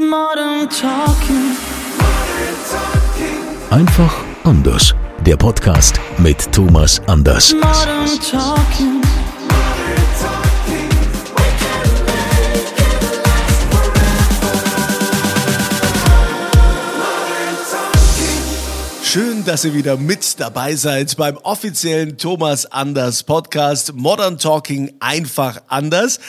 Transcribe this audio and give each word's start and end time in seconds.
Modern 0.00 0.70
Talking. 0.70 1.56
Einfach 3.68 4.24
anders. 4.44 4.94
Der 5.26 5.36
Podcast 5.36 5.98
mit 6.18 6.52
Thomas 6.52 7.00
Anders. 7.08 7.52
Modern 7.52 8.06
Talking. 8.20 9.02
Schön, 19.02 19.44
dass 19.44 19.64
ihr 19.64 19.74
wieder 19.74 19.96
mit 19.96 20.38
dabei 20.38 20.76
seid 20.76 21.16
beim 21.16 21.38
offiziellen 21.38 22.18
Thomas 22.18 22.66
Anders 22.66 23.24
Podcast 23.24 23.94
Modern 23.94 24.38
Talking 24.38 24.92
einfach 25.00 25.62
anders. 25.66 26.20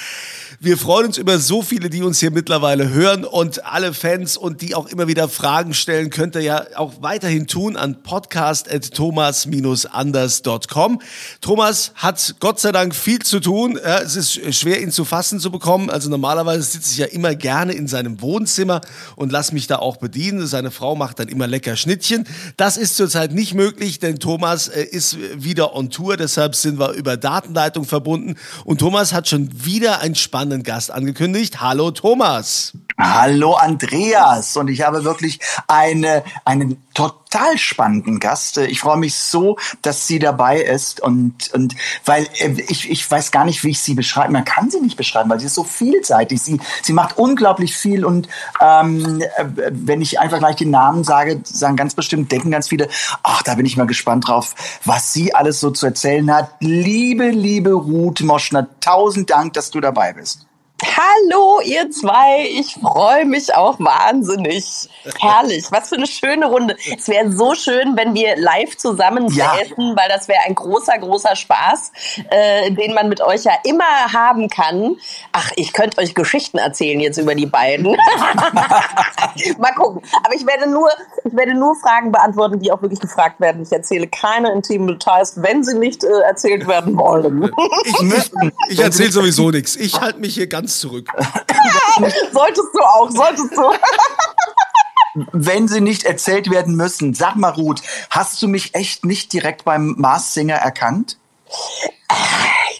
Wir 0.61 0.77
freuen 0.77 1.05
uns 1.05 1.17
über 1.17 1.39
so 1.39 1.61
viele, 1.61 1.89
die 1.89 2.03
uns 2.03 2.19
hier 2.19 2.31
mittlerweile 2.31 2.89
hören 2.89 3.23
und 3.23 3.63
alle 3.63 3.93
Fans 3.93 4.35
und 4.35 4.61
die 4.61 4.75
auch 4.75 4.87
immer 4.87 5.07
wieder 5.07 5.29
Fragen 5.29 5.73
stellen, 5.73 6.09
könnt 6.09 6.35
ihr 6.35 6.41
ja 6.41 6.65
auch 6.75 7.01
weiterhin 7.01 7.47
tun 7.47 7.77
an 7.77 8.03
podcast.thomas-anders.com. 8.03 11.01
Thomas 11.39 11.93
hat 11.95 12.35
Gott 12.41 12.59
sei 12.59 12.73
Dank 12.73 12.93
viel 12.93 13.19
zu 13.19 13.39
tun. 13.39 13.77
Es 13.77 14.17
ist 14.17 14.53
schwer, 14.53 14.81
ihn 14.81 14.91
zu 14.91 15.05
fassen 15.05 15.39
zu 15.39 15.49
bekommen. 15.49 15.89
Also 15.89 16.09
normalerweise 16.09 16.63
sitze 16.63 16.91
ich 16.91 16.97
ja 16.97 17.05
immer 17.05 17.35
gerne 17.35 17.71
in 17.71 17.87
seinem 17.87 18.19
Wohnzimmer 18.19 18.81
und 19.15 19.31
lass 19.31 19.53
mich 19.53 19.67
da 19.67 19.77
auch 19.77 19.95
bedienen. 19.95 20.45
Seine 20.45 20.71
Frau 20.71 20.93
macht 20.93 21.19
dann 21.19 21.29
immer 21.29 21.47
lecker 21.47 21.77
Schnittchen. 21.77 22.27
Das 22.57 22.75
ist 22.75 22.97
zurzeit 22.97 23.31
nicht 23.31 23.53
möglich, 23.53 23.99
denn 23.99 24.19
Thomas 24.19 24.67
äh, 24.67 24.83
ist 24.83 25.15
wieder 25.41 25.73
on 25.73 25.89
Tour. 25.89 26.17
Deshalb 26.17 26.53
sind 26.53 26.79
wir 26.79 26.91
über 26.95 27.15
Datenleitung 27.15 27.85
verbunden. 27.85 28.35
Und 28.65 28.79
Thomas 28.79 29.13
hat 29.13 29.29
schon 29.29 29.49
wieder 29.63 30.01
einen 30.01 30.15
spannenden 30.49 30.63
Gast 30.63 30.91
angekündigt. 30.91 31.61
Hallo 31.61 31.91
Thomas. 31.91 32.73
Hallo 33.01 33.53
Andreas 33.53 34.57
und 34.57 34.67
ich 34.67 34.81
habe 34.81 35.05
wirklich 35.05 35.39
eine, 35.67 36.21
einen 36.43 36.83
total 36.93 37.57
spannenden 37.57 38.19
Gast. 38.19 38.57
Ich 38.57 38.81
freue 38.81 38.97
mich 38.97 39.15
so, 39.15 39.57
dass 39.81 40.05
sie 40.05 40.19
dabei 40.19 40.59
ist 40.59 40.99
und, 40.99 41.49
und 41.53 41.75
weil 42.03 42.27
äh, 42.39 42.61
ich, 42.67 42.91
ich 42.91 43.09
weiß 43.09 43.31
gar 43.31 43.45
nicht, 43.45 43.63
wie 43.63 43.69
ich 43.69 43.79
sie 43.79 43.93
beschreiben. 43.93 44.33
Man 44.33 44.43
kann 44.43 44.69
sie 44.69 44.81
nicht 44.81 44.97
beschreiben, 44.97 45.29
weil 45.29 45.39
sie 45.39 45.45
ist 45.45 45.55
so 45.55 45.63
vielseitig. 45.63 46.41
Sie, 46.41 46.59
sie 46.81 46.91
macht 46.91 47.17
unglaublich 47.17 47.73
viel 47.73 48.03
und 48.03 48.27
ähm, 48.59 49.21
äh, 49.21 49.45
wenn 49.71 50.01
ich 50.01 50.19
einfach 50.19 50.39
gleich 50.39 50.57
den 50.57 50.71
Namen 50.71 51.05
sage, 51.05 51.39
sagen 51.45 51.77
ganz 51.77 51.95
bestimmt, 51.95 52.33
denken 52.33 52.51
ganz 52.51 52.67
viele, 52.67 52.89
ach, 53.23 53.43
da 53.43 53.55
bin 53.55 53.65
ich 53.65 53.77
mal 53.77 53.87
gespannt 53.87 54.27
drauf, 54.27 54.55
was 54.83 55.13
sie 55.13 55.33
alles 55.33 55.61
so 55.61 55.71
zu 55.71 55.85
erzählen 55.85 56.29
hat. 56.35 56.51
Liebe, 56.59 57.29
liebe 57.29 57.71
Ruth 57.71 58.19
Moschner, 58.19 58.67
tausend 58.81 59.29
Dank, 59.29 59.53
dass 59.53 59.71
du 59.71 59.79
dabei 59.79 60.11
bist. 60.11 60.48
Hallo, 60.81 61.59
ihr 61.65 61.89
zwei. 61.91 62.47
Ich 62.51 62.73
freue 62.75 63.25
mich 63.25 63.53
auch 63.53 63.79
wahnsinnig. 63.79 64.89
Herrlich. 65.19 65.65
Was 65.71 65.89
für 65.89 65.95
eine 65.95 66.07
schöne 66.07 66.45
Runde. 66.45 66.77
Es 66.97 67.07
wäre 67.07 67.31
so 67.31 67.53
schön, 67.53 67.97
wenn 67.97 68.13
wir 68.13 68.37
live 68.37 68.77
zusammen 68.77 69.27
Ja. 69.33 69.55
säßen, 69.57 69.95
weil 69.97 70.07
das 70.09 70.27
wäre 70.27 70.39
ein 70.45 70.55
großer, 70.55 70.97
großer 70.99 71.35
Spaß, 71.35 71.91
äh, 72.29 72.71
den 72.71 72.93
man 72.93 73.09
mit 73.09 73.19
euch 73.21 73.43
ja 73.43 73.53
immer 73.65 73.83
haben 74.13 74.49
kann. 74.49 74.95
Ach, 75.33 75.51
ich 75.55 75.73
könnte 75.73 75.97
euch 75.99 76.15
Geschichten 76.15 76.57
erzählen 76.57 76.99
jetzt 76.99 77.17
über 77.17 77.35
die 77.35 77.45
beiden. 77.45 77.85
Mal 79.57 79.71
gucken. 79.75 80.01
Aber 80.23 80.33
ich 80.35 80.45
werde 80.45 80.69
nur, 80.69 80.89
ich 81.25 81.35
werde 81.35 81.55
nur 81.55 81.75
Fragen 81.75 82.11
beantworten, 82.11 82.59
die 82.59 82.71
auch 82.71 82.81
wirklich 82.81 82.99
gefragt 83.01 83.39
werden. 83.41 83.63
Ich 83.63 83.71
erzähle 83.71 84.07
keine 84.07 84.51
intimen 84.53 84.87
Details, 84.87 85.33
wenn 85.41 85.63
sie 85.63 85.77
nicht 85.77 86.03
äh, 86.03 86.07
erzählt 86.21 86.67
werden 86.67 86.97
wollen. 86.97 87.51
Ich, 87.85 88.01
ich, 88.01 88.31
ich 88.69 88.79
erzähle 88.79 89.11
sowieso 89.11 89.51
nichts. 89.51 89.75
Ich 89.75 89.99
halte 89.99 90.19
mich 90.19 90.35
hier 90.35 90.47
ganz 90.47 90.68
zurück. 90.69 91.09
solltest 92.31 92.67
du 92.73 92.79
auch, 92.81 93.09
solltest 93.09 93.55
du. 93.55 93.73
wenn 95.31 95.67
sie 95.67 95.81
nicht 95.81 96.03
erzählt 96.03 96.49
werden 96.49 96.75
müssen. 96.75 97.13
Sag 97.13 97.35
mal, 97.35 97.49
Ruth, 97.49 97.81
hast 98.09 98.41
du 98.41 98.47
mich 98.47 98.75
echt 98.75 99.05
nicht 99.05 99.33
direkt 99.33 99.65
beim 99.65 99.95
Mars 99.97 100.33
Singer 100.33 100.55
erkannt? 100.55 101.17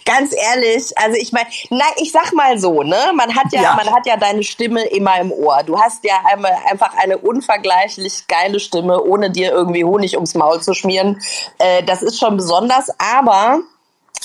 Ganz 0.04 0.32
ehrlich, 0.34 0.96
also 0.96 1.16
ich 1.16 1.32
meine, 1.32 1.46
nein, 1.70 1.92
ich 1.96 2.10
sag 2.10 2.32
mal 2.32 2.58
so, 2.58 2.82
ne? 2.82 3.12
Man 3.14 3.34
hat 3.36 3.52
ja, 3.52 3.62
Ja. 3.62 3.74
man 3.74 3.92
hat 3.92 4.06
ja 4.06 4.16
deine 4.16 4.42
Stimme 4.42 4.82
immer 4.84 5.20
im 5.20 5.30
Ohr. 5.30 5.62
Du 5.64 5.78
hast 5.78 6.04
ja 6.04 6.14
einmal 6.32 6.56
einfach 6.70 6.96
eine 6.96 7.18
unvergleichlich 7.18 8.26
geile 8.26 8.58
Stimme, 8.58 9.02
ohne 9.02 9.30
dir 9.30 9.52
irgendwie 9.52 9.84
Honig 9.84 10.14
ums 10.14 10.34
Maul 10.34 10.60
zu 10.60 10.74
schmieren. 10.74 11.20
Äh, 11.58 11.82
das 11.84 12.02
ist 12.02 12.18
schon 12.18 12.36
besonders, 12.36 12.88
aber 12.98 13.60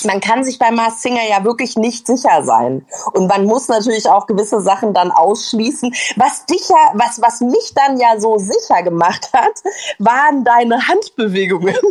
man 0.04 0.20
kann 0.20 0.44
sich 0.44 0.58
bei 0.58 0.70
Mars 0.70 1.02
Singer 1.02 1.22
ja 1.28 1.44
wirklich 1.44 1.76
nicht 1.76 2.06
sicher 2.06 2.44
sein. 2.44 2.86
Und 3.12 3.28
man 3.28 3.44
muss 3.44 3.68
natürlich 3.68 4.08
auch 4.08 4.26
gewisse 4.26 4.60
Sachen 4.60 4.92
dann 4.94 5.10
ausschließen. 5.10 5.94
Was 6.16 6.46
dich 6.46 6.68
ja, 6.68 6.92
was, 6.94 7.20
was 7.22 7.40
mich 7.40 7.72
dann 7.74 7.98
ja 7.98 8.18
so 8.18 8.38
sicher 8.38 8.82
gemacht 8.82 9.30
hat, 9.32 9.62
waren 9.98 10.44
deine 10.44 10.86
Handbewegungen. 10.88 11.76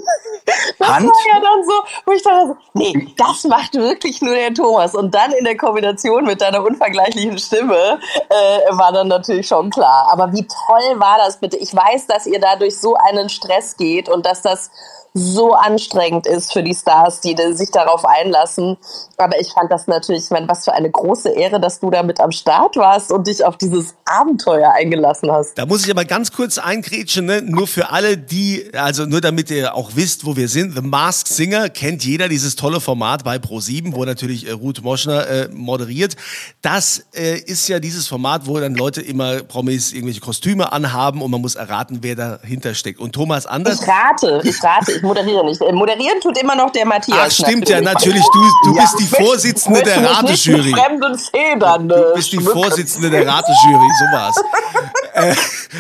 Das 0.78 0.88
Hand? 0.88 1.08
war 1.08 1.34
ja 1.34 1.40
dann 1.42 1.64
so, 1.64 1.74
wo 2.06 2.12
ich 2.12 2.22
dachte, 2.22 2.56
nee, 2.74 3.14
das 3.18 3.46
macht 3.46 3.74
wirklich 3.74 4.22
nur 4.22 4.36
der 4.36 4.54
Thomas. 4.54 4.94
Und 4.94 5.16
dann 5.16 5.32
in 5.32 5.44
der 5.44 5.58
Kombination 5.58 6.24
mit 6.26 6.40
deiner 6.40 6.64
unvergleichlichen 6.64 7.40
Stimme 7.40 8.00
äh, 8.30 8.78
war 8.78 8.92
dann 8.92 9.08
natürlich 9.08 9.48
schon 9.48 9.72
klar. 9.72 10.08
Aber 10.12 10.32
wie 10.34 10.46
toll 10.46 11.00
war 11.00 11.18
das 11.18 11.40
bitte? 11.40 11.58
Ich 11.58 11.76
weiß, 11.76 12.06
dass 12.06 12.28
ihr 12.28 12.40
dadurch 12.40 12.80
so 12.80 12.96
einen 12.96 13.30
Stress 13.30 13.76
geht 13.76 14.08
und 14.08 14.26
dass 14.26 14.44
das 14.44 14.70
so 15.18 15.54
anstrengend 15.54 16.28
ist 16.28 16.52
für 16.52 16.62
die 16.62 16.76
Stars, 16.76 17.22
die 17.22 17.36
sich 17.54 17.72
darauf 17.72 18.04
einlassen. 18.04 18.76
Aber 19.16 19.40
ich 19.40 19.48
fand 19.54 19.72
das 19.72 19.88
natürlich, 19.88 20.26
ich 20.26 20.30
meine, 20.30 20.50
was 20.50 20.66
für 20.66 20.74
eine 20.74 20.92
große 20.92 21.30
Ehre, 21.30 21.62
dass 21.62 21.80
du 21.80 21.90
da 21.90 22.04
mit 22.04 22.20
am 22.20 22.32
Start 22.32 22.76
warst 22.76 23.14
und 23.14 23.28
dich 23.28 23.46
auf 23.46 23.58
dieses 23.58 23.96
Abenteuer 24.04 24.74
eingelassen 24.74 25.32
hast. 25.32 25.58
Da 25.58 25.66
muss 25.66 25.86
ich 25.86 25.92
aber 25.92 26.04
ganz 26.04 26.34
kurz 26.34 26.58
eingrätschen, 26.58 27.26
ne? 27.26 27.42
nur 27.42 27.66
für 27.66 27.92
alle, 27.92 28.18
die, 28.18 28.70
also 28.74 29.06
nur 29.06 29.22
damit 29.22 29.50
ihr 29.52 29.74
auch 29.74 29.92
wisst, 29.96 30.26
wo 30.26 30.36
wir 30.36 30.50
sind. 30.50 30.76
The 30.76 30.82
Masked 30.82 31.30
Singer 31.30 31.70
kennt 31.70 32.04
jeder, 32.04 32.28
dieses 32.28 32.58
tolle 32.58 32.82
Format 32.82 33.24
bei 33.24 33.38
Pro7, 33.38 33.96
wo 33.96 34.04
natürlich 34.04 34.48
äh, 34.48 34.52
Ruth 34.52 34.84
Moschner 34.84 35.28
äh, 35.28 35.48
moderiert. 35.48 36.18
Das 36.62 37.06
äh, 37.16 37.40
ist 37.40 37.70
ja 37.70 37.80
dieses 37.80 38.06
Format, 38.10 38.48
wo 38.48 38.60
dann 38.60 38.76
Leute 38.76 39.02
immer 39.02 39.44
Promis 39.44 39.94
irgendwelche 39.94 40.20
Kostüme 40.20 40.74
anhaben 40.74 41.22
und 41.22 41.32
man 41.32 41.40
muss 41.40 41.56
erraten, 41.56 42.00
wer 42.02 42.16
dahinter 42.16 42.74
steckt. 42.74 43.00
Und 43.00 43.14
Thomas 43.14 43.46
Anders. 43.46 43.82
Ich 43.82 43.88
rate, 43.88 44.42
ich 44.44 44.62
rate, 44.62 44.92
ich 44.92 45.05
moderiere 45.06 45.46
nicht. 45.46 45.62
Äh, 45.62 45.72
Moderieren 45.72 46.20
tut 46.20 46.38
immer 46.38 46.56
noch 46.56 46.72
der 46.72 46.86
Matthias. 46.86 47.20
Ach, 47.22 47.32
stimmt 47.32 47.70
ja, 47.70 47.80
natürlich. 47.82 48.24
Du, 48.34 48.42
du 48.66 48.76
Ja. 48.76 48.82
bist 48.82 49.00
die 49.00 49.08
Vorsitzende 49.08 49.82
der 49.84 50.02
mit 50.02 50.10
Ratejury. 50.10 50.72
fremden 50.74 51.18
Federn. 51.18 51.88
Du 51.90 51.96
äh, 51.96 52.16
bist 52.16 52.32
die. 52.34 52.40
Vorsitzende 52.40 53.10
der 53.10 53.26
Ratejury, 53.28 53.90
so 54.00 54.06
war's. 54.18 54.36
äh, 55.14 55.36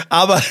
aber 0.09 0.41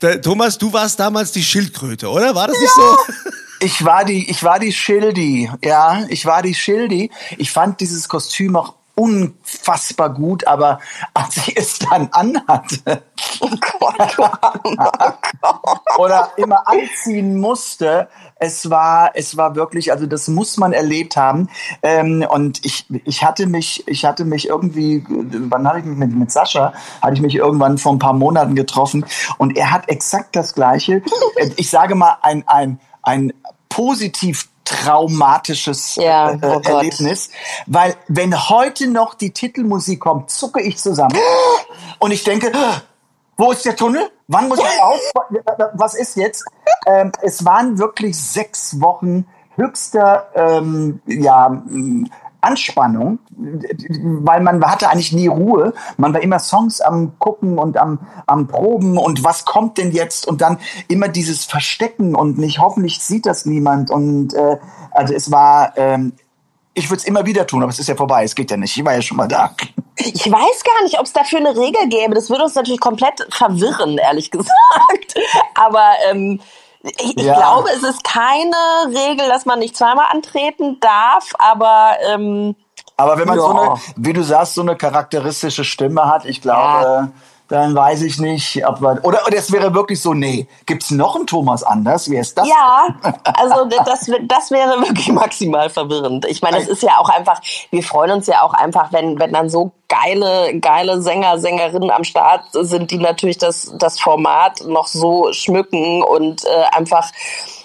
der, 0.00 0.20
Thomas, 0.22 0.56
du 0.58 0.72
warst 0.72 0.98
damals 0.98 1.32
die 1.32 1.42
Schildkröte, 1.42 2.08
oder? 2.08 2.34
War 2.34 2.46
das 2.48 2.58
nicht 2.58 2.72
so? 2.72 2.82
Ich 3.62 3.84
war 3.84 4.06
die, 4.06 4.30
ich 4.30 4.42
war 4.42 4.58
die 4.58 4.72
Schildi, 4.72 5.50
ja, 5.62 6.04
ich 6.08 6.24
war 6.24 6.40
die 6.40 6.54
Schildi. 6.54 7.10
Ich 7.36 7.52
fand 7.52 7.78
dieses 7.82 8.08
Kostüm 8.08 8.56
auch 8.56 8.72
unfassbar 8.94 10.12
gut, 10.12 10.46
aber 10.46 10.80
als 11.14 11.36
ich 11.36 11.56
es 11.56 11.78
dann 11.78 12.08
anhatte 12.12 13.02
Oh 13.40 13.48
Gott, 13.48 14.16
oh 14.18 14.28
Gott. 15.40 15.80
oder 15.98 16.30
immer 16.36 16.66
anziehen 16.68 17.38
musste, 17.40 18.08
es 18.36 18.68
war, 18.68 19.12
es 19.14 19.36
war 19.36 19.54
wirklich, 19.54 19.92
also 19.92 20.06
das 20.06 20.28
muss 20.28 20.56
man 20.56 20.72
erlebt 20.72 21.16
haben. 21.16 21.48
Ähm, 21.82 22.24
und 22.28 22.64
ich, 22.64 22.86
ich 23.04 23.24
hatte 23.24 23.46
mich, 23.46 23.86
ich 23.86 24.04
hatte 24.04 24.24
mich 24.24 24.48
irgendwie, 24.48 25.04
wann 25.08 25.66
hatte 25.66 25.80
ich 25.80 25.84
mich 25.84 25.98
mit, 25.98 26.14
mit 26.14 26.30
Sascha, 26.30 26.72
hatte 27.00 27.14
ich 27.14 27.20
mich 27.20 27.34
irgendwann 27.34 27.78
vor 27.78 27.92
ein 27.92 27.98
paar 27.98 28.12
Monaten 28.12 28.54
getroffen 28.54 29.04
und 29.38 29.56
er 29.56 29.70
hat 29.70 29.88
exakt 29.88 30.36
das 30.36 30.54
Gleiche. 30.54 31.02
Ich 31.56 31.70
sage 31.70 31.94
mal 31.94 32.18
ein, 32.22 32.44
ein, 32.46 32.80
ein 33.02 33.32
positiv 33.70 34.50
traumatisches 34.64 35.96
Ja, 35.96 36.32
äh, 36.32 36.38
oh. 36.42 36.60
Erlebnis, 36.62 37.30
weil 37.66 37.96
wenn 38.08 38.48
heute 38.48 38.86
noch 38.86 39.14
die 39.14 39.32
Titelmusik 39.32 40.00
kommt, 40.00 40.30
zucke 40.30 40.60
ich 40.60 40.78
zusammen 40.78 41.16
und 41.98 42.10
ich 42.12 42.22
denke, 42.22 42.52
wo 43.36 43.52
ist 43.52 43.64
der 43.64 43.74
Tunnel? 43.74 44.10
Wann 44.28 44.48
muss 44.48 44.58
ich 44.60 44.82
auf? 44.82 45.00
Was 45.74 45.94
ist 45.94 46.16
jetzt? 46.16 46.44
Ähm, 46.86 47.10
es 47.22 47.44
waren 47.44 47.78
wirklich 47.78 48.16
sechs 48.16 48.80
Wochen 48.80 49.26
höchster, 49.56 50.28
ähm, 50.34 51.00
ja, 51.06 51.62
Anspannung, 52.40 53.18
weil 53.30 54.40
man 54.40 54.62
hatte 54.64 54.88
eigentlich 54.88 55.12
nie 55.12 55.26
Ruhe. 55.26 55.74
Man 55.96 56.14
war 56.14 56.22
immer 56.22 56.38
Songs 56.38 56.80
am 56.80 57.18
gucken 57.18 57.58
und 57.58 57.76
am, 57.76 57.98
am 58.26 58.46
Proben 58.48 58.98
und 58.98 59.24
was 59.24 59.44
kommt 59.44 59.78
denn 59.78 59.92
jetzt 59.92 60.26
und 60.26 60.40
dann 60.40 60.58
immer 60.88 61.08
dieses 61.08 61.44
Verstecken 61.44 62.14
und 62.14 62.38
nicht, 62.38 62.58
hoffentlich 62.58 63.00
sieht 63.00 63.26
das 63.26 63.46
niemand 63.46 63.90
und 63.90 64.34
äh, 64.34 64.58
also 64.90 65.14
es 65.14 65.30
war, 65.30 65.76
ähm, 65.76 66.12
ich 66.74 66.88
würde 66.88 67.00
es 67.00 67.04
immer 67.04 67.26
wieder 67.26 67.46
tun, 67.46 67.62
aber 67.62 67.70
es 67.70 67.78
ist 67.78 67.88
ja 67.88 67.96
vorbei, 67.96 68.24
es 68.24 68.34
geht 68.34 68.50
ja 68.50 68.56
nicht. 68.56 68.76
Ich 68.76 68.84
war 68.84 68.94
ja 68.94 69.02
schon 69.02 69.16
mal 69.16 69.28
da. 69.28 69.54
Ich 69.96 70.24
weiß 70.24 70.64
gar 70.64 70.82
nicht, 70.84 70.98
ob 70.98 71.04
es 71.04 71.12
dafür 71.12 71.40
eine 71.40 71.56
Regel 71.56 71.88
gäbe. 71.88 72.14
Das 72.14 72.30
würde 72.30 72.44
uns 72.44 72.54
natürlich 72.54 72.80
komplett 72.80 73.26
verwirren, 73.30 73.98
ehrlich 73.98 74.30
gesagt. 74.30 75.14
Aber 75.54 75.92
ähm, 76.10 76.40
ich, 76.82 77.16
ich 77.18 77.24
Ja. 77.26 77.34
glaube, 77.34 77.68
es 77.76 77.82
ist 77.82 78.04
keine 78.04 78.56
Regel, 78.88 79.28
dass 79.28 79.46
man 79.46 79.58
nicht 79.58 79.76
zweimal 79.76 80.06
antreten 80.10 80.78
darf, 80.80 81.30
aber 81.38 81.96
ähm, 82.08 82.56
Aber 82.96 83.18
wenn 83.18 83.28
man 83.28 83.38
so 83.40 83.50
Ja. 83.54 83.74
eine, 83.74 83.80
wie 83.96 84.12
du 84.12 84.22
sagst, 84.22 84.54
so 84.54 84.62
eine 84.62 84.76
charakteristische 84.76 85.64
Stimme 85.64 86.06
hat, 86.06 86.24
ich 86.24 86.40
glaube, 86.40 87.12
dann 87.50 87.74
weiß 87.74 88.02
ich 88.02 88.18
nicht, 88.18 88.64
ob 88.66 88.80
man, 88.80 89.00
oder, 89.00 89.26
oder 89.26 89.36
es 89.36 89.50
wäre 89.50 89.74
wirklich 89.74 90.00
so, 90.00 90.14
nee, 90.14 90.46
gibt's 90.66 90.90
noch 90.90 91.16
einen 91.16 91.26
Thomas 91.26 91.64
anders? 91.64 92.08
Wer 92.08 92.20
ist 92.20 92.38
das? 92.38 92.48
ja, 92.48 92.86
also 93.24 93.64
das, 93.64 94.10
das 94.22 94.50
wäre 94.50 94.80
wirklich 94.80 95.08
maximal 95.12 95.68
verwirrend. 95.68 96.24
Ich 96.26 96.42
meine, 96.42 96.58
es 96.58 96.68
ist 96.68 96.82
ja 96.82 96.98
auch 96.98 97.08
einfach, 97.08 97.40
wir 97.70 97.82
freuen 97.82 98.12
uns 98.12 98.28
ja 98.28 98.42
auch 98.42 98.54
einfach, 98.54 98.92
wenn, 98.92 99.18
wenn 99.18 99.32
dann 99.32 99.50
so 99.50 99.72
geile, 99.88 100.58
geile 100.60 101.02
Sänger, 101.02 101.40
Sängerinnen 101.40 101.90
am 101.90 102.04
Start 102.04 102.44
sind, 102.52 102.92
die 102.92 102.98
natürlich 102.98 103.38
das, 103.38 103.72
das 103.76 103.98
Format 103.98 104.64
noch 104.66 104.86
so 104.86 105.32
schmücken 105.32 106.04
und 106.04 106.44
äh, 106.44 106.76
einfach 106.76 107.10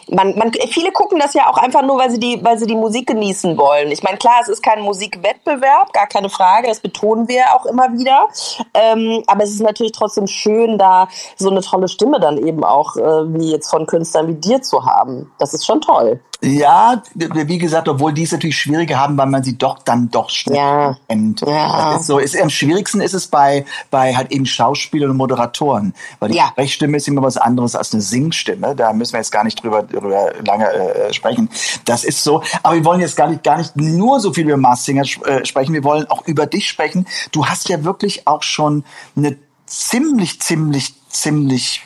man, 0.09 0.37
man, 0.37 0.51
viele 0.69 0.91
gucken 0.91 1.19
das 1.19 1.33
ja 1.33 1.49
auch 1.49 1.57
einfach 1.57 1.81
nur, 1.81 1.97
weil 1.97 2.11
sie 2.11 2.19
die, 2.19 2.43
weil 2.43 2.57
sie 2.57 2.67
die 2.67 2.75
Musik 2.75 3.07
genießen 3.07 3.57
wollen. 3.57 3.91
Ich 3.91 4.03
meine, 4.03 4.17
klar, 4.17 4.35
es 4.41 4.49
ist 4.49 4.61
kein 4.61 4.81
Musikwettbewerb, 4.81 5.93
gar 5.93 6.07
keine 6.07 6.29
Frage, 6.29 6.67
das 6.67 6.79
betonen 6.79 7.27
wir 7.27 7.53
auch 7.55 7.65
immer 7.65 7.91
wieder. 7.93 8.27
Ähm, 8.73 9.23
aber 9.27 9.43
es 9.43 9.51
ist 9.51 9.61
natürlich 9.61 9.93
trotzdem 9.93 10.27
schön, 10.27 10.77
da 10.77 11.07
so 11.37 11.49
eine 11.49 11.61
tolle 11.61 11.87
Stimme 11.87 12.19
dann 12.19 12.37
eben 12.37 12.63
auch, 12.63 12.95
äh, 12.97 13.33
wie 13.33 13.51
jetzt 13.51 13.69
von 13.69 13.85
Künstlern 13.85 14.27
wie 14.27 14.35
dir 14.35 14.61
zu 14.61 14.85
haben. 14.85 15.31
Das 15.39 15.53
ist 15.53 15.65
schon 15.65 15.81
toll. 15.81 16.19
Ja, 16.41 17.01
wie 17.15 17.57
gesagt, 17.57 17.87
obwohl 17.87 18.13
die 18.13 18.23
es 18.23 18.31
natürlich 18.31 18.57
schwieriger 18.57 18.99
haben, 18.99 19.17
weil 19.17 19.27
man 19.27 19.43
sie 19.43 19.57
doch 19.57 19.79
dann 19.79 20.11
doch 20.11 20.29
schnell 20.29 20.57
Ja. 20.57 20.97
kennt. 21.07 21.41
Ja. 21.41 21.93
Das 21.93 22.01
ist 22.01 22.07
so. 22.07 22.19
Ist, 22.19 22.39
am 22.39 22.49
schwierigsten 22.49 23.01
ist 23.01 23.13
es 23.13 23.27
bei, 23.27 23.65
bei 23.89 24.15
halt 24.15 24.31
eben 24.31 24.45
Schauspielern 24.45 25.11
und 25.11 25.17
Moderatoren. 25.17 25.93
Weil 26.19 26.29
die 26.29 26.37
Ja. 26.37 26.47
Sprechstimme 26.49 26.97
ist 26.97 27.07
immer 27.07 27.21
was 27.23 27.37
anderes 27.37 27.75
als 27.75 27.93
eine 27.93 28.01
Singstimme. 28.01 28.75
Da 28.75 28.93
müssen 28.93 29.13
wir 29.13 29.19
jetzt 29.19 29.31
gar 29.31 29.43
nicht 29.43 29.63
drüber, 29.63 29.83
drüber 29.83 30.33
lange 30.45 30.71
äh, 30.71 31.13
sprechen. 31.13 31.49
Das 31.85 32.03
ist 32.03 32.23
so. 32.23 32.43
Aber 32.63 32.75
wir 32.75 32.85
wollen 32.85 33.01
jetzt 33.01 33.15
gar 33.15 33.27
nicht, 33.29 33.43
gar 33.43 33.57
nicht 33.57 33.75
nur 33.75 34.19
so 34.19 34.33
viel 34.33 34.45
über 34.45 34.57
Mars 34.57 34.85
Singer 34.85 35.03
äh, 35.25 35.45
sprechen. 35.45 35.73
Wir 35.73 35.83
wollen 35.83 36.09
auch 36.09 36.25
über 36.27 36.45
dich 36.45 36.67
sprechen. 36.69 37.07
Du 37.31 37.45
hast 37.47 37.69
ja 37.69 37.83
wirklich 37.83 38.27
auch 38.27 38.43
schon 38.43 38.83
eine 39.15 39.37
ziemlich, 39.65 40.41
ziemlich, 40.41 40.93
ziemlich 41.09 41.81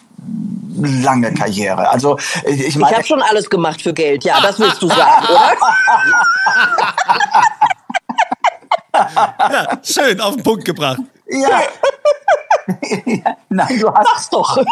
lange 0.81 1.33
Karriere. 1.33 1.89
Also 1.89 2.18
ich 2.45 2.60
Ich 2.68 2.75
meine, 2.77 2.95
habe 2.95 3.06
schon 3.06 3.21
alles 3.21 3.50
gemacht 3.50 3.81
für 3.81 3.94
Geld, 3.94 4.24
ja, 4.24 4.39
das 4.42 4.60
willst 4.60 4.81
du 4.81 4.88
sagen, 4.88 5.27
oder? 5.30 5.57
Schön 9.83 10.19
auf 10.21 10.36
den 10.36 10.44
Punkt 10.44 10.66
gebracht. 10.66 11.00
Ja. 11.27 11.62
Nein, 13.50 13.80
du 13.80 13.94
hast. 13.94 14.07
Sag's 14.07 14.30
doch. 14.30 14.57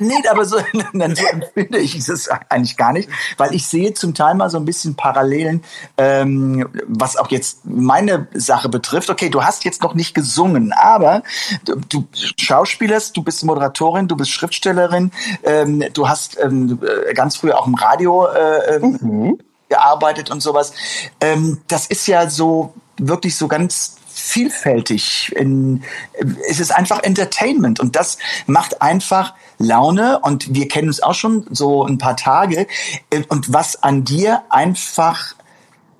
Nee, 0.00 0.14
aber 0.30 0.44
so, 0.44 0.58
nein, 0.92 1.16
so 1.16 1.26
empfinde 1.26 1.78
ich 1.78 1.96
es 1.96 2.28
eigentlich 2.28 2.76
gar 2.76 2.92
nicht, 2.92 3.08
weil 3.36 3.54
ich 3.54 3.66
sehe 3.66 3.94
zum 3.94 4.14
Teil 4.14 4.34
mal 4.34 4.50
so 4.50 4.56
ein 4.56 4.64
bisschen 4.64 4.94
Parallelen, 4.94 5.64
ähm, 5.96 6.68
was 6.86 7.16
auch 7.16 7.30
jetzt 7.30 7.64
meine 7.64 8.28
Sache 8.34 8.68
betrifft. 8.68 9.10
Okay, 9.10 9.28
du 9.28 9.42
hast 9.42 9.64
jetzt 9.64 9.82
noch 9.82 9.94
nicht 9.94 10.14
gesungen, 10.14 10.72
aber 10.72 11.22
du, 11.64 11.80
du 11.88 12.06
schauspielerst, 12.36 13.16
du 13.16 13.22
bist 13.22 13.44
Moderatorin, 13.44 14.08
du 14.08 14.16
bist 14.16 14.30
Schriftstellerin, 14.30 15.10
ähm, 15.42 15.82
du 15.92 16.08
hast 16.08 16.38
ähm, 16.40 16.78
äh, 16.82 17.12
ganz 17.14 17.36
früh 17.36 17.50
auch 17.50 17.66
im 17.66 17.74
Radio 17.74 18.26
äh, 18.26 18.76
ähm, 18.76 19.38
gearbeitet 19.68 20.30
und 20.30 20.40
sowas. 20.40 20.72
Ähm, 21.20 21.60
das 21.66 21.86
ist 21.86 22.06
ja 22.06 22.30
so 22.30 22.74
wirklich 22.98 23.36
so 23.36 23.48
ganz 23.48 23.97
vielfältig. 24.28 25.32
In, 25.36 25.82
es 26.48 26.60
ist 26.60 26.70
einfach 26.70 27.02
Entertainment 27.02 27.80
und 27.80 27.96
das 27.96 28.18
macht 28.46 28.82
einfach 28.82 29.34
Laune 29.58 30.20
und 30.20 30.54
wir 30.54 30.68
kennen 30.68 30.88
uns 30.88 31.02
auch 31.02 31.14
schon 31.14 31.46
so 31.50 31.84
ein 31.84 31.98
paar 31.98 32.16
Tage 32.16 32.66
und 33.28 33.52
was 33.52 33.82
an 33.82 34.04
dir 34.04 34.42
einfach 34.50 35.34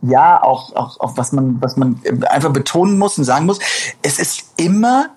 ja 0.02 0.42
auch, 0.42 0.76
auch, 0.76 1.00
auch 1.00 1.16
was 1.16 1.32
man 1.32 1.60
was 1.60 1.76
man 1.76 2.00
einfach 2.28 2.52
betonen 2.52 2.98
muss 2.98 3.18
und 3.18 3.24
sagen 3.24 3.46
muss, 3.46 3.58
es 4.02 4.18
ist 4.18 4.52
immer 4.56 5.10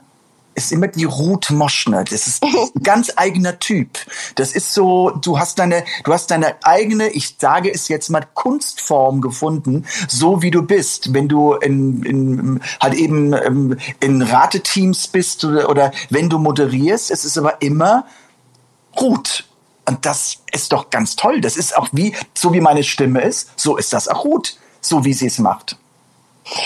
ist 0.54 0.72
immer 0.72 0.88
die 0.88 1.06
Ruth 1.06 1.50
Moschner. 1.52 2.04
Das 2.04 2.28
ist 2.28 2.44
ein 2.76 2.84
ganz 2.84 3.12
eigener 3.16 3.60
Typ. 3.60 3.98
Das 4.36 4.54
ist 4.54 4.74
so, 4.74 5.10
du 5.10 5.40
hast 5.40 5.60
deine, 5.60 5.84
du 6.04 6.14
hast 6.14 6.32
deine 6.32 6.56
eigene, 6.64 7.10
ich 7.10 7.36
sage 7.40 7.72
es 7.72 7.88
jetzt 7.88 8.10
mal, 8.10 8.26
Kunstform 8.34 9.22
gefunden, 9.22 9.86
so 10.08 10.42
wie 10.42 10.52
du 10.52 10.64
bist. 10.64 11.14
Wenn 11.14 11.28
du 11.28 11.54
in, 11.54 12.04
in 12.04 12.62
halt 12.80 12.94
eben 12.96 13.34
ähm, 13.34 13.78
in 14.00 14.22
Rateteams 14.22 15.08
bist 15.08 15.44
oder, 15.46 15.70
oder 15.70 15.92
wenn 16.10 16.30
du 16.30 16.38
moderierst, 16.38 17.12
es 17.12 17.26
ist 17.26 17.38
aber 17.38 17.62
immer 17.62 18.06
Ruth. 19.00 19.46
Und 19.86 20.06
das 20.06 20.38
ist 20.52 20.72
doch 20.72 20.90
ganz 20.90 21.16
toll. 21.16 21.42
Das 21.42 21.58
ist 21.58 21.76
auch 21.76 21.90
wie, 21.92 22.16
so 22.34 22.54
wie 22.54 22.62
meine 22.62 22.84
Stimme 22.84 23.22
ist, 23.22 23.52
so 23.56 23.78
ist 23.78 23.94
das 23.94 24.08
auch 24.08 24.26
Ruth. 24.26 24.58
So 24.84 25.06
wie 25.06 25.14
sie 25.14 25.28
es 25.28 25.38
macht. 25.38 25.78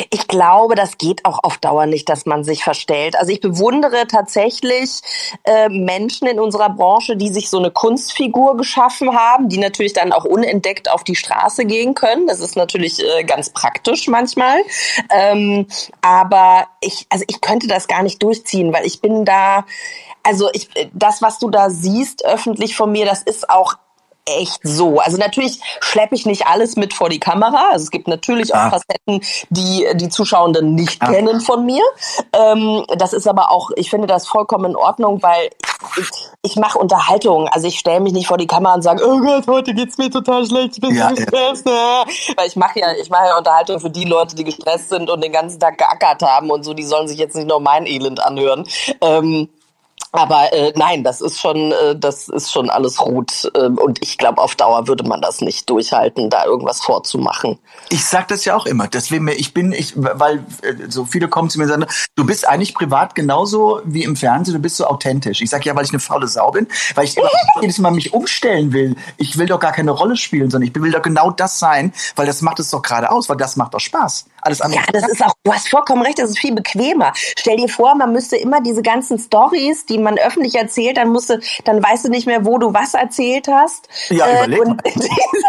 Ich 0.09 0.27
glaube, 0.27 0.75
das 0.75 0.97
geht 0.97 1.25
auch 1.25 1.43
auf 1.43 1.57
Dauer 1.57 1.85
nicht, 1.85 2.09
dass 2.09 2.25
man 2.25 2.43
sich 2.43 2.63
verstellt. 2.63 3.17
Also 3.17 3.31
ich 3.31 3.41
bewundere 3.41 4.07
tatsächlich 4.07 5.01
äh, 5.43 5.69
Menschen 5.69 6.27
in 6.27 6.39
unserer 6.39 6.69
Branche, 6.69 7.15
die 7.15 7.29
sich 7.29 7.49
so 7.49 7.59
eine 7.59 7.71
Kunstfigur 7.71 8.57
geschaffen 8.57 9.15
haben, 9.15 9.49
die 9.49 9.57
natürlich 9.57 9.93
dann 9.93 10.11
auch 10.11 10.25
unentdeckt 10.25 10.89
auf 10.89 11.03
die 11.03 11.15
Straße 11.15 11.65
gehen 11.65 11.93
können. 11.93 12.27
Das 12.27 12.39
ist 12.39 12.55
natürlich 12.55 13.03
äh, 13.03 13.23
ganz 13.23 13.49
praktisch 13.49 14.07
manchmal. 14.07 14.57
Ähm, 15.09 15.67
aber 16.01 16.67
ich, 16.81 17.05
also 17.09 17.25
ich 17.27 17.41
könnte 17.41 17.67
das 17.67 17.87
gar 17.87 18.03
nicht 18.03 18.21
durchziehen, 18.21 18.73
weil 18.73 18.85
ich 18.85 19.01
bin 19.01 19.25
da, 19.25 19.65
also 20.23 20.49
ich, 20.53 20.69
das, 20.93 21.21
was 21.21 21.39
du 21.39 21.49
da 21.49 21.69
siehst 21.69 22.25
öffentlich 22.25 22.75
von 22.75 22.91
mir, 22.91 23.05
das 23.05 23.21
ist 23.21 23.49
auch 23.49 23.75
echt 24.27 24.59
so. 24.63 24.99
Also 24.99 25.17
natürlich 25.17 25.59
schleppe 25.81 26.15
ich 26.15 26.25
nicht 26.25 26.47
alles 26.47 26.75
mit 26.75 26.93
vor 26.93 27.09
die 27.09 27.19
Kamera. 27.19 27.69
Also 27.71 27.83
es 27.83 27.91
gibt 27.91 28.07
natürlich 28.07 28.53
auch 28.53 28.59
Ah. 28.59 28.69
Facetten, 28.71 29.21
die 29.49 29.85
die 29.95 30.09
Zuschauenden 30.09 30.73
nicht 30.73 31.01
Ah. 31.01 31.11
kennen 31.11 31.41
von 31.41 31.65
mir. 31.65 31.83
Ähm, 32.33 32.85
das 32.97 33.13
ist 33.13 33.27
aber 33.27 33.51
auch, 33.51 33.69
ich 33.75 33.89
finde 33.89 34.07
das 34.07 34.27
vollkommen 34.27 34.71
in 34.71 34.75
Ordnung, 34.75 35.21
weil 35.21 35.49
ich, 35.97 36.07
ich 36.41 36.55
mache 36.55 36.79
Unterhaltung. 36.79 37.47
Also 37.49 37.67
ich 37.67 37.77
stelle 37.77 37.99
mich 37.99 38.13
nicht 38.13 38.27
vor 38.27 38.37
die 38.37 38.47
Kamera 38.47 38.73
und 38.73 38.81
sage, 38.81 39.03
oh 39.07 39.19
Gott, 39.19 39.45
heute 39.47 39.73
geht's 39.73 39.97
mir 39.97 40.09
total 40.09 40.45
schlecht, 40.47 40.71
ich 40.75 40.81
bin 40.81 40.95
Ja, 40.95 41.09
so 41.09 41.15
gestresst. 41.15 41.67
Ja. 41.67 42.03
Weil 42.35 42.47
ich 42.47 42.55
mache 42.55 42.79
ja, 42.79 42.87
ich 42.99 43.09
mache 43.09 43.27
ja 43.27 43.37
Unterhaltung 43.37 43.79
für 43.79 43.89
die 43.91 44.05
Leute, 44.05 44.35
die 44.35 44.43
gestresst 44.43 44.89
sind 44.89 45.09
und 45.09 45.23
den 45.23 45.31
ganzen 45.31 45.59
Tag 45.59 45.77
geackert 45.77 46.23
haben 46.23 46.49
und 46.49 46.63
so. 46.63 46.73
Die 46.73 46.83
sollen 46.83 47.07
sich 47.07 47.19
jetzt 47.19 47.35
nicht 47.35 47.47
noch 47.47 47.59
mein 47.59 47.85
Elend 47.85 48.23
anhören. 48.25 48.67
Ähm, 49.01 49.49
aber 50.17 50.53
äh, 50.53 50.73
nein, 50.75 51.03
das 51.03 51.21
ist 51.21 51.39
schon, 51.39 51.71
äh, 51.71 51.95
das 51.97 52.27
ist 52.27 52.51
schon 52.51 52.69
alles 52.69 52.97
gut. 52.97 53.51
Ähm, 53.55 53.77
und 53.77 54.01
ich 54.01 54.17
glaube, 54.17 54.41
auf 54.41 54.55
Dauer 54.55 54.87
würde 54.87 55.03
man 55.03 55.21
das 55.21 55.41
nicht 55.41 55.69
durchhalten, 55.69 56.29
da 56.29 56.45
irgendwas 56.45 56.81
vorzumachen. 56.81 57.59
Ich 57.89 58.05
sag 58.05 58.27
das 58.27 58.45
ja 58.45 58.55
auch 58.55 58.65
immer. 58.65 58.87
Deswegen, 58.87 59.27
ich 59.27 59.53
bin, 59.53 59.71
ich, 59.71 59.93
weil 59.95 60.37
äh, 60.61 60.89
so 60.89 61.05
viele 61.05 61.27
kommen 61.27 61.49
zu 61.49 61.57
mir 61.57 61.65
und 61.65 61.69
sagen, 61.69 61.85
du 62.15 62.25
bist 62.25 62.47
eigentlich 62.47 62.73
privat 62.73 63.15
genauso 63.15 63.81
wie 63.85 64.03
im 64.03 64.15
Fernsehen, 64.15 64.55
du 64.55 64.61
bist 64.61 64.77
so 64.77 64.85
authentisch. 64.85 65.41
Ich 65.41 65.49
sag 65.49 65.65
ja, 65.65 65.75
weil 65.75 65.85
ich 65.85 65.91
eine 65.91 65.99
faule 65.99 66.27
Sau 66.27 66.51
bin, 66.51 66.67
weil 66.95 67.05
ich 67.05 67.17
immer 67.17 67.29
jedes 67.61 67.77
Mal 67.79 67.91
mich 67.91 68.13
umstellen 68.13 68.73
will. 68.73 68.95
Ich 69.17 69.37
will 69.37 69.47
doch 69.47 69.59
gar 69.59 69.71
keine 69.71 69.91
Rolle 69.91 70.17
spielen, 70.17 70.49
sondern 70.49 70.69
ich 70.69 70.75
will 70.75 70.91
doch 70.91 71.01
genau 71.01 71.31
das 71.31 71.59
sein, 71.59 71.93
weil 72.15 72.25
das 72.25 72.41
macht 72.41 72.59
es 72.59 72.69
doch 72.69 72.81
gerade 72.81 73.11
aus, 73.11 73.29
weil 73.29 73.37
das 73.37 73.55
macht 73.55 73.73
doch 73.73 73.79
Spaß. 73.79 74.25
Alles 74.45 74.61
andere. 74.61 74.81
Ja, 74.81 74.91
das 74.91 75.09
ist 75.09 75.25
auch, 75.25 75.33
du 75.43 75.51
hast 75.51 75.69
vollkommen 75.69 76.03
recht, 76.03 76.19
das 76.19 76.29
ist 76.29 76.37
viel 76.37 76.53
bequemer. 76.53 77.13
Stell 77.15 77.57
dir 77.57 77.67
vor, 77.67 77.95
man 77.95 78.11
müsste 78.11 78.35
immer 78.35 78.61
diese 78.61 78.83
ganzen 78.83 79.17
Stories, 79.17 79.87
die 79.87 79.97
man 79.97 80.19
öffentlich 80.19 80.53
erzählt, 80.53 80.97
dann 80.97 81.09
musste, 81.09 81.39
dann 81.63 81.81
weißt 81.81 82.05
du 82.05 82.09
nicht 82.09 82.27
mehr, 82.27 82.45
wo 82.45 82.59
du 82.59 82.71
was 82.71 82.93
erzählt 82.93 83.47
hast. 83.47 83.87
Ja, 84.09 84.43
überleg 84.43 84.61
und 84.61 84.81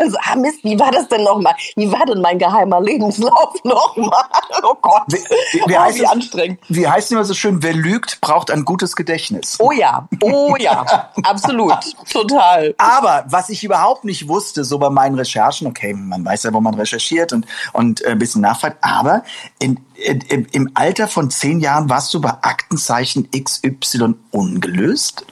so, 0.09 0.17
ah, 0.25 0.37
Mist, 0.37 0.65
wie 0.65 0.79
war 0.81 0.91
das 0.93 1.09
denn 1.09 1.25
nochmal? 1.25 1.55
Wie 1.77 1.93
war 1.93 2.07
denn 2.07 2.23
mein 2.23 2.39
geheimer 2.39 2.81
Lebenslauf 2.81 3.53
nochmal? 3.65 4.25
Oh 4.63 4.75
Gott. 4.81 5.03
Wie, 5.09 5.17
wie, 5.17 5.61
wie, 5.67 5.77
oh, 5.77 5.79
heißt 5.79 5.99
wie 5.99 6.05
es, 6.05 6.11
anstrengend. 6.11 6.61
wie 6.71 6.89
heißt 6.89 7.09
es 7.09 7.13
immer 7.13 7.25
so 7.25 7.35
schön, 7.35 7.63
wer 7.63 7.75
lügt, 7.75 8.23
braucht 8.23 8.51
ein 8.51 8.65
gutes 8.65 8.97
Gedächtnis. 8.97 9.59
Oh 9.59 9.73
ja, 9.73 10.09
oh 10.23 10.57
ja, 10.59 11.11
absolut, 11.23 11.77
total. 12.11 12.75
Aber 12.79 13.27
was 13.29 13.51
ich 13.51 13.63
überhaupt 13.63 14.05
nicht 14.05 14.27
wusste, 14.27 14.65
so 14.65 14.79
bei 14.79 14.89
meinen 14.89 15.17
Recherchen, 15.17 15.67
okay, 15.67 15.93
man 15.93 16.25
weiß 16.25 16.45
ja, 16.45 16.55
wo 16.55 16.63
man 16.63 16.73
recherchiert 16.73 17.35
und, 17.35 17.47
und 17.75 18.03
äh, 18.03 18.13
ein 18.13 18.19
bisschen 18.19 18.41
nachfragt, 18.41 18.79
aber 18.87 19.25
in, 19.59 19.79
in, 19.95 20.47
im- 20.53 20.71
Alter 20.75 21.09
von 21.09 21.31
zehn 21.31 21.61
Jahren 21.61 21.89
warst 21.89 22.13
du 22.15 22.21
bei 22.21 22.31
Aktenzeichen 22.43 23.29
XY 23.31 24.15
ungelöst? 24.31 25.25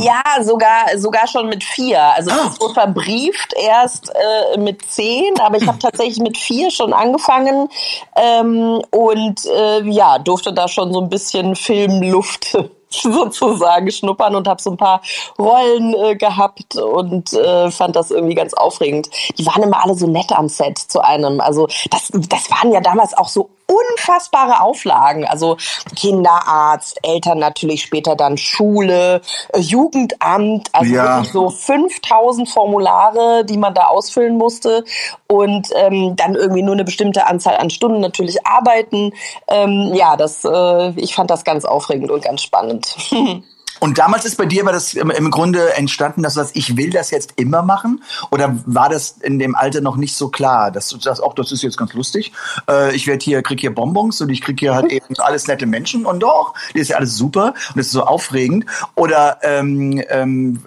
Ja, 0.00 0.22
sogar 0.42 0.96
sogar 0.96 1.26
schon 1.26 1.48
mit 1.48 1.62
vier. 1.62 2.00
Also 2.00 2.30
ah. 2.30 2.48
es 2.50 2.60
wurde 2.60 2.74
verbrieft 2.74 3.52
erst 3.54 4.10
äh, 4.54 4.58
mit 4.58 4.82
zehn, 4.90 5.38
aber 5.40 5.58
ich 5.58 5.66
habe 5.66 5.78
tatsächlich 5.78 6.20
mit 6.20 6.38
vier 6.38 6.70
schon 6.70 6.92
angefangen 6.92 7.68
ähm, 8.16 8.82
und 8.90 9.44
äh, 9.44 9.82
ja 9.82 10.18
durfte 10.18 10.52
da 10.52 10.68
schon 10.68 10.92
so 10.92 11.00
ein 11.00 11.08
bisschen 11.10 11.56
Filmluft 11.56 12.56
sozusagen 13.02 13.90
schnuppern 13.90 14.34
und 14.34 14.48
habe 14.48 14.60
so 14.60 14.70
ein 14.70 14.76
paar 14.76 15.00
Rollen 15.38 15.94
äh, 15.94 16.16
gehabt 16.16 16.76
und 16.76 17.32
äh, 17.32 17.70
fand 17.70 17.96
das 17.96 18.10
irgendwie 18.10 18.34
ganz 18.34 18.54
aufregend. 18.54 19.08
Die 19.38 19.46
waren 19.46 19.62
immer 19.62 19.82
alle 19.82 19.94
so 19.94 20.06
nett 20.06 20.32
am 20.32 20.48
Set 20.48 20.78
zu 20.78 21.00
einem. 21.00 21.40
Also 21.40 21.68
das, 21.90 22.10
das 22.12 22.50
waren 22.50 22.72
ja 22.72 22.80
damals 22.80 23.16
auch 23.16 23.28
so 23.28 23.50
unfassbare 23.70 24.60
Auflagen. 24.60 25.24
Also 25.24 25.56
Kinderarzt, 25.96 26.98
Eltern 27.02 27.38
natürlich 27.38 27.82
später 27.82 28.16
dann 28.16 28.36
Schule, 28.36 29.20
äh, 29.52 29.60
Jugendamt, 29.60 30.68
also 30.72 30.92
ja. 30.92 31.16
wirklich 31.16 31.32
so 31.32 31.50
5000 31.50 32.48
Formulare, 32.48 33.44
die 33.44 33.58
man 33.58 33.74
da 33.74 33.86
ausfüllen 33.86 34.36
musste 34.36 34.84
und 35.28 35.68
ähm, 35.76 36.16
dann 36.16 36.34
irgendwie 36.34 36.62
nur 36.62 36.74
eine 36.74 36.84
bestimmte 36.84 37.26
Anzahl 37.26 37.56
an 37.56 37.70
Stunden 37.70 38.00
natürlich 38.00 38.46
arbeiten. 38.46 39.12
Ähm, 39.48 39.92
ja, 39.94 40.16
das, 40.16 40.44
äh, 40.44 40.90
ich 40.96 41.14
fand 41.14 41.30
das 41.30 41.44
ganz 41.44 41.64
aufregend 41.64 42.10
und 42.10 42.22
ganz 42.24 42.42
spannend. 42.42 42.96
Und 43.80 43.98
damals 43.98 44.24
ist 44.24 44.36
bei 44.36 44.46
dir 44.46 44.64
war 44.64 44.72
das 44.72 44.94
im 44.94 45.30
Grunde 45.30 45.74
entstanden, 45.74 46.22
dass 46.22 46.34
du 46.34 46.40
sagst, 46.40 46.56
ich 46.56 46.76
will 46.76 46.90
das 46.90 47.10
jetzt 47.10 47.32
immer 47.36 47.62
machen? 47.62 48.02
Oder 48.30 48.56
war 48.66 48.88
das 48.88 49.16
in 49.22 49.38
dem 49.38 49.54
Alter 49.54 49.80
noch 49.80 49.96
nicht 49.96 50.14
so 50.14 50.28
klar, 50.28 50.70
dass 50.70 50.88
du 50.88 51.00
sagst, 51.00 51.22
auch 51.22 51.34
das 51.34 51.50
ist 51.50 51.62
jetzt 51.62 51.78
ganz 51.78 51.94
lustig. 51.94 52.32
Äh, 52.68 52.94
ich 52.94 53.06
werde 53.06 53.24
hier, 53.24 53.42
krieg 53.42 53.60
hier 53.60 53.74
Bonbons 53.74 54.20
und 54.20 54.28
ich 54.28 54.42
krieg 54.42 54.60
hier 54.60 54.74
halt 54.74 54.92
eben 54.92 55.18
alles 55.18 55.46
nette 55.46 55.66
Menschen 55.66 56.06
und 56.06 56.20
doch, 56.20 56.54
das 56.74 56.82
ist 56.82 56.88
ja 56.88 56.98
alles 56.98 57.16
super 57.16 57.54
und 57.70 57.76
das 57.76 57.86
ist 57.86 57.92
so 57.92 58.04
aufregend. 58.04 58.66
Oder 58.94 59.38
ähm, 59.42 60.02
ähm, 60.08 60.60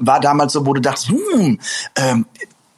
war 0.00 0.20
damals 0.20 0.52
so, 0.52 0.66
wo 0.66 0.74
du 0.74 0.80
dachtest, 0.80 1.08
hm, 1.08 1.58
ähm, 1.96 2.26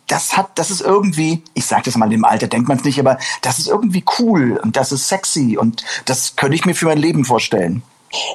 das 0.07 0.37
hat, 0.37 0.59
das 0.59 0.71
ist 0.71 0.81
irgendwie, 0.81 1.43
ich 1.55 1.67
sage 1.67 1.83
das 1.85 1.97
mal 1.97 2.13
im 2.13 2.25
Alter, 2.25 2.49
denkt 2.49 2.69
man 2.69 2.79
es 2.79 2.85
nicht, 2.85 2.99
aber 2.99 3.19
das 3.43 3.59
ist 3.59 3.69
irgendwie 3.69 4.05
cool 4.19 4.59
und 4.63 4.77
das 4.77 4.93
ist 4.93 5.09
sexy 5.09 5.57
und 5.57 5.85
das 6.05 6.35
könnte 6.37 6.57
ich 6.57 6.65
mir 6.65 6.75
für 6.75 6.87
mein 6.87 6.99
Leben 6.99 7.25
vorstellen. 7.25 7.83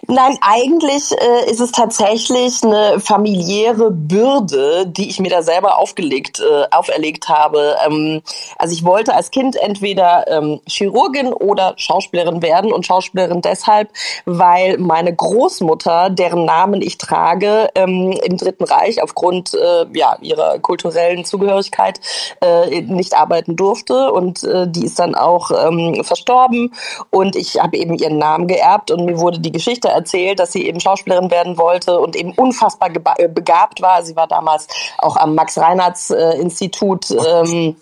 Nein, 0.08 0.38
eigentlich 0.42 1.12
äh, 1.12 1.50
ist 1.50 1.60
es 1.60 1.72
tatsächlich 1.74 2.64
eine 2.64 3.00
familiäre 3.02 3.92
Bürde, 3.92 4.88
die 4.88 5.10
ich 5.10 5.20
mir 5.20 5.30
da 5.30 5.42
selber 5.42 5.80
aufgelegt, 5.80 6.40
äh, 6.40 6.66
auferlegt 6.72 7.28
habe. 7.28 7.76
Ähm, 7.86 8.22
also 8.58 8.74
ich 8.74 8.86
wollte 8.86 9.14
als 9.14 9.32
Kind 9.32 9.58
entweder 9.58 10.28
ähm, 10.30 10.62
Chirurgin 10.66 11.34
oder 11.34 11.74
Schauspielerin 11.76 12.42
werden 12.42 12.72
und 12.72 12.86
Schauspielerin 12.86 13.42
deshalb, 13.42 13.90
weil 14.26 14.78
meine 14.78 15.14
Großmutter, 15.14 16.10
deren 16.10 16.46
Namen 16.46 16.82
ich 16.82 16.98
trage, 16.98 17.70
ähm, 17.76 18.18
im 18.24 18.38
Dritten 18.38 18.64
Reich 18.64 19.04
aufgrund 19.04 19.56
äh, 19.56 19.86
ja, 19.94 20.18
ihrer 20.22 20.60
kulturellen 20.60 21.26
Zugehörigkeit 21.26 22.00
äh, 22.42 22.82
nicht 22.82 23.14
arbeiten 23.14 23.58
durfte 23.58 24.14
und 24.14 24.44
äh, 24.44 24.70
die 24.70 24.86
ist 24.86 25.00
dann 25.00 25.16
auch 25.16 25.52
ähm, 25.52 26.02
verstorben 26.04 26.74
und 27.10 27.36
ich 27.36 27.60
habe 27.60 27.76
eben 27.76 27.96
ihren 27.96 28.18
Namen 28.18 28.48
geerbt 28.48 28.90
und 28.90 29.04
mir 29.04 29.20
wurde 29.20 29.40
die 29.40 29.52
Geschichte 29.52 29.65
erzählt, 29.90 30.40
dass 30.40 30.52
sie 30.52 30.68
eben 30.68 30.80
Schauspielerin 30.80 31.32
werden 31.32 31.58
wollte 31.58 32.00
und 32.00 32.16
eben 32.16 32.34
unfassbar 32.34 32.90
äh, 33.18 33.28
begabt 33.28 33.82
war. 33.82 34.04
Sie 34.04 34.16
war 34.16 34.28
damals 34.28 34.68
auch 34.98 35.18
am 35.18 35.36
Max-Reinhardt-Institut. 35.36 37.12
Ähm, 37.12 37.76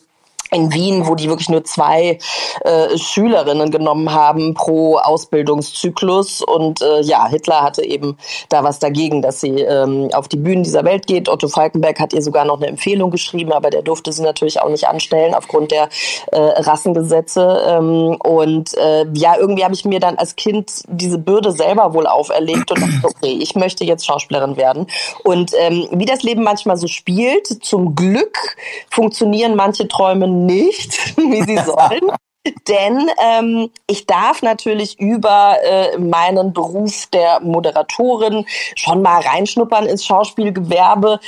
in 0.53 0.73
Wien, 0.73 1.07
wo 1.07 1.15
die 1.15 1.29
wirklich 1.29 1.49
nur 1.49 1.63
zwei 1.63 2.17
äh, 2.61 2.97
Schülerinnen 2.97 3.71
genommen 3.71 4.13
haben 4.13 4.53
pro 4.53 4.97
Ausbildungszyklus. 4.97 6.41
Und 6.41 6.81
äh, 6.81 7.01
ja, 7.01 7.27
Hitler 7.27 7.61
hatte 7.61 7.83
eben 7.83 8.17
da 8.49 8.63
was 8.63 8.79
dagegen, 8.79 9.21
dass 9.21 9.41
sie 9.41 9.61
ähm, 9.61 10.09
auf 10.13 10.27
die 10.27 10.37
Bühnen 10.37 10.63
dieser 10.63 10.83
Welt 10.83 11.07
geht. 11.07 11.29
Otto 11.29 11.47
Falkenberg 11.47 11.99
hat 11.99 12.13
ihr 12.13 12.21
sogar 12.21 12.45
noch 12.45 12.57
eine 12.57 12.67
Empfehlung 12.67 13.11
geschrieben, 13.11 13.51
aber 13.51 13.69
der 13.69 13.81
durfte 13.81 14.11
sie 14.11 14.21
natürlich 14.21 14.61
auch 14.61 14.69
nicht 14.69 14.87
anstellen 14.87 15.33
aufgrund 15.33 15.71
der 15.71 15.89
äh, 16.31 16.37
Rassengesetze. 16.39 17.63
Ähm, 17.67 18.17
und 18.23 18.77
äh, 18.77 19.05
ja, 19.13 19.35
irgendwie 19.37 19.63
habe 19.63 19.73
ich 19.73 19.85
mir 19.85 19.99
dann 19.99 20.17
als 20.17 20.35
Kind 20.35 20.83
diese 20.87 21.17
Bürde 21.17 21.51
selber 21.51 21.93
wohl 21.93 22.07
auferlegt 22.07 22.71
und 22.71 22.81
dachte, 22.81 23.01
okay, 23.03 23.37
ich 23.41 23.55
möchte 23.55 23.83
jetzt 23.83 24.05
Schauspielerin 24.05 24.57
werden. 24.57 24.87
Und 25.23 25.51
ähm, 25.59 25.87
wie 25.91 26.05
das 26.05 26.23
Leben 26.23 26.43
manchmal 26.43 26.77
so 26.77 26.87
spielt, 26.87 27.47
zum 27.63 27.95
Glück 27.95 28.37
funktionieren 28.89 29.55
manche 29.55 29.87
Träume 29.87 30.27
nicht, 30.45 31.17
wie 31.17 31.43
sie 31.43 31.57
sollen. 31.65 32.11
Denn 32.67 33.09
ähm, 33.21 33.69
ich 33.87 34.05
darf 34.05 34.41
natürlich 34.41 34.99
über 34.99 35.55
äh, 35.63 35.97
meinen 35.97 36.51
Beruf 36.51 37.07
der 37.07 37.39
Moderatorin 37.39 38.45
schon 38.75 39.01
mal 39.01 39.21
reinschnuppern 39.21 39.85
ins 39.85 40.05
Schauspielgewerbe, 40.05 41.21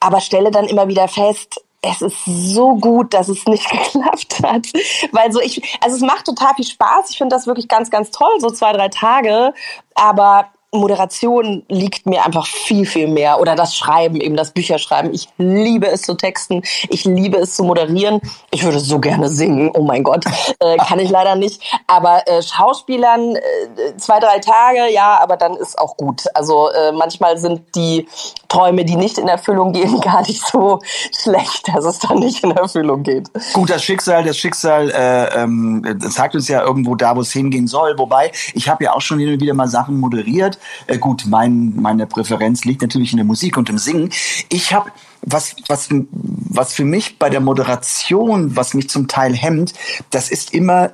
aber 0.00 0.20
stelle 0.20 0.50
dann 0.50 0.66
immer 0.66 0.86
wieder 0.86 1.08
fest, 1.08 1.62
es 1.82 2.02
ist 2.02 2.24
so 2.26 2.74
gut, 2.76 3.14
dass 3.14 3.28
es 3.28 3.46
nicht 3.46 3.70
geklappt 3.70 4.42
hat. 4.42 4.66
Weil 5.12 5.32
so 5.32 5.40
ich, 5.40 5.62
also 5.82 5.96
es 5.96 6.02
macht 6.02 6.26
total 6.26 6.54
viel 6.54 6.66
Spaß. 6.66 7.10
Ich 7.10 7.18
finde 7.18 7.34
das 7.34 7.46
wirklich 7.46 7.68
ganz, 7.68 7.90
ganz 7.90 8.10
toll, 8.10 8.32
so 8.38 8.50
zwei, 8.50 8.72
drei 8.72 8.88
Tage. 8.88 9.54
Aber 9.94 10.48
Moderation 10.72 11.64
liegt 11.68 12.06
mir 12.06 12.24
einfach 12.24 12.46
viel, 12.46 12.86
viel 12.86 13.08
mehr. 13.08 13.40
Oder 13.40 13.56
das 13.56 13.76
Schreiben, 13.76 14.20
eben 14.20 14.36
das 14.36 14.52
Bücherschreiben. 14.52 15.12
Ich 15.12 15.28
liebe 15.36 15.88
es 15.88 16.02
zu 16.02 16.14
texten. 16.14 16.62
Ich 16.88 17.04
liebe 17.04 17.38
es 17.38 17.56
zu 17.56 17.64
moderieren. 17.64 18.20
Ich 18.50 18.62
würde 18.62 18.78
so 18.78 19.00
gerne 19.00 19.28
singen. 19.28 19.70
Oh 19.74 19.82
mein 19.82 20.04
Gott. 20.04 20.24
Äh, 20.60 20.76
kann 20.78 21.00
ich 21.00 21.10
leider 21.10 21.34
nicht. 21.34 21.60
Aber 21.88 22.22
äh, 22.28 22.42
Schauspielern 22.42 23.36
äh, 23.36 23.96
zwei, 23.96 24.20
drei 24.20 24.38
Tage, 24.38 24.92
ja, 24.92 25.18
aber 25.20 25.36
dann 25.36 25.56
ist 25.56 25.78
auch 25.78 25.96
gut. 25.96 26.24
Also 26.34 26.70
äh, 26.70 26.92
manchmal 26.92 27.36
sind 27.36 27.62
die 27.74 28.06
Träume, 28.48 28.84
die 28.84 28.96
nicht 28.96 29.18
in 29.18 29.26
Erfüllung 29.26 29.72
gehen, 29.72 30.00
gar 30.02 30.22
nicht 30.22 30.46
so 30.46 30.78
schlecht, 31.20 31.68
dass 31.74 31.84
es 31.84 31.98
dann 31.98 32.20
nicht 32.20 32.44
in 32.44 32.52
Erfüllung 32.52 33.02
geht. 33.02 33.28
Gut, 33.54 33.70
das 33.70 33.82
Schicksal, 33.82 34.22
das 34.22 34.36
Schicksal 34.36 34.90
äh, 34.90 35.42
ähm, 35.42 35.98
sagt 35.98 36.36
uns 36.36 36.46
ja 36.46 36.62
irgendwo 36.62 36.94
da, 36.94 37.16
wo 37.16 37.22
es 37.22 37.32
hingehen 37.32 37.66
soll. 37.66 37.98
Wobei, 37.98 38.30
ich 38.54 38.68
habe 38.68 38.84
ja 38.84 38.92
auch 38.92 39.00
schon 39.00 39.18
hin 39.18 39.32
und 39.32 39.40
wieder 39.40 39.54
mal 39.54 39.68
Sachen 39.68 39.98
moderiert 39.98 40.59
äh, 40.86 40.98
gut, 40.98 41.24
mein, 41.26 41.74
meine 41.76 42.06
Präferenz 42.06 42.64
liegt 42.64 42.82
natürlich 42.82 43.12
in 43.12 43.18
der 43.18 43.26
Musik 43.26 43.56
und 43.56 43.68
im 43.68 43.78
Singen. 43.78 44.10
Ich 44.48 44.72
habe 44.72 44.90
was, 45.22 45.54
was, 45.68 45.88
was 46.10 46.72
für 46.72 46.84
mich 46.84 47.18
bei 47.18 47.28
der 47.30 47.40
Moderation, 47.40 48.56
was 48.56 48.74
mich 48.74 48.88
zum 48.88 49.06
Teil 49.06 49.34
hemmt, 49.34 49.74
das 50.10 50.30
ist 50.30 50.54
immer 50.54 50.92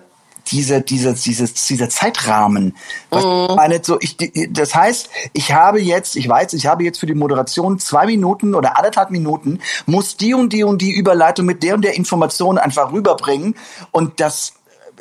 dieser, 0.48 0.80
dieser, 0.80 1.12
dieses, 1.12 1.54
dieser 1.54 1.88
Zeitrahmen. 1.88 2.76
Was 3.10 3.24
mm. 3.24 3.56
meine, 3.56 3.80
so, 3.82 3.98
ich, 4.00 4.16
das 4.50 4.74
heißt, 4.74 5.10
ich 5.32 5.52
habe 5.52 5.80
jetzt, 5.80 6.16
ich 6.16 6.28
weiß, 6.28 6.52
ich 6.52 6.66
habe 6.66 6.84
jetzt 6.84 7.00
für 7.00 7.06
die 7.06 7.14
Moderation 7.14 7.78
zwei 7.78 8.06
Minuten 8.06 8.54
oder 8.54 8.76
anderthalb 8.76 9.10
Minuten, 9.10 9.60
muss 9.86 10.16
die 10.16 10.34
und 10.34 10.52
die 10.52 10.64
und 10.64 10.82
die 10.82 10.92
Überleitung 10.92 11.46
mit 11.46 11.62
der 11.62 11.74
und 11.74 11.82
der 11.82 11.96
Information 11.96 12.58
einfach 12.58 12.92
rüberbringen 12.92 13.56
und 13.90 14.20
das 14.20 14.54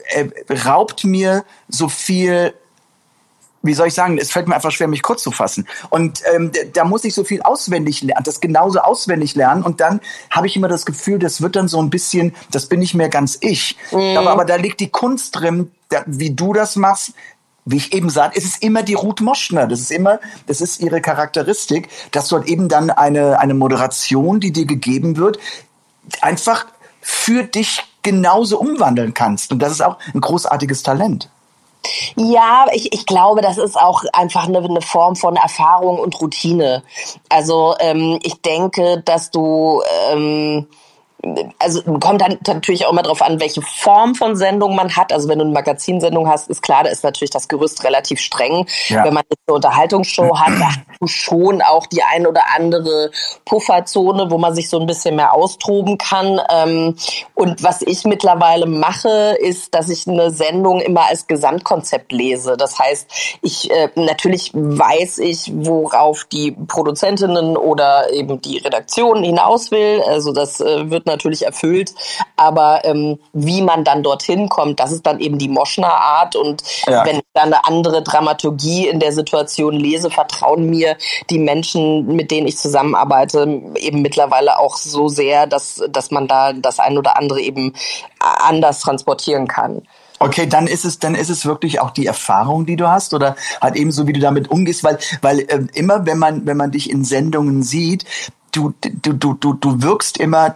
äh, 0.10 0.28
raubt 0.66 1.04
mir 1.04 1.46
so 1.68 1.90
viel 1.90 2.54
wie 3.66 3.74
soll 3.74 3.88
ich 3.88 3.94
sagen, 3.94 4.18
es 4.18 4.32
fällt 4.32 4.48
mir 4.48 4.56
einfach 4.56 4.72
schwer, 4.72 4.88
mich 4.88 5.02
kurz 5.02 5.24
zu 5.24 5.32
fassen. 5.32 5.68
Und 5.90 6.22
ähm, 6.34 6.52
da 6.74 6.84
muss 6.84 7.04
ich 7.04 7.14
so 7.14 7.24
viel 7.24 7.42
auswendig 7.42 8.02
lernen, 8.02 8.24
das 8.24 8.40
genauso 8.40 8.80
auswendig 8.80 9.36
lernen. 9.36 9.64
Und 9.64 9.82
dann 9.82 10.00
habe 10.30 10.48
ich 10.48 10.56
immer 10.56 10.68
das 10.68 10.86
Gefühl, 10.86 11.20
das 11.20 11.42
wird 11.42 11.56
dann 11.56 11.68
so 11.68 11.82
ein 11.82 11.90
bisschen, 11.90 12.36
das 12.52 12.68
bin 12.68 12.80
nicht 12.80 12.94
mehr 12.94 13.10
ganz 13.10 13.38
ich. 13.42 13.78
Mhm. 13.92 14.18
Aber, 14.18 14.32
aber 14.32 14.46
da 14.46 14.56
liegt 14.56 14.80
die 14.80 14.90
Kunst 14.90 15.40
drin, 15.40 15.72
da, 15.90 16.04
wie 16.06 16.32
du 16.32 16.54
das 16.54 16.76
machst, 16.76 17.14
wie 17.66 17.78
ich 17.78 17.94
eben 17.94 18.10
sagte, 18.10 18.38
es 18.38 18.46
ist 18.46 18.64
immer 18.64 18.84
die 18.84 18.94
Ruth 18.94 19.22
Moschner. 19.22 19.68
Das 19.68 19.80
ist 19.80 19.92
immer, 19.92 20.20
das 20.46 20.62
ist 20.62 20.80
ihre 20.82 21.02
Charakteristik, 21.02 21.90
dass 22.12 22.28
dort 22.28 22.48
eben 22.48 22.70
dann 22.70 22.92
eine, 22.92 23.40
eine 23.40 23.56
Moderation, 23.56 24.40
die 24.40 24.52
dir 24.52 24.66
gegeben 24.66 25.18
wird, 25.18 25.40
einfach 26.22 26.68
für 27.02 27.44
dich 27.44 27.84
genauso 28.04 28.60
umwandeln 28.60 29.16
kannst. 29.16 29.52
Und 29.52 29.60
das 29.60 29.72
ist 29.72 29.82
auch 29.82 29.98
ein 30.14 30.22
großartiges 30.22 30.84
Talent. 30.84 31.30
Ja, 32.16 32.66
ich, 32.74 32.94
ich 32.94 33.06
glaube, 33.06 33.42
das 33.42 33.58
ist 33.58 33.78
auch 33.80 34.04
einfach 34.14 34.48
eine, 34.48 34.60
eine 34.60 34.82
Form 34.82 35.16
von 35.16 35.36
Erfahrung 35.36 36.00
und 36.00 36.20
Routine. 36.22 36.84
Also 37.30 37.76
ähm, 37.80 38.20
ich 38.24 38.42
denke, 38.42 39.02
dass 39.06 39.32
du 39.32 39.82
ähm, 40.12 40.68
also 41.60 41.82
kommt 41.84 42.22
dann 42.22 42.38
natürlich 42.46 42.86
auch 42.86 42.92
immer 42.92 43.04
darauf 43.04 43.22
an, 43.22 43.40
welche 43.40 43.62
Form 43.62 44.16
von 44.16 44.36
Sendung 44.36 44.76
man 44.76 44.96
hat. 44.96 45.12
Also 45.12 45.28
wenn 45.30 45.40
du 45.40 45.46
eine 45.46 45.54
Magazinsendung 45.54 46.28
hast, 46.28 46.50
ist 46.50 46.62
klar, 46.62 46.84
da 46.84 46.90
ist 46.90 47.04
natürlich 47.04 47.32
das 47.32 47.48
Gerüst 47.48 47.84
relativ 47.84 48.20
streng. 48.20 48.68
Ja. 48.88 49.04
Wenn 49.04 49.14
man 49.14 49.24
eine 49.48 49.56
Unterhaltungsshow 49.56 50.38
hat, 50.40 50.60
da 50.60 50.68
hast 50.68 50.80
du 51.02 51.08
schon 51.08 51.62
auch 51.62 51.86
die 51.88 52.04
ein 52.04 52.28
oder 52.28 52.44
andere 52.56 53.12
Pufferzone, 53.46 54.30
wo 54.30 54.38
man 54.38 54.54
sich 54.56 54.70
so 54.70 54.80
ein 54.80 54.86
bisschen 54.86 55.16
mehr 55.16 55.34
austoben 55.34 55.98
kann. 55.98 56.40
Ähm, 56.50 56.96
und 57.34 57.64
was 57.64 57.82
ich 57.82 58.04
mittlerweile 58.06 58.66
mache, 58.66 59.38
ist, 59.40 59.74
dass 59.74 59.90
ich 59.90 60.08
eine 60.08 60.32
Sendung 60.32 60.82
immer 60.82 61.08
als 61.08 61.28
Gesamtkonzept 61.28 62.12
lese. 62.12 62.58
Das 62.58 62.80
heißt, 62.80 63.40
ich 63.42 63.72
äh, 63.72 63.90
natürlich 63.96 64.52
weiß 64.54 65.20
ich, 65.20 65.52
worauf 65.54 66.26
die 66.26 66.52
Produzentinnen 66.52 67.58
oder 67.58 68.12
eben 68.12 68.42
die 68.42 68.58
Redaktion 68.58 69.24
hinaus 69.24 69.72
will. 69.72 70.02
Also 70.08 70.32
das 70.32 70.62
äh, 70.62 70.90
wird 70.90 71.06
natürlich 71.06 71.15
natürlich 71.16 71.46
erfüllt. 71.46 71.94
Aber 72.36 72.84
ähm, 72.84 73.20
wie 73.34 73.62
man 73.62 73.84
dann 73.84 74.04
dorthin 74.04 74.50
kommt, 74.50 74.80
das 74.80 74.92
ist 74.92 75.06
dann 75.06 75.20
eben 75.20 75.38
die 75.38 75.50
Moschner 75.50 75.92
Art. 75.92 76.36
Und 76.36 76.62
Ja. 76.88 77.06
wenn 77.06 77.18
ich 77.18 77.24
dann 77.34 77.54
eine 77.54 77.66
andere 77.66 78.04
Dramaturgie 78.04 78.88
in 78.88 79.00
der 79.00 79.12
Situation 79.12 79.74
lese, 79.74 80.10
vertrauen 80.10 80.70
mir 80.70 80.98
die 81.30 81.40
Menschen, 81.40 82.08
mit 82.08 82.32
denen 82.32 82.48
ich 82.48 82.58
zusammenarbeite, 82.58 83.62
eben 83.78 84.02
mittlerweile 84.02 84.60
auch 84.60 84.78
so 84.78 85.08
sehr, 85.08 85.48
dass, 85.48 85.82
dass 85.90 86.12
man 86.12 86.28
da 86.28 86.54
das 86.54 86.80
ein 86.80 86.98
oder 86.98 87.18
andere 87.18 87.40
eben 87.42 87.74
anders 88.20 88.80
transportieren 88.80 89.48
kann. 89.48 89.82
Okay, 90.20 90.48
dann 90.48 90.68
ist 90.68 90.86
es, 90.86 91.00
dann 91.00 91.14
ist 91.14 91.30
es 91.30 91.46
wirklich 91.46 91.82
auch 91.82 91.92
die 91.92 92.06
Erfahrung, 92.06 92.66
die 92.66 92.78
du 92.78 92.88
hast, 92.88 93.14
oder 93.14 93.36
halt 93.62 93.76
eben 93.76 93.92
so, 93.92 94.08
wie 94.08 94.14
du 94.14 94.20
damit 94.20 94.50
umgehst, 94.50 94.84
weil, 94.84 94.98
weil 95.22 95.46
ähm, 95.50 95.70
immer, 95.74 96.06
wenn 96.06 96.18
man, 96.18 96.46
wenn 96.46 96.58
man 96.58 96.72
dich 96.72 96.90
in 96.90 97.04
Sendungen 97.04 97.64
sieht, 97.64 98.06
du, 98.52 98.74
du, 98.82 99.14
du, 99.14 99.34
du, 99.34 99.54
du 99.54 99.82
wirkst 99.82 100.18
immer 100.18 100.56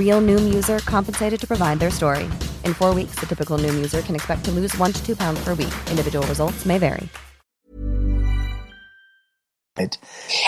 Real 0.00 0.20
Noom 0.20 0.52
user 0.52 0.78
compensated 0.80 1.40
to 1.40 1.46
provide 1.46 1.78
their 1.78 1.90
story. 1.90 2.24
In 2.64 2.74
four 2.74 2.94
weeks, 2.94 3.20
the 3.20 3.26
typical 3.26 3.58
Noom 3.58 3.76
user 3.76 4.02
can 4.02 4.14
expect 4.14 4.44
to 4.46 4.50
lose 4.50 4.76
one 4.78 4.92
to 4.92 5.06
two 5.06 5.14
pounds 5.14 5.44
per 5.44 5.54
week. 5.54 5.74
Individual 5.90 6.26
results 6.26 6.66
may 6.66 6.78
vary. 6.78 7.08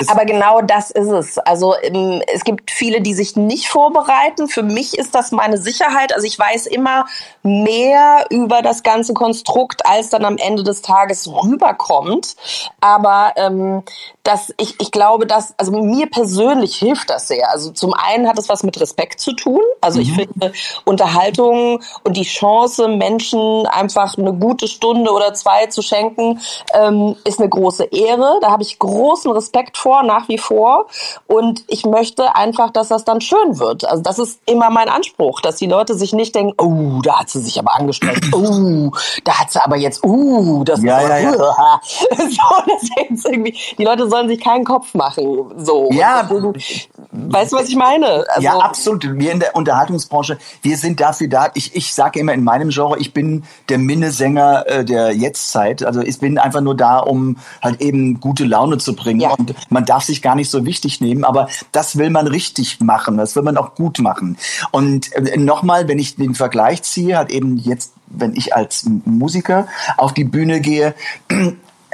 Aber 0.08 0.24
genau 0.24 0.60
das 0.60 0.90
ist 0.90 1.08
es. 1.08 1.38
Also 1.38 1.74
ähm, 1.80 2.22
es 2.34 2.44
gibt 2.44 2.70
viele, 2.70 3.00
die 3.00 3.14
sich 3.14 3.36
nicht 3.36 3.68
vorbereiten. 3.68 4.48
Für 4.48 4.62
mich 4.62 4.98
ist 4.98 5.14
das 5.14 5.32
meine 5.32 5.58
Sicherheit. 5.58 6.14
Also 6.14 6.26
ich 6.26 6.38
weiß 6.38 6.66
immer 6.66 7.06
mehr 7.42 8.26
über 8.30 8.62
das 8.62 8.82
ganze 8.82 9.14
Konstrukt, 9.14 9.86
als 9.86 10.10
dann 10.10 10.24
am 10.24 10.36
Ende 10.36 10.64
des 10.64 10.82
Tages 10.82 11.28
rüberkommt. 11.28 12.36
Aber 12.80 13.32
ähm, 13.36 13.84
das, 14.24 14.54
ich, 14.56 14.80
ich 14.80 14.92
glaube, 14.92 15.26
dass, 15.26 15.54
also 15.58 15.72
mir 15.72 16.08
persönlich 16.08 16.76
hilft 16.76 17.10
das 17.10 17.26
sehr. 17.26 17.50
Also 17.50 17.72
zum 17.72 17.92
einen 17.92 18.28
hat 18.28 18.38
es 18.38 18.48
was 18.48 18.62
mit 18.62 18.80
Respekt 18.80 19.20
zu 19.20 19.32
tun. 19.34 19.60
Also 19.80 19.98
ich 19.98 20.12
finde 20.12 20.52
Unterhaltung 20.84 21.82
und 22.04 22.16
die 22.16 22.22
Chance, 22.22 22.86
Menschen 22.86 23.66
einfach 23.66 24.16
eine 24.16 24.32
gute 24.32 24.68
Stunde 24.68 25.10
oder 25.10 25.34
zwei 25.34 25.66
zu 25.66 25.82
schenken, 25.82 26.40
ähm, 26.72 27.16
ist 27.24 27.40
eine 27.40 27.48
große 27.48 27.86
Ehre. 27.86 28.38
Da 28.40 28.52
habe 28.52 28.62
ich 28.62 28.78
großen 28.78 29.32
Respekt 29.32 29.76
vor, 29.76 30.04
nach 30.04 30.28
wie 30.28 30.38
vor. 30.38 30.86
Und 31.26 31.64
ich 31.66 31.84
möchte 31.84 32.36
einfach, 32.36 32.70
dass 32.70 32.88
das 32.88 33.04
dann 33.04 33.20
schön 33.20 33.58
wird. 33.58 33.84
Also 33.84 34.04
das 34.04 34.20
ist 34.20 34.40
immer 34.46 34.70
mein 34.70 34.88
Anspruch, 34.88 35.40
dass 35.40 35.56
die 35.56 35.66
Leute 35.66 35.96
sich 35.96 36.12
nicht 36.12 36.36
denken, 36.36 36.54
oh, 36.58 37.02
da 37.02 37.18
hat 37.18 37.30
sie 37.30 37.40
sich 37.40 37.58
aber 37.58 37.74
angestrengt, 37.74 38.30
oh, 38.32 38.92
da 39.24 39.40
hat 39.40 39.50
sie 39.50 39.60
aber 39.60 39.76
jetzt, 39.76 40.04
uh, 40.04 40.62
das 40.62 40.80
Ja, 40.80 41.00
ist 41.00 41.08
ja, 41.08 41.18
ja. 41.18 41.32
ja. 41.32 41.80
so, 42.16 42.72
das 42.72 42.82
ist 43.10 43.26
irgendwie, 43.26 43.58
die 43.76 43.84
Leute 43.84 44.11
sollen 44.12 44.28
sich 44.28 44.40
keinen 44.40 44.64
Kopf 44.64 44.94
machen. 44.94 45.24
So. 45.56 45.88
Ja. 45.90 46.22
Deswegen, 46.22 46.52
weißt 47.12 47.52
du, 47.52 47.56
was 47.56 47.68
ich 47.68 47.76
meine? 47.76 48.24
Also, 48.28 48.40
ja, 48.40 48.58
absolut. 48.58 49.18
Wir 49.18 49.32
in 49.32 49.40
der 49.40 49.56
Unterhaltungsbranche, 49.56 50.38
wir 50.60 50.76
sind 50.76 51.00
dafür 51.00 51.28
da. 51.28 51.50
Ich, 51.54 51.74
ich 51.74 51.94
sage 51.94 52.20
immer 52.20 52.34
in 52.34 52.44
meinem 52.44 52.68
Genre, 52.68 52.98
ich 52.98 53.14
bin 53.14 53.44
der 53.70 53.78
Minnesänger 53.78 54.66
äh, 54.66 54.84
der 54.84 55.12
Jetztzeit. 55.12 55.82
Also 55.82 56.02
ich 56.02 56.18
bin 56.20 56.38
einfach 56.38 56.60
nur 56.60 56.76
da, 56.76 56.98
um 56.98 57.38
halt 57.62 57.80
eben 57.80 58.20
gute 58.20 58.44
Laune 58.44 58.78
zu 58.78 58.94
bringen. 58.94 59.20
Ja. 59.20 59.30
Und 59.30 59.54
man 59.70 59.86
darf 59.86 60.04
sich 60.04 60.20
gar 60.20 60.34
nicht 60.34 60.50
so 60.50 60.66
wichtig 60.66 61.00
nehmen, 61.00 61.24
aber 61.24 61.48
das 61.72 61.96
will 61.96 62.10
man 62.10 62.26
richtig 62.26 62.80
machen. 62.80 63.16
Das 63.16 63.34
will 63.34 63.42
man 63.42 63.56
auch 63.56 63.74
gut 63.74 63.98
machen. 63.98 64.36
Und 64.72 65.12
äh, 65.14 65.38
nochmal, 65.38 65.88
wenn 65.88 65.98
ich 65.98 66.16
den 66.16 66.34
Vergleich 66.34 66.82
ziehe, 66.82 67.16
hat 67.16 67.32
eben 67.32 67.56
jetzt, 67.56 67.94
wenn 68.08 68.36
ich 68.36 68.54
als 68.54 68.84
Musiker 69.06 69.66
auf 69.96 70.12
die 70.12 70.24
Bühne 70.24 70.60
gehe, 70.60 70.94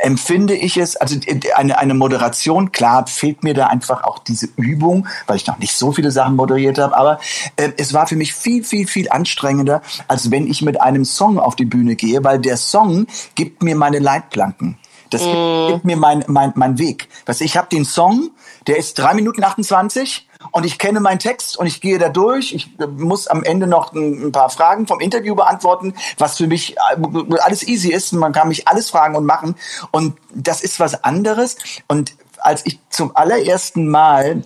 empfinde 0.03 0.55
ich 0.55 0.77
es, 0.77 0.97
also 0.97 1.19
eine, 1.55 1.79
eine 1.79 1.95
Moderation, 1.95 2.73
klar 2.73 3.07
fehlt 3.07 3.43
mir 3.43 3.55
da 3.55 3.67
einfach 3.67 4.05
auch 4.05 4.19
diese 4.19 4.49
Übung, 4.57 5.07
weil 5.27 5.37
ich 5.37 5.47
noch 5.47 5.59
nicht 5.59 5.77
so 5.77 5.93
viele 5.93 6.11
Sachen 6.11 6.37
moderiert 6.37 6.79
habe, 6.79 6.97
aber 6.97 7.21
äh, 7.57 7.73
es 7.77 7.93
war 7.93 8.07
für 8.07 8.17
mich 8.17 8.35
viel, 8.35 8.65
viel, 8.65 8.87
viel 8.87 9.11
anstrengender, 9.11 9.83
als 10.07 10.31
wenn 10.31 10.47
ich 10.47 10.63
mit 10.63 10.81
einem 10.81 11.05
Song 11.05 11.39
auf 11.39 11.57
die 11.57 11.65
Bühne 11.65 11.97
gehe, 11.97 12.23
weil 12.25 12.39
der 12.39 12.57
Song 12.57 13.07
gibt 13.35 13.63
mir 13.63 13.77
meine 13.77 13.99
Leitplanken. 13.99 14.79
Das 15.11 15.23
gibt, 15.23 15.69
gibt 15.69 15.85
mir 15.85 15.97
mein, 15.97 16.25
mein, 16.27 16.53
mein 16.55 16.79
Weg. 16.79 17.09
Du, 17.25 17.33
ich 17.41 17.57
habe 17.57 17.69
den 17.69 17.85
Song, 17.85 18.31
der 18.67 18.77
ist 18.77 18.99
drei 18.99 19.15
Minuten 19.15 19.43
28 19.43 20.28
und 20.51 20.65
ich 20.65 20.79
kenne 20.79 21.01
meinen 21.01 21.19
Text 21.19 21.57
und 21.57 21.67
ich 21.67 21.81
gehe 21.81 21.99
da 21.99 22.09
durch. 22.09 22.53
Ich 22.53 22.79
äh, 22.79 22.87
muss 22.87 23.27
am 23.27 23.43
Ende 23.43 23.67
noch 23.67 23.93
ein, 23.93 24.33
paar 24.33 24.51
Fragen 24.51 24.87
vom 24.87 25.01
Interview 25.01 25.35
beantworten, 25.35 25.95
was 26.19 26.37
für 26.37 26.47
mich 26.47 26.77
äh, 26.77 27.39
alles 27.41 27.67
easy 27.67 27.91
ist. 27.91 28.13
Man 28.13 28.33
kann 28.33 28.49
mich 28.49 28.69
alles 28.69 28.91
fragen 28.91 29.17
und 29.17 29.25
machen. 29.25 29.55
Und 29.91 30.17
das 30.35 30.63
ist 30.63 30.81
was 30.81 31.05
anderes. 31.05 31.57
Und 31.87 32.15
als 32.41 32.67
ich 32.67 32.81
zum 32.91 33.15
allerersten 33.15 33.89
Mal, 33.89 34.43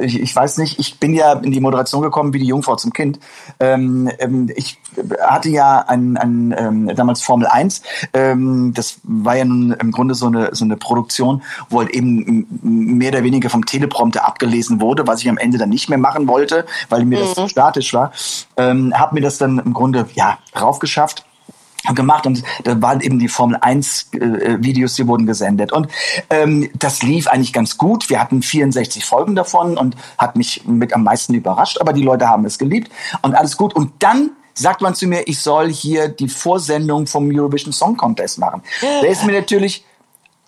ich, 0.00 0.20
ich 0.20 0.34
weiß 0.34 0.58
nicht, 0.58 0.78
ich 0.78 0.98
bin 0.98 1.14
ja 1.14 1.32
in 1.34 1.52
die 1.52 1.60
Moderation 1.60 2.02
gekommen 2.02 2.32
wie 2.32 2.38
die 2.38 2.46
Jungfrau 2.46 2.76
zum 2.76 2.92
Kind. 2.92 3.18
Ähm, 3.60 4.10
ähm, 4.18 4.50
ich 4.54 4.78
hatte 5.20 5.48
ja 5.48 5.84
ein, 5.86 6.16
ein 6.16 6.54
ähm, 6.56 6.90
damals 6.94 7.22
Formel 7.22 7.46
1. 7.46 7.82
Ähm, 8.12 8.72
das 8.74 9.00
war 9.02 9.36
ja 9.36 9.44
nun 9.44 9.72
im 9.72 9.92
Grunde 9.92 10.14
so 10.14 10.26
eine 10.26 10.54
so 10.54 10.64
eine 10.64 10.76
Produktion, 10.76 11.42
wo 11.68 11.80
halt 11.80 11.90
eben 11.90 12.46
mehr 12.62 13.10
oder 13.10 13.22
weniger 13.22 13.50
vom 13.50 13.64
Teleprompter 13.64 14.26
abgelesen 14.26 14.80
wurde, 14.80 15.06
was 15.06 15.20
ich 15.20 15.28
am 15.28 15.38
Ende 15.38 15.58
dann 15.58 15.68
nicht 15.68 15.88
mehr 15.88 15.98
machen 15.98 16.28
wollte, 16.28 16.64
weil 16.88 17.04
mir 17.04 17.20
das 17.20 17.34
zu 17.34 17.48
statisch 17.48 17.92
war. 17.94 18.12
Ähm, 18.56 18.92
hab 18.96 19.12
mir 19.12 19.20
das 19.20 19.38
dann 19.38 19.58
im 19.58 19.72
Grunde 19.72 20.06
ja 20.14 20.38
raufgeschafft 20.58 21.24
gemacht 21.94 22.26
und 22.26 22.42
da 22.64 22.80
waren 22.80 23.00
eben 23.00 23.18
die 23.18 23.28
Formel 23.28 23.58
1 23.60 24.10
äh, 24.12 24.62
Videos, 24.62 24.94
die 24.94 25.06
wurden 25.06 25.26
gesendet 25.26 25.72
und 25.72 25.88
ähm, 26.30 26.70
das 26.78 27.02
lief 27.02 27.26
eigentlich 27.26 27.52
ganz 27.52 27.76
gut. 27.76 28.08
Wir 28.08 28.20
hatten 28.20 28.42
64 28.42 29.04
Folgen 29.04 29.34
davon 29.34 29.76
und 29.76 29.96
hat 30.16 30.36
mich 30.36 30.64
mit 30.66 30.94
am 30.94 31.04
meisten 31.04 31.34
überrascht, 31.34 31.78
aber 31.80 31.92
die 31.92 32.02
Leute 32.02 32.28
haben 32.28 32.44
es 32.44 32.58
geliebt 32.58 32.90
und 33.22 33.34
alles 33.34 33.56
gut 33.56 33.74
und 33.74 33.92
dann 33.98 34.30
sagt 34.54 34.80
man 34.80 34.94
zu 34.94 35.06
mir, 35.06 35.26
ich 35.26 35.40
soll 35.40 35.70
hier 35.70 36.08
die 36.08 36.28
Vorsendung 36.28 37.06
vom 37.06 37.28
Eurovision 37.28 37.72
Song 37.72 37.96
Contest 37.96 38.38
machen. 38.38 38.62
Da 38.80 39.06
ist 39.08 39.24
mir 39.24 39.32
natürlich 39.32 39.84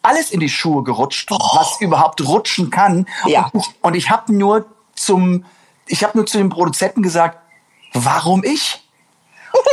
alles 0.06 0.30
in 0.30 0.40
die 0.40 0.48
Schuhe 0.48 0.84
gerutscht, 0.84 1.30
was 1.30 1.80
überhaupt 1.80 2.26
rutschen 2.26 2.70
kann. 2.70 3.06
Ja. 3.26 3.50
Und 3.52 3.60
ich, 3.60 3.74
und 3.82 3.94
ich 3.96 4.10
habe 4.10 4.32
nur 4.32 4.66
zum, 4.94 5.44
ich 5.86 6.04
habe 6.04 6.16
nur 6.16 6.26
zu 6.26 6.38
dem 6.38 6.48
Produzenten 6.48 7.02
gesagt, 7.02 7.38
warum 7.92 8.44
ich? 8.44 8.85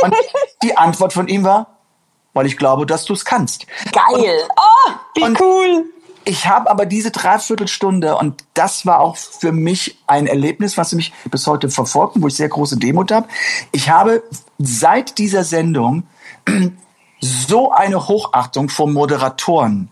Und 0.02 0.14
die 0.62 0.76
Antwort 0.76 1.12
von 1.12 1.28
ihm 1.28 1.44
war, 1.44 1.78
weil 2.32 2.46
ich 2.46 2.56
glaube, 2.56 2.86
dass 2.86 3.04
du 3.04 3.12
es 3.12 3.24
kannst. 3.24 3.66
Geil. 3.92 4.38
Oh, 4.56 4.92
wie 5.14 5.22
Und- 5.22 5.40
cool. 5.40 5.84
Ich 6.26 6.46
habe 6.46 6.70
aber 6.70 6.86
diese 6.86 7.10
Dreiviertelstunde 7.10 8.16
und 8.16 8.44
das 8.54 8.86
war 8.86 9.00
auch 9.00 9.14
für 9.18 9.52
mich 9.52 9.98
ein 10.06 10.26
Erlebnis, 10.26 10.78
was 10.78 10.92
mich 10.92 11.12
bis 11.30 11.46
heute 11.46 11.68
verfolgt, 11.68 12.16
und 12.16 12.22
wo 12.22 12.28
ich 12.28 12.34
sehr 12.34 12.48
große 12.48 12.78
Demut 12.78 13.12
habe. 13.12 13.28
Ich 13.72 13.90
habe 13.90 14.22
seit 14.58 15.18
dieser 15.18 15.44
Sendung 15.44 16.04
so 17.20 17.72
eine 17.72 18.08
Hochachtung 18.08 18.70
vor 18.70 18.88
Moderatoren, 18.88 19.90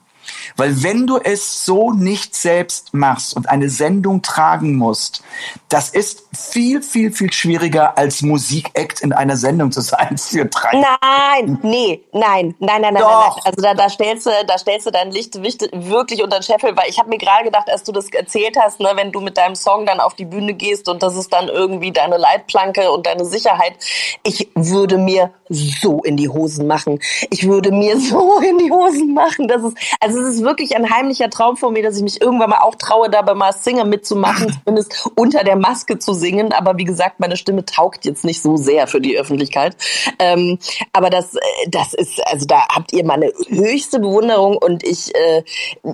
Weil 0.57 0.83
wenn 0.83 1.07
du 1.07 1.18
es 1.18 1.64
so 1.64 1.92
nicht 1.92 2.35
selbst 2.35 2.94
machst 2.94 3.37
und 3.37 3.48
eine 3.48 3.70
Sendung 3.70 4.22
tragen 4.22 4.76
musst, 4.76 5.22
das 5.68 5.90
ist 5.90 6.24
viel, 6.33 6.83
viel, 6.83 7.12
viel 7.12 7.33
schwieriger 7.33 7.96
als 7.96 8.22
Musikact 8.22 9.00
in 9.00 9.12
einer 9.12 9.37
Sendung 9.37 9.72
zu 9.72 9.81
sein 9.81 10.18
für 10.18 10.46
drei. 10.46 10.72
Nein, 10.72 11.59
nee, 11.62 12.02
nein, 12.12 12.55
nein, 12.59 12.81
nein, 12.81 12.81
nein, 12.81 12.94
nein, 12.94 13.02
nein. 13.02 13.33
Also 13.44 13.62
da, 13.62 13.74
da 13.74 13.88
stellst 13.88 14.26
du, 14.26 14.31
da 14.46 14.59
stellst 14.59 14.87
du 14.87 14.90
dein 14.90 15.11
Licht 15.11 15.42
wirklich 15.42 16.22
unter 16.22 16.38
den 16.38 16.42
Scheffel, 16.42 16.76
weil 16.76 16.88
ich 16.88 16.98
habe 16.98 17.09
mir 17.09 17.18
gerade 17.18 17.44
gedacht, 17.44 17.68
als 17.70 17.83
du 17.83 17.92
das 17.92 18.09
erzählt 18.11 18.57
hast, 18.61 18.81
ne, 18.81 18.92
wenn 18.94 19.12
du 19.12 19.20
mit 19.20 19.37
deinem 19.37 19.55
Song 19.55 19.87
dann 19.87 20.00
auf 20.00 20.14
die 20.14 20.24
Bühne 20.24 20.55
gehst 20.55 20.88
und 20.88 21.02
das 21.02 21.16
ist 21.16 21.33
dann 21.33 21.48
irgendwie 21.48 21.92
deine 21.92 22.16
Leitplanke 22.16 22.90
und 22.90 23.07
deine 23.07 23.24
Sicherheit, 23.24 23.74
ich 24.22 24.48
würde 24.55 24.98
mir 24.98 25.33
so 25.48 26.02
in 26.02 26.16
die 26.16 26.28
Hosen 26.28 26.66
machen. 26.66 26.98
Ich 27.31 27.46
würde 27.46 27.70
mir 27.72 27.98
so 28.00 28.40
in 28.40 28.59
die 28.59 28.70
Hosen 28.70 29.14
machen. 29.14 29.48
Das 29.48 29.62
ist, 29.62 29.76
also 30.00 30.20
es 30.20 30.32
ist 30.32 30.32
wirklich 30.40 30.77
ein 30.77 30.88
heimlicher 30.90 31.29
Traum 31.29 31.57
von 31.57 31.73
mir, 31.73 31.83
dass 31.83 31.97
ich 31.97 32.03
mich 32.03 32.21
irgendwann 32.21 32.51
mal 32.51 32.61
auch 32.61 32.75
traue, 32.77 33.11
da 33.11 33.23
bei 33.23 33.35
Mars 33.35 33.64
Singer 33.64 33.85
mitzumachen, 33.85 34.53
zumindest 34.64 35.11
unter 35.16 35.45
der 35.45 35.57
Maske 35.57 35.99
zu 35.99 36.14
singen. 36.14 36.53
Aber 36.53 36.79
wie 36.79 36.85
gesagt, 36.85 37.21
meine 37.21 37.37
Stimme 37.37 37.64
taugt 37.64 38.05
jetzt 38.05 38.25
nicht 38.25 38.40
so 38.40 38.57
sehr 38.57 38.87
für 38.87 39.01
die 39.01 39.18
Öffentlichkeit. 39.18 39.77
Ähm, 40.18 40.59
aber 40.92 41.11
das, 41.11 41.37
das 41.68 41.95
ist, 41.95 42.27
also 42.27 42.47
da 42.47 42.66
habt 42.68 42.92
ihr 42.92 43.05
meine 43.05 43.33
höchste 43.49 44.01
Bewunderung 44.01 44.57
und 44.57 44.85
ich, 44.85 45.14
äh, 45.14 45.42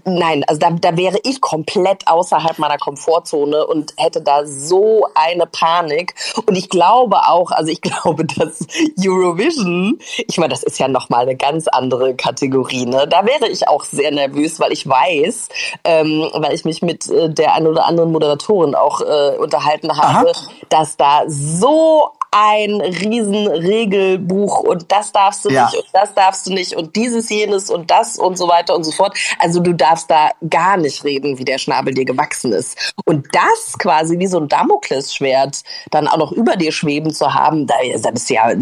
nein, 0.04 0.44
also 0.46 0.58
da, 0.58 0.70
da 0.70 0.96
wäre 0.96 1.18
ich 1.24 1.40
komplett 1.40 2.06
außerhalb 2.06 2.58
meiner 2.58 2.78
Komfortzone 2.78 3.66
und 3.66 3.94
hätte 3.96 4.20
da 4.20 4.46
so 4.46 5.06
eine 5.14 5.46
Panik. 5.46 6.14
Und 6.46 6.56
ich 6.56 6.68
glaube 6.68 7.16
auch, 7.26 7.50
also 7.50 7.70
ich 7.70 7.80
glaube, 7.88 8.24
dass 8.24 8.66
Eurovision, 8.98 9.98
ich 10.16 10.38
meine, 10.38 10.50
das 10.50 10.62
ist 10.62 10.78
ja 10.78 10.88
nochmal 10.88 11.22
eine 11.22 11.36
ganz 11.36 11.68
andere 11.68 12.14
Kategorie, 12.14 12.86
ne? 12.86 13.06
Da 13.08 13.24
wäre 13.24 13.48
ich 13.48 13.68
auch 13.68 13.84
sehr 13.84 14.10
nervös, 14.10 14.27
weil 14.60 14.72
ich 14.72 14.88
weiß, 14.88 15.48
ähm, 15.84 16.30
weil 16.34 16.54
ich 16.54 16.64
mich 16.64 16.82
mit 16.82 17.08
äh, 17.08 17.28
der 17.30 17.54
ein 17.54 17.66
oder 17.66 17.86
anderen 17.86 18.12
Moderatorin 18.12 18.74
auch 18.74 19.00
äh, 19.00 19.36
unterhalten 19.38 19.96
habe, 19.96 20.30
Aha. 20.30 20.50
dass 20.68 20.96
da 20.96 21.22
so 21.26 22.12
ein 22.30 22.80
Riesenregelbuch 22.80 24.60
und 24.60 24.90
das 24.90 25.12
darfst 25.12 25.44
du 25.44 25.50
ja. 25.50 25.64
nicht 25.64 25.76
und 25.76 25.88
das 25.92 26.14
darfst 26.14 26.46
du 26.46 26.52
nicht 26.52 26.74
und 26.74 26.94
dieses, 26.96 27.28
jenes 27.30 27.70
und 27.70 27.90
das 27.90 28.18
und 28.18 28.36
so 28.36 28.48
weiter 28.48 28.74
und 28.74 28.84
so 28.84 28.92
fort. 28.92 29.16
Also 29.38 29.60
du 29.60 29.72
darfst 29.72 30.10
da 30.10 30.30
gar 30.48 30.76
nicht 30.76 31.04
reden, 31.04 31.38
wie 31.38 31.44
der 31.44 31.58
Schnabel 31.58 31.94
dir 31.94 32.04
gewachsen 32.04 32.52
ist. 32.52 32.92
Und 33.04 33.26
das 33.32 33.78
quasi 33.78 34.18
wie 34.18 34.26
so 34.26 34.38
ein 34.38 34.48
Damoklesschwert 34.48 35.62
dann 35.90 36.08
auch 36.08 36.18
noch 36.18 36.32
über 36.32 36.56
dir 36.56 36.72
schweben 36.72 37.12
zu 37.14 37.32
haben, 37.32 37.66
das 37.66 37.76
ist 38.14 38.30
ja 38.30 38.52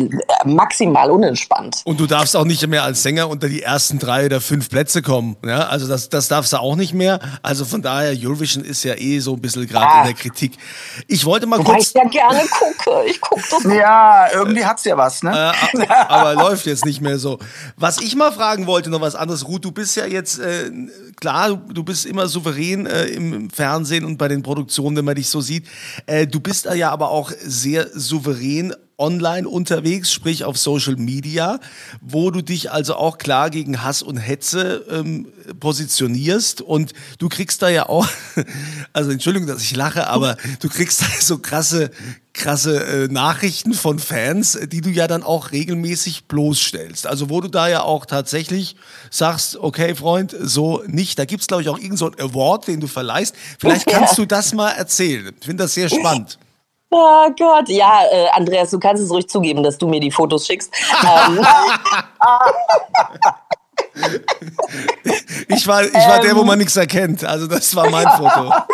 maximal 0.44 1.10
unentspannt. 1.10 1.82
Und 1.84 1.98
du 2.00 2.06
darfst 2.06 2.36
auch 2.36 2.44
nicht 2.44 2.66
mehr 2.66 2.84
als 2.84 3.02
Sänger 3.02 3.28
unter 3.28 3.48
die 3.48 3.62
ersten 3.62 3.98
drei 3.98 4.26
oder 4.26 4.40
fünf 4.40 4.70
Plätze 4.70 5.02
kommen. 5.02 5.36
Ja, 5.44 5.66
also 5.66 5.88
das, 5.88 6.08
das 6.08 6.28
darfst 6.28 6.52
du 6.52 6.58
auch 6.58 6.76
nicht 6.76 6.94
mehr. 6.94 7.20
Also 7.42 7.64
von 7.64 7.82
daher, 7.82 8.14
Eurovision 8.16 8.64
ist 8.64 8.84
ja 8.84 8.94
eh 8.94 9.18
so 9.18 9.34
ein 9.34 9.40
bisschen 9.40 9.66
gerade 9.66 9.86
ah. 9.86 10.00
in 10.00 10.06
der 10.06 10.14
Kritik. 10.14 10.52
Ich 11.08 11.24
wollte 11.24 11.46
mal 11.46 11.58
Wobei 11.58 11.74
kurz. 11.74 11.88
Ich 11.88 11.94
ja 11.94 12.04
gerne 12.04 12.42
gucke. 12.48 13.04
Ich 13.06 13.20
gucke 13.20 13.55
ja, 13.64 14.28
irgendwie 14.32 14.64
hat's 14.64 14.84
ja 14.84 14.96
was, 14.96 15.22
ne? 15.22 15.52
Äh, 15.74 15.86
aber 16.08 16.34
läuft 16.34 16.66
jetzt 16.66 16.84
nicht 16.84 17.00
mehr 17.00 17.18
so. 17.18 17.38
Was 17.76 17.98
ich 18.00 18.14
mal 18.16 18.32
fragen 18.32 18.66
wollte, 18.66 18.90
noch 18.90 19.00
was 19.00 19.14
anderes. 19.14 19.46
Ruth, 19.46 19.64
du 19.64 19.72
bist 19.72 19.96
ja 19.96 20.06
jetzt, 20.06 20.38
äh, 20.38 20.70
klar, 21.16 21.56
du 21.56 21.82
bist 21.82 22.06
immer 22.06 22.28
souverän 22.28 22.86
äh, 22.86 23.06
im 23.06 23.50
Fernsehen 23.50 24.04
und 24.04 24.18
bei 24.18 24.28
den 24.28 24.42
Produktionen, 24.42 24.96
wenn 24.96 25.04
man 25.04 25.14
dich 25.14 25.28
so 25.28 25.40
sieht. 25.40 25.66
Äh, 26.06 26.26
du 26.26 26.40
bist 26.40 26.66
ja 26.66 26.90
aber 26.90 27.10
auch 27.10 27.32
sehr 27.42 27.88
souverän 27.92 28.74
online 28.98 29.48
unterwegs, 29.48 30.12
sprich 30.12 30.44
auf 30.44 30.56
Social 30.56 30.96
Media, 30.96 31.60
wo 32.00 32.30
du 32.30 32.40
dich 32.40 32.70
also 32.70 32.96
auch 32.96 33.18
klar 33.18 33.50
gegen 33.50 33.82
Hass 33.82 34.02
und 34.02 34.16
Hetze 34.16 34.84
ähm, 34.90 35.28
positionierst 35.60 36.62
und 36.62 36.92
du 37.18 37.28
kriegst 37.28 37.60
da 37.60 37.68
ja 37.68 37.88
auch, 37.88 38.08
also 38.94 39.10
Entschuldigung, 39.10 39.48
dass 39.48 39.62
ich 39.62 39.76
lache, 39.76 40.06
aber 40.06 40.36
du 40.60 40.68
kriegst 40.68 41.02
da 41.02 41.06
so 41.20 41.38
krasse, 41.38 41.90
krasse 42.32 42.84
äh, 43.04 43.08
Nachrichten 43.08 43.74
von 43.74 43.98
Fans, 43.98 44.58
die 44.70 44.80
du 44.80 44.88
ja 44.88 45.06
dann 45.06 45.22
auch 45.22 45.52
regelmäßig 45.52 46.24
bloßstellst. 46.24 47.06
Also 47.06 47.28
wo 47.28 47.42
du 47.42 47.48
da 47.48 47.68
ja 47.68 47.82
auch 47.82 48.06
tatsächlich 48.06 48.76
sagst, 49.10 49.56
okay 49.56 49.94
Freund, 49.94 50.34
so 50.38 50.82
nicht. 50.86 51.18
Da 51.18 51.26
gibt's 51.26 51.46
glaube 51.48 51.62
ich 51.62 51.68
auch 51.68 51.78
irgendeinen 51.78 51.98
so 51.98 52.12
Award, 52.18 52.66
den 52.68 52.80
du 52.80 52.86
verleihst. 52.86 53.34
Vielleicht 53.58 53.86
kannst 53.90 54.16
du 54.16 54.24
das 54.24 54.54
mal 54.54 54.70
erzählen. 54.70 55.34
Ich 55.38 55.46
finde 55.46 55.64
das 55.64 55.74
sehr 55.74 55.90
spannend. 55.90 56.38
Oh 56.90 57.28
Gott, 57.38 57.68
ja, 57.68 58.02
äh, 58.10 58.28
Andreas, 58.30 58.70
du 58.70 58.78
kannst 58.78 59.02
es 59.02 59.10
ruhig 59.10 59.28
zugeben, 59.28 59.62
dass 59.62 59.76
du 59.76 59.86
mir 59.88 60.00
die 60.00 60.10
Fotos 60.10 60.46
schickst. 60.46 60.72
ähm. 61.02 61.44
ich 65.48 65.66
war, 65.66 65.84
ich 65.84 65.94
war 65.94 66.16
ähm. 66.16 66.22
der, 66.22 66.36
wo 66.36 66.44
man 66.44 66.58
nichts 66.58 66.76
erkennt. 66.76 67.24
Also 67.24 67.46
das 67.46 67.74
war 67.74 67.88
mein 67.90 68.08
Foto. 68.10 68.52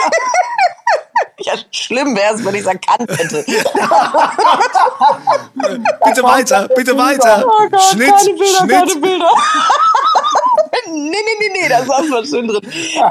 Ja, 1.44 1.54
schlimm 1.72 2.14
wäre 2.14 2.34
es, 2.34 2.44
wenn 2.44 2.54
ich 2.54 2.60
es 2.60 2.68
erkannt 2.68 3.10
hätte. 3.10 3.44
bitte 6.04 6.22
weiter, 6.22 6.68
bitte 6.68 6.96
weiter. 6.96 7.44
Oh 7.44 7.68
Gott, 7.68 7.82
Schnitt, 7.82 8.10
keine 8.10 8.34
Bilder, 8.34 8.58
Schnitt. 8.58 8.70
Keine 8.70 8.94
Bilder. 8.96 9.30
Nee, 10.86 11.10
nee, 11.10 11.18
nee, 11.38 11.60
nee, 11.60 11.68
da 11.68 11.84
saß 11.84 12.10
was 12.10 12.28
schön 12.28 12.48
drin. 12.48 12.60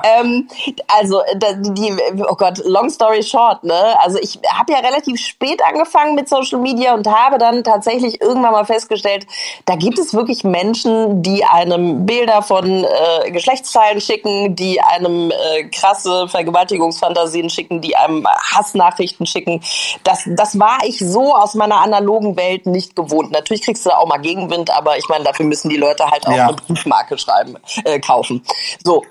ähm, 0.04 0.47
also, 0.88 1.21
die, 1.60 1.95
oh 2.28 2.36
Gott, 2.36 2.58
long 2.65 2.89
story 2.89 3.21
short, 3.21 3.63
ne? 3.63 3.95
Also 4.04 4.17
ich 4.19 4.39
habe 4.58 4.74
ja 4.74 4.80
relativ 4.80 5.19
spät 5.19 5.62
angefangen 5.63 6.15
mit 6.15 6.28
Social 6.28 6.60
Media 6.60 6.93
und 6.93 7.08
habe 7.08 7.38
dann 7.38 7.63
tatsächlich 7.63 8.21
irgendwann 8.21 8.52
mal 8.52 8.65
festgestellt, 8.65 9.28
da 9.65 9.76
gibt 9.76 10.00
es 10.00 10.13
wirklich 10.13 10.43
Menschen, 10.43 11.21
die 11.21 11.43
einem 11.43 12.06
Bilder 12.06 12.41
von 12.41 12.84
äh, 12.84 13.32
Geschlechtsteilen 13.32 14.02
schicken, 14.02 14.56
die 14.56 14.82
einem 14.82 15.32
äh, 15.32 15.63
krasse 15.65 16.28
Vergewaltigungsfantasien 16.28 17.50
schicken, 17.50 17.82
die 17.82 17.95
einem 17.95 18.26
Hassnachrichten 18.28 19.26
schicken. 19.26 19.62
Das, 20.04 20.24
das 20.26 20.58
war 20.60 20.80
ich 20.86 21.00
so 21.00 21.36
aus 21.36 21.54
meiner 21.54 21.82
analogen 21.82 22.36
Welt 22.38 22.65
nicht 22.65 22.95
gewohnt. 22.95 23.32
Natürlich 23.32 23.63
kriegst 23.63 23.86
du 23.86 23.89
da 23.89 23.97
auch 23.97 24.08
mal 24.08 24.17
Gegenwind, 24.17 24.71
aber 24.71 24.97
ich 24.97 25.08
meine, 25.10 25.24
dafür 25.24 25.45
müssen 25.45 25.69
die 25.69 25.78
Leute 25.78 26.06
halt 26.06 26.26
auch 26.28 26.36
ja. 26.36 26.47
eine 26.47 26.56
Briefmarke 26.56 27.17
schreiben 27.17 27.51
äh, 27.84 28.00
kaufen. 28.00 28.44
So. 28.84 29.04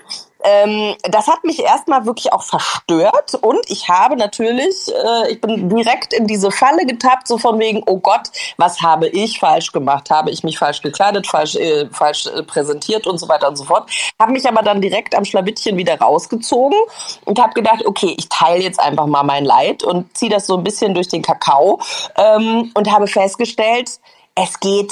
Ähm, 0.43 0.95
das 1.03 1.27
hat 1.27 1.43
mich 1.43 1.59
erstmal 1.59 2.05
wirklich 2.05 2.33
auch 2.33 2.43
verstört 2.43 3.35
und 3.41 3.59
ich 3.69 3.89
habe 3.89 4.15
natürlich, 4.15 4.87
äh, 4.87 5.31
ich 5.31 5.41
bin 5.41 5.69
direkt 5.69 6.13
in 6.13 6.25
diese 6.25 6.51
Falle 6.51 6.85
getappt, 6.85 7.27
so 7.27 7.37
von 7.37 7.59
wegen, 7.59 7.83
oh 7.85 7.99
Gott, 7.99 8.29
was 8.57 8.81
habe 8.81 9.07
ich 9.07 9.39
falsch 9.39 9.71
gemacht? 9.71 10.09
Habe 10.09 10.31
ich 10.31 10.43
mich 10.43 10.57
falsch 10.57 10.81
gekleidet, 10.81 11.27
falsch, 11.27 11.55
äh, 11.55 11.87
falsch 11.91 12.25
äh, 12.25 12.43
präsentiert 12.43 13.07
und 13.07 13.19
so 13.19 13.27
weiter 13.27 13.49
und 13.49 13.55
so 13.55 13.65
fort. 13.65 13.89
Habe 14.19 14.31
mich 14.31 14.47
aber 14.47 14.63
dann 14.63 14.81
direkt 14.81 15.15
am 15.15 15.25
Schlawittchen 15.25 15.77
wieder 15.77 15.99
rausgezogen 15.99 16.77
und 17.25 17.39
habe 17.39 17.53
gedacht, 17.53 17.85
okay, 17.85 18.15
ich 18.17 18.29
teile 18.29 18.63
jetzt 18.63 18.79
einfach 18.79 19.05
mal 19.05 19.23
mein 19.23 19.45
Leid 19.45 19.83
und 19.83 20.17
ziehe 20.17 20.31
das 20.31 20.47
so 20.47 20.57
ein 20.57 20.63
bisschen 20.63 20.93
durch 20.93 21.07
den 21.07 21.21
Kakao 21.21 21.79
ähm, 22.17 22.71
und 22.73 22.91
habe 22.91 23.07
festgestellt, 23.07 23.91
es 24.35 24.59
geht 24.59 24.91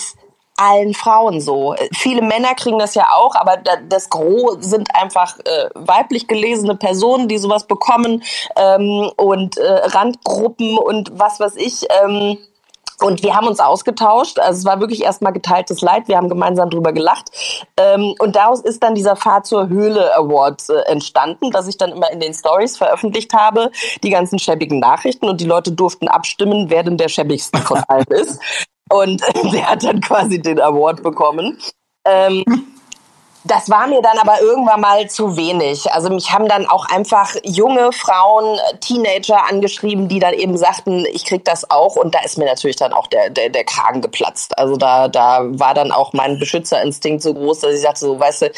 allen 0.59 0.93
Frauen 0.93 1.41
so. 1.41 1.75
Viele 1.93 2.21
Männer 2.21 2.53
kriegen 2.55 2.79
das 2.79 2.95
ja 2.95 3.07
auch, 3.13 3.35
aber 3.35 3.57
das 3.87 4.09
Gros 4.09 4.57
sind 4.59 4.89
einfach 4.95 5.39
äh, 5.39 5.69
weiblich 5.75 6.27
gelesene 6.27 6.75
Personen, 6.75 7.27
die 7.27 7.37
sowas 7.37 7.65
bekommen 7.65 8.23
ähm, 8.55 9.11
und 9.15 9.57
äh, 9.57 9.67
Randgruppen 9.67 10.77
und 10.77 11.17
was 11.17 11.39
weiß 11.39 11.55
ich. 11.55 11.87
Ähm, 12.03 12.37
und 13.01 13.23
wir 13.23 13.35
haben 13.35 13.47
uns 13.47 13.61
ausgetauscht. 13.61 14.39
Also 14.39 14.59
es 14.59 14.65
war 14.65 14.81
wirklich 14.81 15.03
erstmal 15.03 15.31
geteiltes 15.31 15.81
Leid. 15.81 16.07
Wir 16.07 16.17
haben 16.17 16.27
gemeinsam 16.27 16.69
drüber 16.69 16.91
gelacht. 16.91 17.29
Ähm, 17.77 18.13
und 18.19 18.35
daraus 18.35 18.59
ist 18.59 18.83
dann 18.83 18.93
dieser 18.93 19.15
Fahr 19.15 19.43
zur 19.43 19.69
Höhle 19.69 20.13
Award 20.17 20.63
äh, 20.69 20.91
entstanden, 20.91 21.51
dass 21.51 21.67
ich 21.67 21.77
dann 21.77 21.91
immer 21.91 22.11
in 22.11 22.19
den 22.19 22.33
Stories 22.33 22.77
veröffentlicht 22.77 23.33
habe, 23.33 23.71
die 24.03 24.09
ganzen 24.09 24.37
schäbigen 24.37 24.79
Nachrichten. 24.79 25.29
Und 25.29 25.39
die 25.39 25.45
Leute 25.45 25.71
durften 25.71 26.09
abstimmen, 26.09 26.69
wer 26.69 26.83
denn 26.83 26.97
der 26.97 27.07
schäbigste 27.07 27.59
von 27.59 27.81
allen 27.87 28.07
ist. 28.07 28.41
Und 28.89 29.21
der 29.53 29.69
hat 29.69 29.83
dann 29.83 30.01
quasi 30.01 30.41
den 30.41 30.59
Award 30.59 31.03
bekommen. 31.03 31.57
Ähm, 32.05 32.43
das 33.49 33.69
war 33.69 33.87
mir 33.87 34.01
dann 34.01 34.17
aber 34.19 34.41
irgendwann 34.41 34.81
mal 34.81 35.09
zu 35.09 35.35
wenig. 35.35 35.91
Also 35.91 36.09
mich 36.09 36.31
haben 36.31 36.47
dann 36.47 36.67
auch 36.67 36.85
einfach 36.85 37.35
junge 37.43 37.91
Frauen, 37.91 38.59
Teenager 38.79 39.47
angeschrieben, 39.49 40.07
die 40.07 40.19
dann 40.19 40.33
eben 40.33 40.55
sagten, 40.55 41.05
ich 41.11 41.25
krieg 41.25 41.43
das 41.45 41.69
auch. 41.71 41.95
Und 41.95 42.13
da 42.13 42.19
ist 42.19 42.37
mir 42.37 42.45
natürlich 42.45 42.75
dann 42.75 42.93
auch 42.93 43.07
der, 43.07 43.29
der, 43.29 43.49
der 43.49 43.63
Kragen 43.63 44.01
geplatzt. 44.01 44.57
Also 44.57 44.77
da, 44.77 45.07
da 45.07 45.41
war 45.43 45.73
dann 45.73 45.91
auch 45.91 46.13
mein 46.13 46.37
Beschützerinstinkt 46.37 47.23
so 47.23 47.33
groß, 47.33 47.61
dass 47.61 47.73
ich 47.73 47.81
sagte, 47.81 48.01
so, 48.01 48.19
weißt 48.19 48.43
du, 48.43 48.51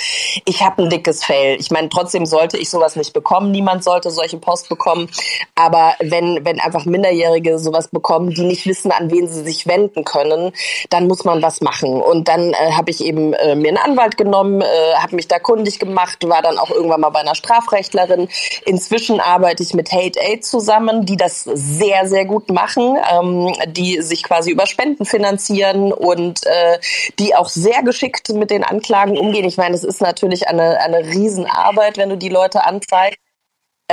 ich 0.46 0.62
habe 0.62 0.84
ein 0.84 0.90
dickes 0.90 1.24
Fell. 1.24 1.58
Ich 1.60 1.72
meine, 1.72 1.88
trotzdem 1.88 2.26
sollte 2.26 2.58
ich 2.58 2.70
sowas 2.70 2.96
nicht 2.98 3.14
bekommen. 3.14 3.52
Niemand 3.52 3.84
sollte 3.84 4.12
solche 4.12 4.38
Post 4.38 4.68
bekommen. 4.68 5.10
Aber 5.56 5.96
wenn, 6.00 6.44
wenn 6.44 6.60
einfach 6.60 6.86
Minderjährige 6.86 7.60
sowas 7.60 7.88
bekommen, 7.88 8.32
die 8.32 8.44
nicht 8.44 8.68
wissen, 8.68 8.92
an 8.92 9.10
wen 9.10 9.30
sie 9.30 9.44
sich 9.44 9.68
wenden 9.68 10.04
können, 10.04 10.52
dann 10.90 11.08
muss 11.08 11.24
man 11.24 11.42
was 11.42 11.62
machen. 11.62 12.02
Und 12.02 12.28
dann 12.28 12.54
äh, 12.54 12.74
habe 12.74 12.92
ich 12.92 13.02
eben 13.02 13.34
äh, 13.34 13.56
mir 13.56 13.70
einen 13.70 13.78
Anwalt 13.78 14.18
genommen, 14.18 14.62
äh, 14.62 14.81
habe 14.98 15.16
mich 15.16 15.28
da 15.28 15.40
kundig 15.40 15.80
gemacht, 15.80 16.28
war 16.28 16.42
dann 16.42 16.58
auch 16.58 16.70
irgendwann 16.70 17.02
mal 17.02 17.10
bei 17.10 17.20
einer 17.20 17.36
Strafrechtlerin. 17.36 18.28
Inzwischen 18.66 19.20
arbeite 19.20 19.64
ich 19.64 19.74
mit 19.74 19.92
Hate 19.92 20.20
Aid 20.20 20.46
zusammen, 20.46 21.06
die 21.06 21.18
das 21.18 21.44
sehr, 21.44 22.08
sehr 22.08 22.26
gut 22.26 22.50
machen, 22.50 22.98
ähm, 23.12 23.54
die 23.68 24.02
sich 24.02 24.24
quasi 24.24 24.52
über 24.52 24.66
Spenden 24.66 25.06
finanzieren 25.06 25.94
und 25.94 26.46
äh, 26.46 26.80
die 27.20 27.36
auch 27.36 27.50
sehr 27.50 27.84
geschickt 27.84 28.30
mit 28.30 28.52
den 28.52 28.64
Anklagen 28.64 29.18
umgehen. 29.18 29.46
Ich 29.46 29.58
meine, 29.58 29.76
es 29.76 29.84
ist 29.84 30.02
natürlich 30.02 30.48
eine, 30.48 30.80
eine 30.80 31.00
Riesenarbeit, 31.00 31.98
wenn 31.98 32.10
du 32.10 32.18
die 32.18 32.30
Leute 32.30 32.64
anzeigst. 32.66 33.21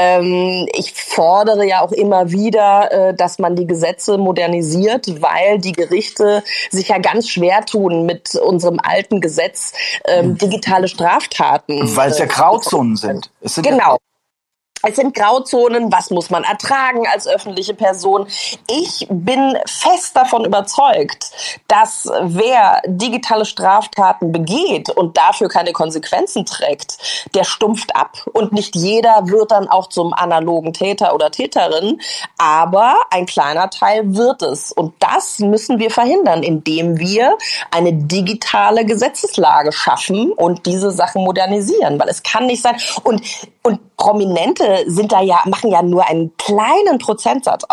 Ähm, 0.01 0.69
ich 0.75 0.93
fordere 0.95 1.67
ja 1.67 1.81
auch 1.81 1.91
immer 1.91 2.31
wieder, 2.31 2.93
äh, 2.93 3.15
dass 3.15 3.41
man 3.41 3.57
die 3.57 3.67
Gesetze 3.67 4.17
modernisiert, 4.17 5.21
weil 5.21 5.59
die 5.59 5.73
Gerichte 5.73 6.45
sich 6.71 6.89
ja 6.89 6.99
ganz 6.99 7.29
schwer 7.29 7.67
tun 7.67 8.07
mit 8.07 8.37
unserem 8.37 8.79
alten 8.81 9.21
Gesetz 9.21 9.73
ähm, 10.07 10.39
digitale 10.39 10.87
Straftaten. 10.87 11.97
Weil 11.97 12.11
es 12.11 12.19
ja 12.19 12.27
äh, 12.27 12.29
Grauzonen 12.29 12.95
sind. 12.95 13.33
sind 13.43 13.67
genau. 13.67 13.99
Es 14.83 14.97
sind 14.97 15.15
Grauzonen, 15.15 15.91
was 15.91 16.11
muss 16.11 16.31
man 16.31 16.45
ertragen 16.45 17.07
als 17.13 17.27
öffentliche 17.27 17.75
Person. 17.75 18.29
Ich 18.69 19.07
bin 19.11 19.59
fest 19.67 20.17
davon 20.17 20.45
überzeugt, 20.45 21.31
dass 21.67 22.09
wer 22.23 22.81
digitale 22.87 23.45
Straftaten 23.45 24.31
begeht 24.31 24.91
und 24.91 25.17
dafür 25.17 25.49
keine 25.49 25.73
Konsequenzen 25.73 26.47
trägt, 26.47 26.99
der 27.35 27.43
stumpft 27.43 27.97
ab. 27.97 28.19
Und 28.33 28.53
nicht 28.53 28.77
jeder 28.77 29.27
wird 29.27 29.51
dann 29.51 29.69
auch 29.69 29.89
zum 29.89 30.15
analogen 30.15 30.73
Täter 30.73 31.15
oder 31.15 31.31
Täterin, 31.33 32.01
aber 32.39 32.95
ein 33.11 33.27
kleiner 33.27 33.71
Teil 33.71 34.15
wird 34.15 34.43
es. 34.43 34.71
Und 34.71 34.95
das 35.01 35.41
müssen 35.41 35.81
wir 35.81 35.91
verhindern, 35.91 36.45
indem 36.45 36.99
wir 36.99 37.37
eine 37.73 37.93
digitale 37.93 38.85
Gesetzeslage 38.85 39.73
schaffen 39.73 40.31
und 40.33 40.67
diese 40.67 40.93
Sachen 40.93 41.25
modernisieren, 41.25 41.99
weil 41.99 42.09
es 42.09 42.23
kann 42.23 42.47
nicht 42.47 42.63
sein. 42.63 42.77
Und, 43.03 43.23
und 43.69 43.97
Prominente 43.99 44.85
sind 44.87 45.13
da 45.13 45.21
ja, 45.21 45.43
machen 45.45 45.71
ja 45.71 45.83
nur 45.83 46.07
einen 46.09 46.35
kleinen 46.39 46.99
Prozentsatz 46.99 47.65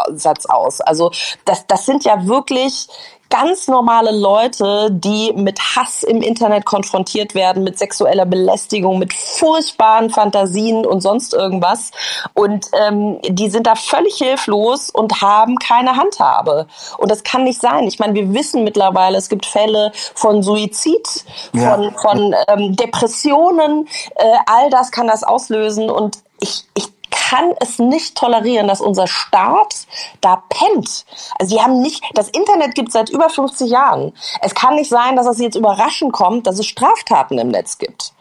aus. 0.45 0.81
Also 0.81 1.12
das, 1.45 1.65
das 1.67 1.86
sind 1.86 2.03
ja 2.03 2.27
wirklich 2.27 2.89
ganz 3.39 3.67
normale 3.67 4.11
Leute, 4.11 4.89
die 4.91 5.33
mit 5.35 5.59
Hass 5.59 6.03
im 6.03 6.21
Internet 6.21 6.65
konfrontiert 6.65 7.35
werden, 7.35 7.63
mit 7.63 7.77
sexueller 7.77 8.25
Belästigung, 8.25 8.97
mit 8.97 9.13
furchtbaren 9.13 10.09
Fantasien 10.09 10.85
und 10.85 11.01
sonst 11.01 11.33
irgendwas. 11.33 11.91
Und 12.33 12.67
ähm, 12.87 13.19
die 13.27 13.49
sind 13.49 13.67
da 13.67 13.75
völlig 13.75 14.15
hilflos 14.15 14.89
und 14.89 15.21
haben 15.21 15.57
keine 15.57 15.97
Handhabe. 15.97 16.67
Und 16.97 17.11
das 17.11 17.23
kann 17.23 17.43
nicht 17.43 17.59
sein. 17.59 17.87
Ich 17.87 17.99
meine, 17.99 18.13
wir 18.13 18.33
wissen 18.33 18.63
mittlerweile, 18.63 19.17
es 19.17 19.27
gibt 19.27 19.45
Fälle 19.45 19.91
von 20.13 20.41
Suizid, 20.41 21.25
ja. 21.53 21.75
von, 21.75 21.93
von 21.95 22.35
ähm, 22.47 22.75
Depressionen. 22.75 23.87
Äh, 24.15 24.37
all 24.45 24.69
das 24.69 24.91
kann 24.91 25.07
das 25.07 25.23
auslösen. 25.23 25.89
Und 25.89 26.19
ich, 26.39 26.63
ich 26.75 26.94
kann 27.15 27.54
es 27.60 27.80
nicht 27.80 28.15
tolerieren, 28.15 28.67
dass 28.67 28.82
unser 28.82 29.08
Staat 29.08 29.88
da 30.21 30.43
pennt. 30.49 31.06
Also 31.39 31.56
sie 31.56 31.62
haben 31.62 31.82
nicht, 31.82 32.04
das 32.13 32.30
Internet 32.30 32.75
gibt 32.75 32.89
es 32.89 32.93
seit 32.93 33.10
über 33.10 33.30
50 33.30 33.69
Jahren. 33.69 34.13
Es 34.41 34.54
kann 34.54 34.75
nicht 34.75 34.89
sein, 34.89 35.15
dass 35.15 35.25
es 35.25 35.39
jetzt 35.39 35.56
überraschend 35.56 36.13
kommt, 36.13 36.45
dass 36.45 36.60
es 36.60 36.65
Straftaten 36.65 37.38
im 37.39 37.49
Netz 37.49 37.78
gibt. 37.78 38.13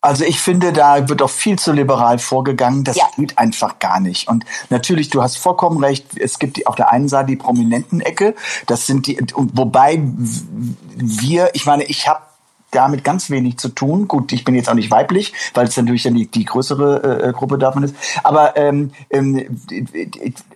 Also 0.00 0.24
ich 0.24 0.40
finde, 0.40 0.72
da 0.72 1.08
wird 1.08 1.20
auch 1.20 1.30
viel 1.30 1.58
zu 1.58 1.72
liberal 1.72 2.18
vorgegangen. 2.18 2.84
Das 2.84 2.96
ja. 2.96 3.04
geht 3.16 3.38
einfach 3.38 3.78
gar 3.78 4.00
nicht. 4.00 4.28
Und 4.28 4.44
natürlich, 4.70 5.10
du 5.10 5.22
hast 5.22 5.36
vollkommen 5.36 5.82
recht. 5.84 6.06
Es 6.16 6.38
gibt 6.38 6.66
auf 6.66 6.74
der 6.74 6.90
einen 6.90 7.08
Seite 7.08 7.26
die 7.26 7.36
prominenten 7.36 8.00
Ecke. 8.00 8.34
Das 8.66 8.86
sind 8.86 9.06
die, 9.06 9.18
wobei 9.34 10.00
wir, 10.00 11.50
ich 11.54 11.66
meine, 11.66 11.84
ich 11.84 12.08
habe 12.08 12.20
damit 12.70 13.04
ganz 13.04 13.30
wenig 13.30 13.58
zu 13.58 13.68
tun. 13.68 14.08
Gut, 14.08 14.32
ich 14.32 14.44
bin 14.44 14.54
jetzt 14.54 14.68
auch 14.68 14.74
nicht 14.74 14.90
weiblich, 14.90 15.32
weil 15.54 15.66
es 15.66 15.76
natürlich 15.76 16.02
dann 16.02 16.14
die, 16.14 16.26
die 16.26 16.44
größere 16.44 17.22
äh, 17.22 17.32
Gruppe 17.32 17.58
davon 17.58 17.82
ist. 17.82 17.94
Aber 18.22 18.56
ähm, 18.56 18.90
ähm, 19.10 19.60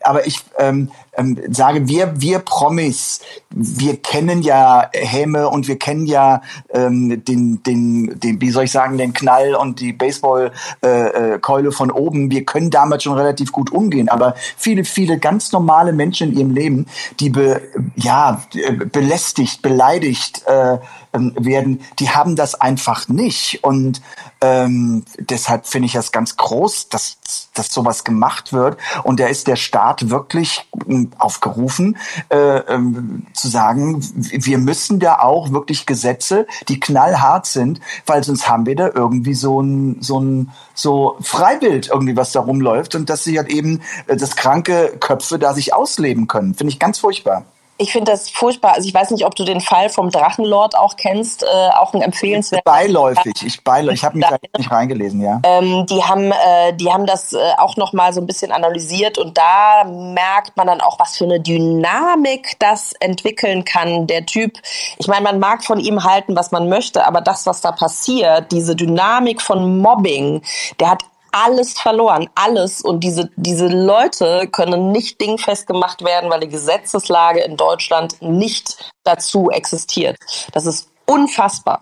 aber 0.04 0.26
ich 0.26 0.40
ähm, 0.58 0.90
ähm, 1.16 1.38
sage, 1.50 1.88
wir 1.88 2.20
wir 2.20 2.38
Promis, 2.38 3.20
wir 3.50 3.96
kennen 3.96 4.42
ja 4.42 4.88
Häme 4.92 5.48
und 5.48 5.68
wir 5.68 5.78
kennen 5.78 6.06
ja 6.06 6.42
ähm, 6.70 7.22
den 7.24 7.62
den 7.62 8.18
den 8.18 8.40
wie 8.40 8.50
soll 8.50 8.64
ich 8.64 8.72
sagen 8.72 8.98
den 8.98 9.12
Knall 9.12 9.54
und 9.54 9.80
die 9.80 9.92
Baseballkeule 9.92 10.52
äh, 10.82 11.68
äh, 11.68 11.72
von 11.72 11.90
oben. 11.90 12.30
Wir 12.30 12.44
können 12.44 12.70
damit 12.70 13.02
schon 13.02 13.18
relativ 13.18 13.52
gut 13.52 13.70
umgehen. 13.70 14.08
Aber 14.08 14.34
viele 14.56 14.84
viele 14.84 15.18
ganz 15.18 15.52
normale 15.52 15.92
Menschen 15.92 16.32
in 16.32 16.38
ihrem 16.38 16.50
Leben, 16.50 16.86
die 17.20 17.30
be, 17.30 17.60
ja 17.96 18.42
belästigt, 18.90 19.62
beleidigt 19.62 20.42
äh, 20.46 20.78
ähm, 21.12 21.34
werden, 21.38 21.80
die 21.98 22.10
haben 22.10 22.36
das 22.36 22.54
einfach 22.54 23.08
nicht. 23.08 23.62
Und 23.62 24.00
ähm, 24.40 25.04
deshalb 25.18 25.66
finde 25.66 25.86
ich 25.86 25.92
das 25.92 26.10
ganz 26.10 26.36
groß, 26.36 26.88
dass, 26.88 27.18
dass 27.54 27.72
sowas 27.72 28.04
gemacht 28.04 28.52
wird. 28.52 28.78
Und 29.04 29.20
da 29.20 29.26
ist 29.26 29.46
der 29.46 29.56
Staat 29.56 29.91
wirklich 30.00 30.66
ähm, 30.88 31.10
aufgerufen, 31.18 31.96
äh, 32.30 32.36
ähm, 32.36 33.26
zu 33.32 33.48
sagen, 33.48 34.02
wir 34.14 34.58
müssen 34.58 34.98
da 34.98 35.18
auch 35.18 35.52
wirklich 35.52 35.86
Gesetze, 35.86 36.46
die 36.68 36.80
knallhart 36.80 37.46
sind, 37.46 37.80
weil 38.06 38.24
sonst 38.24 38.48
haben 38.48 38.66
wir 38.66 38.76
da 38.76 38.90
irgendwie 38.94 39.34
so 39.34 39.60
ein, 39.60 39.98
so 40.00 40.20
ein 40.20 40.50
so 40.74 41.16
Freibild 41.20 41.88
irgendwie, 41.88 42.16
was 42.16 42.32
da 42.32 42.40
rumläuft 42.40 42.94
und 42.94 43.10
dass 43.10 43.24
sie 43.24 43.38
halt 43.38 43.50
eben, 43.50 43.80
äh, 44.06 44.16
das 44.16 44.36
kranke 44.36 44.96
Köpfe 45.00 45.38
da 45.38 45.54
sich 45.54 45.74
ausleben 45.74 46.26
können. 46.26 46.54
Finde 46.54 46.72
ich 46.72 46.78
ganz 46.78 46.98
furchtbar. 46.98 47.44
Ich 47.82 47.90
finde 47.90 48.12
das 48.12 48.30
furchtbar. 48.30 48.74
Also 48.74 48.86
ich 48.86 48.94
weiß 48.94 49.10
nicht, 49.10 49.26
ob 49.26 49.34
du 49.34 49.44
den 49.44 49.60
Fall 49.60 49.88
vom 49.88 50.10
Drachenlord 50.10 50.78
auch 50.78 50.96
kennst, 50.96 51.42
äh, 51.42 51.46
auch 51.46 51.92
ein 51.94 52.00
empfehlenswerter. 52.00 52.62
Beiläufig, 52.64 53.34
ich 53.44 53.64
beiläufig, 53.64 53.98
ich 53.98 54.04
habe 54.04 54.18
mich 54.18 54.26
da 54.28 54.36
nicht 54.56 54.70
reingelesen, 54.70 55.20
ja. 55.20 55.40
Ähm, 55.42 55.84
die 55.86 56.04
haben, 56.04 56.30
äh, 56.30 56.74
die 56.74 56.92
haben 56.92 57.06
das 57.06 57.32
äh, 57.32 57.38
auch 57.58 57.76
noch 57.76 57.92
mal 57.92 58.12
so 58.12 58.20
ein 58.20 58.26
bisschen 58.28 58.52
analysiert 58.52 59.18
und 59.18 59.36
da 59.36 59.82
merkt 59.82 60.56
man 60.56 60.68
dann 60.68 60.80
auch, 60.80 61.00
was 61.00 61.16
für 61.16 61.24
eine 61.24 61.40
Dynamik 61.40 62.56
das 62.60 62.92
entwickeln 63.00 63.64
kann. 63.64 64.06
Der 64.06 64.26
Typ, 64.26 64.60
ich 64.98 65.08
meine, 65.08 65.22
man 65.22 65.40
mag 65.40 65.64
von 65.64 65.80
ihm 65.80 66.04
halten, 66.04 66.36
was 66.36 66.52
man 66.52 66.68
möchte, 66.68 67.04
aber 67.04 67.20
das, 67.20 67.46
was 67.46 67.62
da 67.62 67.72
passiert, 67.72 68.52
diese 68.52 68.76
Dynamik 68.76 69.42
von 69.42 69.80
Mobbing, 69.80 70.42
der 70.78 70.90
hat 70.90 71.02
alles 71.32 71.72
verloren, 71.72 72.28
alles. 72.34 72.82
Und 72.82 73.00
diese, 73.00 73.30
diese 73.36 73.66
Leute 73.66 74.48
können 74.52 74.92
nicht 74.92 75.20
dingfest 75.20 75.66
gemacht 75.66 76.04
werden, 76.04 76.30
weil 76.30 76.40
die 76.40 76.48
Gesetzeslage 76.48 77.40
in 77.40 77.56
Deutschland 77.56 78.20
nicht 78.20 78.92
dazu 79.02 79.50
existiert. 79.50 80.16
Das 80.52 80.66
ist 80.66 80.88
unfassbar. 81.06 81.80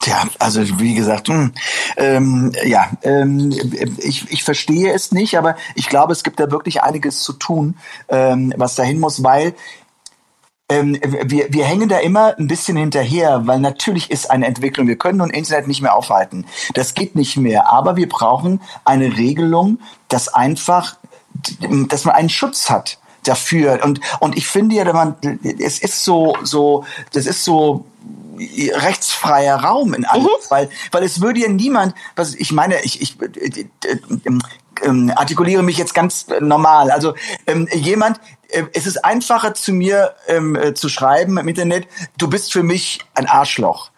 Tja, 0.00 0.24
also 0.38 0.60
wie 0.80 0.94
gesagt, 0.94 1.28
mh, 1.28 1.34
hm, 1.34 1.52
ähm, 1.96 2.52
ja, 2.64 2.90
ähm, 3.02 3.50
ich, 3.98 4.30
ich 4.30 4.44
verstehe 4.44 4.92
es 4.92 5.12
nicht, 5.12 5.38
aber 5.38 5.56
ich 5.76 5.88
glaube, 5.88 6.12
es 6.12 6.22
gibt 6.22 6.38
da 6.38 6.50
wirklich 6.50 6.82
einiges 6.82 7.22
zu 7.22 7.32
tun, 7.32 7.78
ähm, 8.08 8.52
was 8.58 8.74
dahin 8.74 9.00
muss, 9.00 9.22
weil 9.22 9.54
ähm, 10.68 10.98
wir, 11.02 11.52
wir 11.52 11.64
hängen 11.64 11.88
da 11.88 11.98
immer 11.98 12.38
ein 12.38 12.48
bisschen 12.48 12.76
hinterher, 12.76 13.46
weil 13.46 13.60
natürlich 13.60 14.10
ist 14.10 14.30
eine 14.30 14.46
Entwicklung, 14.46 14.86
wir 14.86 14.96
können 14.96 15.18
nun 15.18 15.30
Internet 15.30 15.68
nicht 15.68 15.82
mehr 15.82 15.94
aufhalten. 15.94 16.46
Das 16.72 16.94
geht 16.94 17.14
nicht 17.14 17.36
mehr. 17.36 17.70
Aber 17.70 17.96
wir 17.96 18.08
brauchen 18.08 18.60
eine 18.84 19.16
Regelung, 19.16 19.78
dass 20.08 20.28
einfach, 20.28 20.96
dass 21.88 22.04
man 22.04 22.14
einen 22.14 22.30
Schutz 22.30 22.70
hat 22.70 22.98
dafür. 23.24 23.80
Und, 23.84 24.00
und 24.20 24.36
ich 24.36 24.46
finde 24.46 24.76
ja, 24.76 24.90
man, 24.92 25.16
es 25.58 25.80
ist 25.80 26.04
so, 26.04 26.34
so, 26.42 26.84
das 27.12 27.26
ist 27.26 27.44
so, 27.44 27.84
rechtsfreier 28.36 29.56
Raum 29.56 29.94
in 29.94 30.04
allem, 30.04 30.24
mhm. 30.24 30.28
weil 30.48 30.68
weil 30.90 31.04
es 31.04 31.20
würde 31.20 31.40
ja 31.40 31.48
niemand, 31.48 31.94
was 32.16 32.34
ich 32.34 32.52
meine, 32.52 32.82
ich 32.82 33.00
ich 33.00 33.16
äh, 34.84 34.88
äh, 34.88 34.90
äh, 34.90 35.10
äh, 35.10 35.12
artikuliere 35.12 35.62
mich 35.62 35.78
jetzt 35.78 35.94
ganz 35.94 36.26
normal. 36.40 36.90
Also 36.90 37.14
ähm, 37.46 37.68
jemand, 37.72 38.20
äh, 38.48 38.64
es 38.72 38.86
ist 38.86 39.04
einfacher 39.04 39.54
zu 39.54 39.72
mir 39.72 40.14
ähm, 40.28 40.56
äh, 40.56 40.74
zu 40.74 40.88
schreiben 40.88 41.38
im 41.38 41.48
Internet, 41.48 41.88
du 42.18 42.28
bist 42.28 42.52
für 42.52 42.62
mich 42.62 43.00
ein 43.14 43.26
Arschloch. 43.26 43.90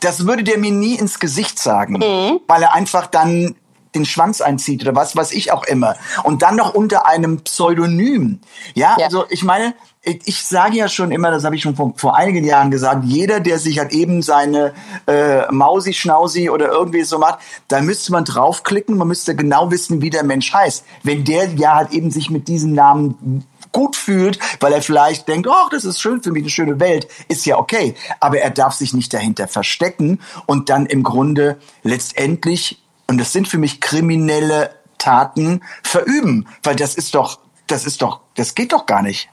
Das 0.00 0.26
würde 0.26 0.44
der 0.44 0.58
mir 0.58 0.72
nie 0.72 0.94
ins 0.96 1.20
Gesicht 1.20 1.58
sagen, 1.58 1.94
mhm. 1.94 2.40
weil 2.46 2.62
er 2.62 2.74
einfach 2.74 3.06
dann 3.06 3.56
den 3.94 4.04
Schwanz 4.04 4.42
einzieht 4.42 4.82
oder 4.82 4.94
was 4.94 5.16
weiß 5.16 5.32
ich 5.32 5.52
auch 5.52 5.64
immer. 5.64 5.96
Und 6.22 6.42
dann 6.42 6.56
noch 6.56 6.74
unter 6.74 7.06
einem 7.06 7.42
Pseudonym. 7.42 8.40
Ja, 8.74 8.96
ja. 8.98 9.06
also 9.06 9.24
ich 9.30 9.42
meine, 9.42 9.74
ich 10.06 10.44
sage 10.44 10.76
ja 10.76 10.88
schon 10.88 11.10
immer, 11.10 11.32
das 11.32 11.44
habe 11.44 11.56
ich 11.56 11.62
schon 11.62 11.74
vor, 11.74 11.92
vor, 11.96 12.16
einigen 12.16 12.44
Jahren 12.44 12.70
gesagt, 12.70 13.04
jeder, 13.04 13.40
der 13.40 13.58
sich 13.58 13.80
halt 13.80 13.92
eben 13.92 14.22
seine 14.22 14.72
äh, 15.06 15.50
Mausi, 15.50 15.92
Schnausi 15.92 16.48
oder 16.48 16.68
irgendwie 16.68 17.02
so 17.02 17.18
macht, 17.18 17.40
da 17.66 17.80
müsste 17.80 18.12
man 18.12 18.24
draufklicken, 18.24 18.96
man 18.96 19.08
müsste 19.08 19.34
genau 19.34 19.70
wissen, 19.72 20.00
wie 20.02 20.10
der 20.10 20.22
Mensch 20.22 20.52
heißt. 20.52 20.84
Wenn 21.02 21.24
der 21.24 21.52
ja 21.54 21.74
halt 21.74 21.90
eben 21.90 22.12
sich 22.12 22.30
mit 22.30 22.46
diesem 22.46 22.72
Namen 22.72 23.44
gut 23.72 23.96
fühlt, 23.96 24.38
weil 24.60 24.72
er 24.72 24.80
vielleicht 24.80 25.26
denkt, 25.26 25.48
oh, 25.48 25.68
das 25.70 25.84
ist 25.84 26.00
schön 26.00 26.22
für 26.22 26.30
mich, 26.30 26.44
eine 26.44 26.50
schöne 26.50 26.78
Welt, 26.78 27.08
ist 27.26 27.44
ja 27.44 27.58
okay. 27.58 27.96
Aber 28.20 28.38
er 28.38 28.50
darf 28.50 28.74
sich 28.74 28.94
nicht 28.94 29.12
dahinter 29.12 29.48
verstecken 29.48 30.20
und 30.46 30.70
dann 30.70 30.86
im 30.86 31.02
Grunde 31.02 31.58
letztendlich, 31.82 32.80
und 33.08 33.18
das 33.18 33.32
sind 33.32 33.48
für 33.48 33.58
mich 33.58 33.80
kriminelle 33.80 34.70
Taten, 34.98 35.62
verüben. 35.82 36.46
Weil 36.62 36.76
das 36.76 36.94
ist 36.94 37.14
doch, 37.16 37.40
das 37.66 37.84
ist 37.84 38.02
doch, 38.02 38.20
das 38.36 38.54
geht 38.54 38.72
doch 38.72 38.86
gar 38.86 39.02
nicht. 39.02 39.28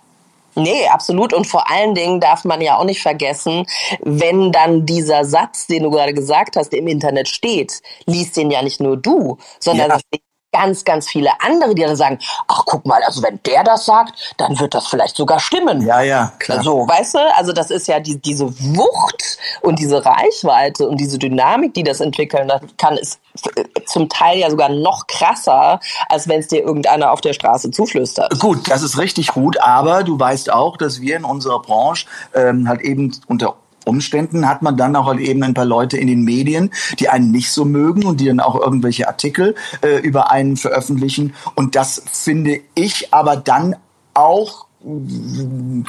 Nee, 0.56 0.88
absolut. 0.88 1.34
Und 1.34 1.48
vor 1.48 1.70
allen 1.72 1.96
Dingen 1.96 2.20
darf 2.20 2.44
man 2.46 2.62
ja 2.62 2.78
auch 2.78 2.84
nicht 2.86 3.02
vergessen, 3.02 3.66
wenn 4.02 4.52
dann 4.52 4.86
dieser 4.86 5.26
Satz, 5.26 5.66
den 5.68 5.84
du 5.84 5.89
gerade 5.92 6.13
gesagt 6.13 6.56
hast, 6.56 6.74
im 6.74 6.88
Internet 6.88 7.28
steht, 7.28 7.82
liest 8.06 8.38
den 8.38 8.52
ja 8.52 8.62
nicht 8.62 8.80
nur 8.80 8.98
du, 8.98 9.38
sondern 9.60 9.89
Ja. 9.89 9.96
das 9.96 10.04
ganz, 10.54 10.86
ganz 10.86 11.10
viele 11.10 11.32
andere, 11.42 11.76
die 11.76 11.82
dann 11.82 11.96
sagen, 11.96 12.20
ach 12.48 12.63
guck 12.66 12.86
mal, 12.86 13.02
also 13.04 13.22
wenn 13.24 13.39
der 13.46 13.63
das 13.63 13.86
sagt, 13.86 14.36
dann 14.38 14.60
wird 14.60 14.74
das 14.74 14.88
vielleicht 14.88 15.18
sogar 15.18 15.39
stimmen. 15.39 15.82
Ja, 15.82 16.02
ja, 16.02 16.32
klar. 16.39 16.63
So, 16.63 16.88
weißt 16.88 17.16
du, 17.16 17.20
also 17.36 17.52
das 17.52 17.72
ist 17.72 17.88
ja 17.88 18.00
die, 18.00 18.22
diese 18.22 18.46
Wucht 18.76 19.38
und 19.62 19.80
diese 19.80 20.06
Reichweite 20.06 20.88
und 20.88 20.98
diese 20.98 21.18
Dynamik, 21.18 21.74
die 21.74 21.84
das 21.84 22.00
entwickeln 22.00 22.52
kann, 22.78 22.98
ist 22.98 23.20
zum 23.88 24.10
Teil 24.10 24.38
ja 24.38 24.50
sogar 24.50 24.70
noch 24.70 25.08
krasser, 25.08 25.80
als 26.08 26.28
wenn 26.28 26.39
es 26.39 26.48
dir 26.48 26.63
irgendeiner 26.63 27.12
auf 27.12 27.22
der 27.22 27.34
Straße 27.34 27.72
zuflüstert. 27.72 28.39
Gut, 28.39 28.70
das 28.70 28.84
ist 28.84 28.98
richtig 29.00 29.30
gut, 29.30 29.60
aber 29.60 30.04
du 30.04 30.20
weißt 30.20 30.52
auch, 30.52 30.78
dass 30.78 31.02
wir 31.02 31.18
in 31.18 31.24
unserer 31.24 31.60
Branche 31.60 32.06
ähm, 32.36 32.68
halt 32.68 32.82
eben 32.82 33.16
unter 33.28 33.56
Umständen 33.86 34.48
hat 34.48 34.62
man 34.62 34.78
dann 34.78 34.96
auch 34.96 35.08
halt 35.08 35.19
eben 35.19 35.43
ein 35.43 35.54
paar 35.54 35.65
Leute 35.65 35.98
in 35.98 36.08
den 36.08 36.24
Medien, 36.24 36.72
die 37.00 37.10
einen 37.10 37.32
nicht 37.32 37.52
so 37.52 37.65
mögen 37.65 38.06
und 38.06 38.19
die 38.22 38.26
dann 38.26 38.39
auch 38.39 38.60
irgendwelche 38.60 39.08
Artikel 39.08 39.56
äh, 39.82 39.98
über 40.00 40.32
einen 40.32 40.58
veröffentlichen. 40.58 41.34
Und 41.56 41.76
das 41.76 42.02
finde 42.12 42.60
ich 42.76 43.13
aber 43.13 43.36
dann 43.38 43.76
auch 44.13 44.67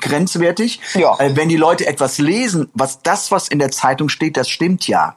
grenzwertig, 0.01 0.81
Ja. 0.95 1.19
äh, 1.19 1.37
wenn 1.37 1.49
die 1.49 1.57
Leute 1.57 1.87
etwas 1.87 2.19
lesen, 2.19 2.69
was 2.75 3.03
das, 3.03 3.31
was 3.31 3.49
in 3.49 3.59
der 3.59 3.71
Zeitung 3.71 4.09
steht, 4.09 4.37
das 4.37 4.49
stimmt 4.49 4.87
ja. 4.87 5.17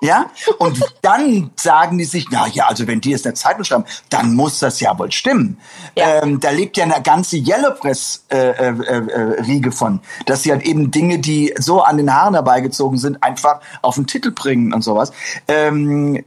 Ja? 0.00 0.30
Und 0.58 0.80
dann 1.02 1.50
sagen 1.56 1.98
die 1.98 2.04
sich, 2.04 2.26
na 2.30 2.46
ja, 2.48 2.66
also 2.66 2.86
wenn 2.86 3.00
die 3.00 3.12
es 3.12 3.20
in 3.20 3.30
der 3.30 3.34
Zeitung 3.34 3.64
schreiben, 3.64 3.84
dann 4.10 4.34
muss 4.34 4.58
das 4.58 4.80
ja 4.80 4.98
wohl 4.98 5.12
stimmen. 5.12 5.58
Ja. 5.96 6.22
Ähm, 6.22 6.40
da 6.40 6.50
lebt 6.50 6.76
ja 6.76 6.84
eine 6.84 7.00
ganze 7.02 7.36
Yellow 7.36 7.72
Press 7.74 8.24
äh, 8.30 8.50
äh, 8.50 8.74
äh, 8.78 9.42
Riege 9.42 9.70
von, 9.70 10.00
dass 10.26 10.42
sie 10.42 10.50
halt 10.50 10.62
eben 10.62 10.90
Dinge, 10.90 11.18
die 11.18 11.54
so 11.58 11.82
an 11.82 11.98
den 11.98 12.12
Haaren 12.12 12.34
herbeigezogen 12.34 12.98
sind, 12.98 13.22
einfach 13.22 13.60
auf 13.82 13.94
den 13.94 14.06
Titel 14.06 14.32
bringen 14.32 14.72
und 14.72 14.82
sowas. 14.82 15.12
Ähm, 15.46 16.24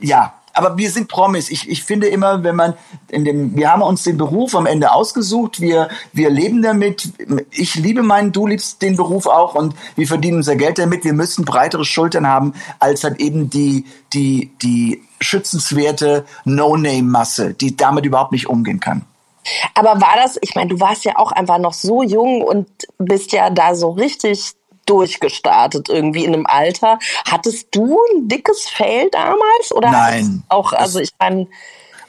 ja, 0.00 0.34
aber 0.52 0.76
wir 0.76 0.90
sind 0.90 1.08
Promis. 1.08 1.50
Ich, 1.50 1.68
ich 1.68 1.84
finde 1.84 2.08
immer, 2.08 2.42
wenn 2.42 2.56
man 2.56 2.74
in 3.08 3.24
dem, 3.24 3.56
wir 3.56 3.70
haben 3.70 3.82
uns 3.82 4.02
den 4.02 4.16
Beruf 4.16 4.54
am 4.54 4.66
Ende 4.66 4.92
ausgesucht. 4.92 5.60
Wir, 5.60 5.88
wir 6.12 6.30
leben 6.30 6.62
damit. 6.62 7.12
Ich 7.50 7.74
liebe 7.74 8.02
meinen, 8.02 8.32
du 8.32 8.46
liebst 8.46 8.82
den 8.82 8.96
Beruf 8.96 9.26
auch 9.26 9.54
und 9.54 9.74
wir 9.96 10.06
verdienen 10.06 10.38
unser 10.38 10.56
Geld 10.56 10.78
damit. 10.78 11.04
Wir 11.04 11.12
müssen 11.12 11.44
breitere 11.44 11.84
Schultern 11.84 12.26
haben 12.26 12.54
als 12.78 13.04
halt 13.04 13.20
eben 13.20 13.50
die, 13.50 13.84
die, 14.12 14.52
die 14.62 15.02
schützenswerte 15.20 16.24
No-Name-Masse, 16.44 17.54
die 17.54 17.76
damit 17.76 18.06
überhaupt 18.06 18.32
nicht 18.32 18.48
umgehen 18.48 18.80
kann. 18.80 19.04
Aber 19.74 20.00
war 20.00 20.16
das, 20.16 20.38
ich 20.42 20.54
meine, 20.54 20.70
du 20.70 20.80
warst 20.80 21.04
ja 21.04 21.16
auch 21.16 21.32
einfach 21.32 21.58
noch 21.58 21.72
so 21.72 22.02
jung 22.02 22.42
und 22.42 22.68
bist 22.98 23.32
ja 23.32 23.50
da 23.50 23.74
so 23.74 23.90
richtig 23.90 24.52
durchgestartet 24.90 25.88
irgendwie 25.88 26.24
in 26.24 26.34
einem 26.34 26.46
Alter. 26.46 26.98
Hattest 27.24 27.68
du 27.70 27.98
ein 28.12 28.28
dickes 28.28 28.68
Fell 28.68 29.08
damals 29.10 29.72
oder 29.72 29.90
Nein. 29.90 30.42
auch 30.48 30.72
also 30.72 30.98
ich 30.98 31.10
meine 31.18 31.46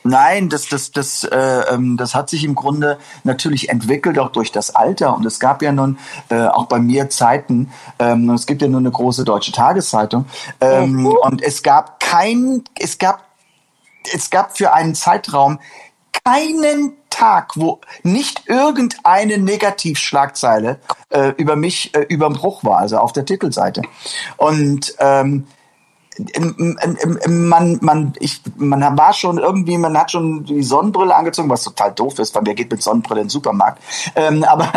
Nein, 0.03 0.49
das, 0.49 0.67
das, 0.67 0.91
das, 0.91 1.23
äh, 1.23 1.37
ähm, 1.37 1.95
das 1.95 2.15
hat 2.15 2.29
sich 2.29 2.43
im 2.43 2.55
Grunde 2.55 2.97
natürlich 3.23 3.69
entwickelt, 3.69 4.17
auch 4.17 4.31
durch 4.31 4.51
das 4.51 4.73
Alter. 4.73 5.15
Und 5.15 5.25
es 5.25 5.39
gab 5.39 5.61
ja 5.61 5.71
nun 5.71 5.99
äh, 6.29 6.47
auch 6.47 6.65
bei 6.65 6.79
mir 6.79 7.09
Zeiten, 7.09 7.71
ähm, 7.99 8.29
es 8.31 8.47
gibt 8.47 8.63
ja 8.63 8.67
nur 8.67 8.79
eine 8.79 8.89
große 8.89 9.23
deutsche 9.25 9.51
Tageszeitung, 9.51 10.25
ähm, 10.59 11.05
und 11.05 11.43
es 11.43 11.61
gab 11.61 11.99
kein, 11.99 12.63
es 12.79 12.97
gab, 12.97 13.23
es 14.11 14.31
gab 14.31 14.57
für 14.57 14.73
einen 14.73 14.95
Zeitraum 14.95 15.59
keinen 16.25 16.93
Tag, 17.21 17.51
wo 17.55 17.79
nicht 18.01 18.47
irgendeine 18.47 19.37
Negativschlagzeile 19.37 20.79
äh, 21.09 21.33
über 21.37 21.55
mich 21.55 21.93
äh, 21.93 22.01
überm 22.09 22.33
Bruch 22.33 22.63
war, 22.63 22.79
also 22.79 22.97
auf 22.97 23.13
der 23.13 23.25
Titelseite. 23.25 23.83
Und 24.37 24.95
ähm, 24.97 25.45
man, 27.27 27.79
man, 27.81 28.13
ich, 28.19 28.41
man 28.57 28.81
war 28.97 29.13
schon 29.13 29.37
irgendwie, 29.37 29.77
man 29.77 29.97
hat 29.97 30.11
schon 30.11 30.43
die 30.43 30.61
Sonnenbrille 30.61 31.15
angezogen, 31.15 31.49
was 31.49 31.63
total 31.63 31.93
doof 31.93 32.19
ist, 32.19 32.35
weil 32.35 32.43
wer 32.45 32.53
geht 32.53 32.69
mit 32.69 32.83
Sonnenbrille 32.83 33.21
in 33.21 33.27
den 33.27 33.31
Supermarkt. 33.31 33.81
Ähm, 34.15 34.43
aber, 34.47 34.71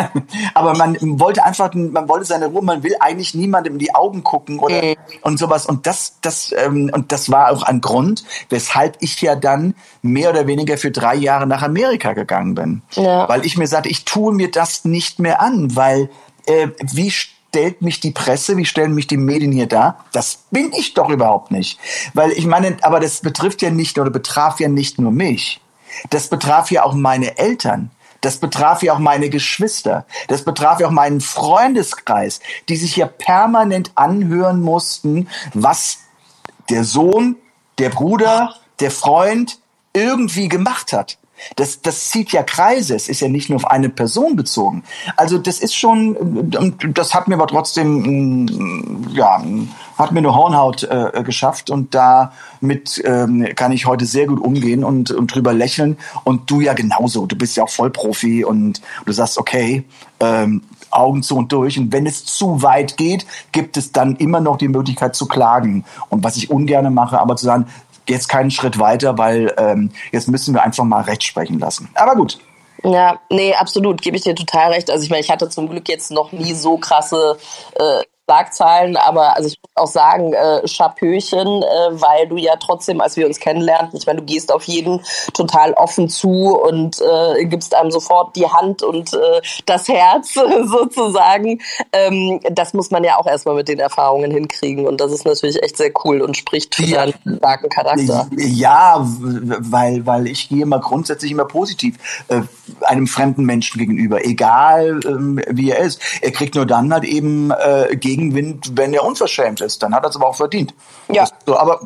aber 0.53 0.77
man 0.77 0.97
wollte 1.19 1.43
einfach, 1.43 1.73
man 1.73 2.07
wollte 2.07 2.25
seine 2.25 2.47
Ruhe, 2.47 2.63
man 2.63 2.83
will 2.83 2.95
eigentlich 2.99 3.33
niemandem 3.33 3.73
in 3.73 3.79
die 3.79 3.93
Augen 3.93 4.23
gucken 4.23 4.59
oder 4.59 4.75
Mhm. 4.75 4.95
und 5.21 5.39
sowas. 5.39 5.65
Und 5.65 5.87
das, 5.87 6.17
das, 6.21 6.53
ähm, 6.57 6.91
und 6.93 7.11
das 7.11 7.31
war 7.31 7.51
auch 7.51 7.63
ein 7.63 7.81
Grund, 7.81 8.23
weshalb 8.49 8.97
ich 8.99 9.21
ja 9.21 9.35
dann 9.35 9.75
mehr 10.01 10.29
oder 10.29 10.47
weniger 10.47 10.77
für 10.77 10.91
drei 10.91 11.15
Jahre 11.15 11.47
nach 11.47 11.61
Amerika 11.63 12.13
gegangen 12.13 12.55
bin. 12.55 12.81
Ja. 12.91 13.27
Weil 13.29 13.45
ich 13.45 13.57
mir 13.57 13.67
sagte, 13.67 13.89
ich 13.89 14.05
tue 14.05 14.33
mir 14.33 14.51
das 14.51 14.85
nicht 14.85 15.19
mehr 15.19 15.41
an, 15.41 15.75
weil 15.75 16.09
äh, 16.45 16.67
wie 16.93 17.11
stellt 17.55 17.81
mich 17.81 18.01
die 18.01 18.11
Presse, 18.11 18.57
wie 18.57 18.65
stellen 18.65 18.93
mich 18.93 19.07
die 19.07 19.15
Medien 19.15 19.53
hier 19.53 19.67
dar? 19.67 20.03
Das 20.11 20.39
bin 20.51 20.73
ich 20.73 20.93
doch 20.93 21.09
überhaupt 21.09 21.51
nicht. 21.51 21.79
Weil 22.13 22.31
ich 22.33 22.45
meine, 22.45 22.75
aber 22.81 22.99
das 22.99 23.21
betrifft 23.21 23.61
ja 23.61 23.69
nicht 23.69 23.97
oder 23.97 24.09
betraf 24.09 24.59
ja 24.59 24.67
nicht 24.67 24.99
nur 24.99 25.13
mich. 25.13 25.61
Das 26.09 26.27
betraf 26.27 26.69
ja 26.69 26.83
auch 26.83 26.93
meine 26.93 27.37
Eltern. 27.37 27.91
Das 28.19 28.37
betraf 28.37 28.83
ja 28.83 28.93
auch 28.93 28.99
meine 28.99 29.29
Geschwister. 29.29 30.05
Das 30.27 30.43
betraf 30.43 30.81
ja 30.81 30.87
auch 30.87 30.91
meinen 30.91 31.21
Freundeskreis, 31.21 32.41
die 32.67 32.75
sich 32.75 32.97
ja 32.97 33.07
permanent 33.07 33.93
anhören 33.95 34.59
mussten, 34.59 35.29
was 35.53 35.99
der 36.69 36.83
Sohn, 36.83 37.37
der 37.77 37.89
Bruder, 37.89 38.53
der 38.81 38.91
Freund 38.91 39.59
irgendwie 39.93 40.49
gemacht 40.49 40.91
hat. 40.91 41.17
Das, 41.55 41.81
das 41.81 42.09
zieht 42.09 42.31
ja 42.31 42.43
Kreise. 42.43 42.95
Es 42.95 43.09
ist 43.09 43.19
ja 43.19 43.27
nicht 43.27 43.49
nur 43.49 43.57
auf 43.57 43.65
eine 43.65 43.89
Person 43.89 44.35
bezogen. 44.35 44.83
Also 45.17 45.37
das 45.37 45.59
ist 45.59 45.75
schon, 45.75 46.17
das 46.93 47.13
hat 47.13 47.27
mir 47.27 47.35
aber 47.35 47.47
trotzdem, 47.47 48.45
mm, 48.45 49.07
ja, 49.13 49.41
hat 49.97 50.11
mir 50.11 50.19
eine 50.19 50.35
Hornhaut 50.35 50.83
äh, 50.83 51.23
geschafft 51.23 51.69
und 51.69 51.93
damit 51.93 53.01
ähm, 53.05 53.47
kann 53.55 53.71
ich 53.71 53.85
heute 53.85 54.05
sehr 54.05 54.27
gut 54.27 54.39
umgehen 54.39 54.83
und, 54.83 55.11
und 55.11 55.33
drüber 55.33 55.53
lächeln. 55.53 55.97
Und 56.23 56.49
du 56.49 56.61
ja 56.61 56.73
genauso. 56.73 57.25
Du 57.25 57.35
bist 57.35 57.55
ja 57.57 57.63
auch 57.63 57.69
Vollprofi 57.69 58.43
und 58.43 58.81
du 59.05 59.11
sagst, 59.11 59.37
okay, 59.37 59.85
ähm, 60.19 60.61
Augen 60.91 61.23
zu 61.23 61.35
und 61.35 61.51
durch. 61.51 61.77
Und 61.77 61.91
wenn 61.91 62.05
es 62.05 62.25
zu 62.25 62.61
weit 62.61 62.97
geht, 62.97 63.25
gibt 63.51 63.77
es 63.77 63.91
dann 63.91 64.15
immer 64.15 64.39
noch 64.39 64.57
die 64.57 64.67
Möglichkeit 64.67 65.15
zu 65.15 65.27
klagen. 65.27 65.85
Und 66.09 66.23
was 66.23 66.37
ich 66.37 66.49
ungerne 66.49 66.89
mache, 66.89 67.19
aber 67.19 67.35
zu 67.35 67.45
sagen, 67.45 67.65
jetzt 68.09 68.27
keinen 68.29 68.51
Schritt 68.51 68.79
weiter, 68.79 69.17
weil 69.17 69.53
ähm, 69.57 69.91
jetzt 70.11 70.27
müssen 70.27 70.53
wir 70.53 70.63
einfach 70.63 70.83
mal 70.83 71.01
Recht 71.01 71.23
sprechen 71.23 71.59
lassen. 71.59 71.89
Aber 71.95 72.15
gut. 72.15 72.39
Ja, 72.83 73.19
nee, 73.29 73.53
absolut, 73.53 74.01
gebe 74.01 74.15
ich 74.15 74.23
dir 74.23 74.35
total 74.35 74.71
recht. 74.71 74.91
Also 74.91 75.03
ich 75.03 75.09
meine, 75.09 75.21
ich 75.21 75.31
hatte 75.31 75.49
zum 75.49 75.67
Glück 75.67 75.89
jetzt 75.89 76.11
noch 76.11 76.31
nie 76.31 76.53
so 76.53 76.77
krasse 76.77 77.37
äh, 77.75 78.03
Schlagzeilen, 78.27 78.97
aber 78.97 79.35
also 79.35 79.47
ich 79.49 79.59
muss 79.61 79.71
auch 79.75 79.91
sagen, 79.91 80.33
äh, 80.33 80.67
Chapöchen, 80.67 81.47
äh, 81.47 82.01
weil 82.01 82.27
du 82.27 82.37
ja 82.37 82.55
trotzdem, 82.59 82.99
als 82.99 83.15
wir 83.17 83.27
uns 83.27 83.39
kennenlernten, 83.39 83.97
ich 83.99 84.07
meine, 84.07 84.19
du 84.19 84.25
gehst 84.25 84.51
auf 84.51 84.63
jeden 84.63 85.01
total 85.33 85.73
offen 85.73 86.09
zu 86.09 86.57
und 86.57 86.99
äh, 87.01 87.45
gibst 87.45 87.75
einem 87.75 87.91
sofort 87.91 88.35
die 88.35 88.47
Hand 88.47 88.81
und 88.81 89.13
äh, 89.13 89.41
das 89.67 89.87
Herz 89.87 90.33
sozusagen. 90.65 91.61
Ähm, 91.93 92.39
das 92.51 92.73
muss 92.73 92.89
man 92.89 93.03
ja 93.03 93.17
auch 93.17 93.27
erstmal 93.27 93.55
mit 93.55 93.67
den 93.67 93.79
Erfahrungen 93.79 94.31
hinkriegen 94.31 94.87
und 94.87 94.99
das 94.99 95.11
ist 95.11 95.25
natürlich 95.25 95.61
echt 95.61 95.77
sehr 95.77 95.91
cool 96.03 96.21
und 96.21 96.35
spricht 96.35 96.73
für 96.75 96.83
Ja. 96.83 97.05
deinen 97.05 97.37
starken 97.37 97.69
Charakter. 97.69 98.27
Ja, 98.37 99.05
weil, 99.05 100.05
weil 100.05 100.27
ich 100.27 100.49
gehe 100.49 100.63
immer 100.63 100.79
grundsätzlich 100.79 101.31
immer 101.31 101.45
positiv 101.45 101.97
äh, 102.29 102.41
einem 102.81 103.05
fremden 103.05 103.43
Menschen 103.45 103.77
gegenüber, 103.77 104.25
egal 104.25 104.99
ähm, 105.05 105.39
wie 105.49 105.69
er 105.69 105.79
ist. 105.79 106.01
Er 106.21 106.31
kriegt 106.31 106.55
nur 106.55 106.65
dann 106.65 106.91
halt 106.91 107.03
eben 107.03 107.51
äh, 107.51 107.95
Gegenwind, 108.15 108.77
wenn 108.77 108.93
er 108.93 109.03
unverschämt 109.03 109.61
ist. 109.61 109.83
Dann 109.83 109.93
hat 109.93 110.03
er 110.03 110.09
es 110.09 110.15
aber 110.15 110.27
auch 110.27 110.35
verdient. 110.35 110.73
Ja. 111.09 111.23
Das, 111.23 111.33
so, 111.45 111.57
aber 111.57 111.81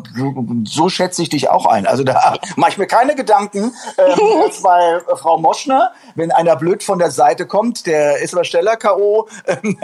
so- 0.65 0.89
schätze 0.89 1.22
ich 1.22 1.30
dich 1.30 1.50
auch 1.50 1.65
ein. 1.65 1.88
Also 1.88 2.04
da 2.04 2.36
mache 2.56 2.72
ich 2.72 2.78
mir 2.78 2.88
keine 2.88 3.15
Gedanken, 3.15 3.74
ähm, 3.98 4.20
als 4.44 4.62
bei 4.62 5.00
äh, 5.12 5.15
Frau 5.15 5.38
Moschner, 5.38 5.92
wenn 6.15 6.32
einer 6.32 6.56
blöd 6.56 6.84
von 6.84 7.00
der 7.00 7.12
Seite 7.12 7.46
kommt, 7.46 7.86
der 7.86 8.18
ist 8.20 8.34
aber 8.34 8.44
schneller 8.44 8.76
K.O., 8.78 9.28
ähm, 9.48 9.78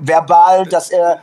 verbal, 0.00 0.66
dass 0.66 0.90
er 0.90 1.20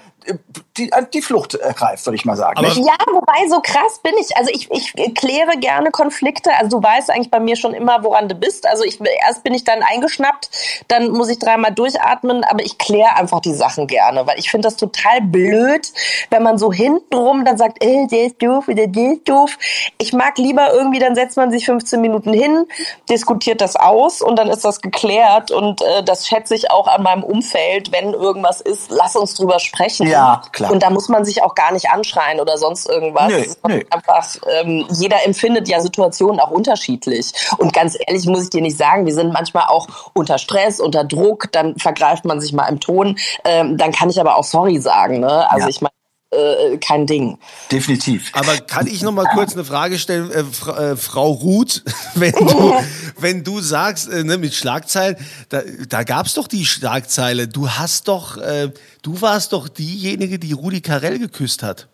die, 0.77 0.91
die 1.13 1.21
Flucht 1.21 1.55
ergreift, 1.55 2.05
würde 2.05 2.15
ich 2.15 2.25
mal 2.25 2.35
sagen. 2.35 2.57
Aber-? 2.57 2.67
Ja, 2.67 2.95
wobei 3.11 3.47
so 3.49 3.59
krass 3.61 3.99
bin 4.03 4.13
ich. 4.19 4.35
Also 4.37 4.51
ich, 4.53 4.69
ich 4.71 4.93
kläre 5.15 5.57
gerne 5.59 5.91
Konflikte. 5.91 6.51
Also 6.57 6.79
du 6.79 6.83
weißt 6.83 7.11
eigentlich 7.11 7.31
bei 7.31 7.39
mir 7.39 7.55
schon 7.55 7.73
immer, 7.73 8.03
woran 8.03 8.29
du 8.29 8.35
bist. 8.35 8.65
Also 8.67 8.83
ich 8.83 8.99
erst 9.25 9.43
bin 9.43 9.53
ich 9.53 9.63
dann 9.63 9.81
eingeschnappt, 9.83 10.49
dann 10.87 11.11
muss 11.11 11.29
ich 11.29 11.39
dreimal 11.39 11.73
durchatmen, 11.73 12.43
aber 12.43 12.63
ich 12.63 12.77
kläre 12.77 13.15
einfach 13.15 13.39
die 13.39 13.53
Sachen 13.53 13.87
gerne, 13.87 14.25
weil 14.27 14.39
ich 14.39 14.49
finde 14.49 14.67
das 14.67 14.77
total 14.77 15.21
blöd, 15.21 15.91
wenn 16.29 16.43
man 16.43 16.57
so 16.57 16.71
hintenrum 16.71 17.45
dann 17.45 17.57
sagt, 17.57 17.83
äh, 17.83 18.07
der 18.07 18.25
ist 18.25 18.41
doof 18.41 18.65
der 18.67 18.85
ist 18.85 19.27
doof. 19.27 19.57
Ich 19.97 20.13
mag 20.13 20.37
lieber 20.37 20.73
irgendwie, 20.73 20.99
dann 20.99 21.15
setzt 21.15 21.37
man 21.37 21.51
sich 21.51 21.65
15 21.65 21.99
Minuten 21.99 22.33
hin, 22.33 22.65
diskutiert 23.09 23.61
das 23.61 23.75
aus 23.75 24.21
und 24.21 24.37
dann 24.37 24.49
ist 24.49 24.63
das 24.63 24.81
geklärt 24.81 25.51
und 25.51 25.81
äh, 25.81 26.03
das 26.03 26.27
schätze 26.27 26.55
ich 26.55 26.71
auch 26.71 26.87
an 26.87 27.03
meinem 27.03 27.23
Umfeld, 27.23 27.91
wenn 27.91 28.13
irgendwas 28.13 28.61
ist, 28.61 28.89
lass 28.89 29.15
uns 29.15 29.33
drüber 29.33 29.59
sprechen. 29.59 30.07
Ja, 30.11 30.41
klar. 30.51 30.71
Und 30.71 30.83
da 30.83 30.89
muss 30.89 31.09
man 31.09 31.25
sich 31.25 31.43
auch 31.43 31.55
gar 31.55 31.71
nicht 31.71 31.89
anschreien 31.89 32.39
oder 32.39 32.57
sonst 32.57 32.89
irgendwas. 32.89 33.29
Nö, 33.29 33.43
nö. 33.67 33.81
Einfach, 33.89 34.25
ähm, 34.61 34.85
jeder 34.91 35.25
empfindet 35.25 35.67
ja 35.67 35.79
Situationen 35.79 36.39
auch 36.39 36.51
unterschiedlich. 36.51 37.33
Und 37.57 37.73
ganz 37.73 37.97
ehrlich 38.07 38.25
muss 38.25 38.43
ich 38.43 38.49
dir 38.49 38.61
nicht 38.61 38.77
sagen, 38.77 39.05
wir 39.05 39.13
sind 39.13 39.33
manchmal 39.33 39.65
auch 39.67 39.87
unter 40.13 40.37
Stress, 40.37 40.79
unter 40.79 41.03
Druck, 41.03 41.51
dann 41.51 41.77
vergreift 41.77 42.25
man 42.25 42.39
sich 42.41 42.53
mal 42.53 42.67
im 42.67 42.79
Ton. 42.79 43.17
Ähm, 43.45 43.77
dann 43.77 43.91
kann 43.91 44.09
ich 44.09 44.19
aber 44.19 44.35
auch 44.35 44.43
sorry 44.43 44.79
sagen. 44.79 45.19
Ne? 45.19 45.49
Also 45.49 45.63
Ja. 45.65 45.69
ich 45.69 45.81
meine, 45.81 45.91
äh, 46.31 46.77
kein 46.77 47.05
Ding. 47.05 47.37
Definitiv. 47.71 48.31
Aber 48.33 48.57
kann 48.57 48.87
ich 48.87 49.01
noch 49.01 49.11
mal 49.11 49.25
kurz 49.33 49.53
eine 49.53 49.65
Frage 49.65 49.99
stellen, 49.99 50.31
äh, 50.31 50.43
Fra 50.43 50.91
äh, 50.91 50.95
Frau 50.95 51.31
Ruth, 51.31 51.83
wenn 52.15 52.33
du, 52.33 52.73
wenn 53.19 53.43
du 53.43 53.59
sagst, 53.59 54.09
äh, 54.09 54.23
ne, 54.23 54.37
mit 54.37 54.53
Schlagzeilen, 54.53 55.17
da, 55.49 55.61
da 55.89 56.03
gab 56.03 56.25
es 56.25 56.33
doch 56.33 56.47
die 56.47 56.65
Schlagzeile, 56.65 57.47
du 57.47 57.69
hast 57.69 58.07
doch, 58.07 58.37
äh, 58.37 58.71
du 59.01 59.21
warst 59.21 59.53
doch 59.53 59.67
diejenige, 59.67 60.39
die 60.39 60.53
Rudi 60.53 60.81
Carell 60.81 61.19
geküsst 61.19 61.63
hat. 61.63 61.90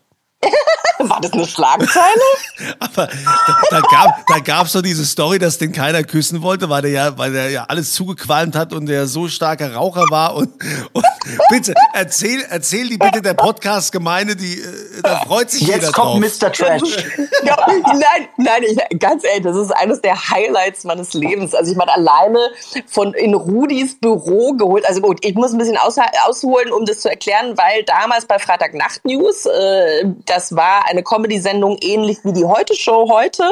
War 0.98 1.20
das 1.20 1.32
eine 1.32 1.46
Schlagzeile? 1.46 2.22
Aber 2.80 3.06
da, 3.06 3.56
da 3.70 3.80
gab 3.80 4.26
gab's 4.44 4.72
doch 4.72 4.82
diese 4.82 5.04
Story, 5.04 5.38
dass 5.38 5.58
den 5.58 5.72
keiner 5.72 6.02
küssen 6.02 6.42
wollte, 6.42 6.68
weil 6.68 6.82
der 6.82 6.90
ja, 6.90 7.18
weil 7.18 7.32
der 7.32 7.50
ja 7.50 7.64
alles 7.68 7.92
zugequalmt 7.92 8.56
hat 8.56 8.72
und 8.72 8.86
der 8.86 9.06
so 9.06 9.28
starker 9.28 9.74
Raucher 9.74 10.04
war 10.10 10.34
und, 10.34 10.50
und 10.92 11.04
bitte 11.50 11.74
erzähl 11.92 12.44
erzähl 12.48 12.88
die 12.88 12.98
bitte 12.98 13.22
der 13.22 13.34
Podcast 13.34 13.92
Gemeinde, 13.92 14.34
die 14.34 14.60
äh, 14.60 15.02
da 15.02 15.20
freut 15.20 15.50
sich 15.50 15.62
jeder 15.62 15.74
Jetzt 15.74 15.92
drauf. 15.92 16.12
kommt 16.12 16.20
Mr. 16.20 16.52
Trash. 16.52 16.82
ja, 17.44 17.56
nein, 17.66 18.28
nein, 18.36 18.62
ich, 18.62 18.98
ganz 18.98 19.24
ehrlich, 19.24 19.44
das 19.44 19.56
ist 19.56 19.70
eines 19.70 20.00
der 20.00 20.30
Highlights 20.30 20.84
meines 20.84 21.14
Lebens. 21.14 21.54
Also 21.54 21.70
ich 21.70 21.76
meine, 21.76 21.92
alleine 21.94 22.38
von 22.86 23.14
in 23.14 23.34
Rudis 23.34 23.98
Büro 24.00 24.52
geholt. 24.52 24.86
Also 24.86 25.00
gut, 25.00 25.24
ich 25.24 25.34
muss 25.34 25.52
ein 25.52 25.58
bisschen 25.58 25.76
aus, 25.76 25.96
ausholen, 26.26 26.72
um 26.72 26.84
das 26.84 27.00
zu 27.00 27.10
erklären, 27.10 27.56
weil 27.56 27.84
damals 27.84 28.26
bei 28.26 28.38
Freitagnacht 28.38 29.04
News, 29.04 29.46
äh, 29.46 30.04
das 30.26 30.54
war 30.54 30.77
eine 30.86 31.02
Comedy-Sendung 31.02 31.78
ähnlich 31.80 32.18
wie 32.24 32.32
die 32.32 32.44
Heute-Show 32.44 33.08
heute, 33.10 33.44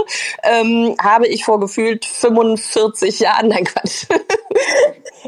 ähm, 0.42 0.96
habe 1.02 1.26
ich 1.26 1.44
vor 1.44 1.60
gefühlt 1.60 2.04
45 2.04 3.20
Jahren, 3.20 3.48
nein 3.56 3.64
Quatsch, 3.64 4.06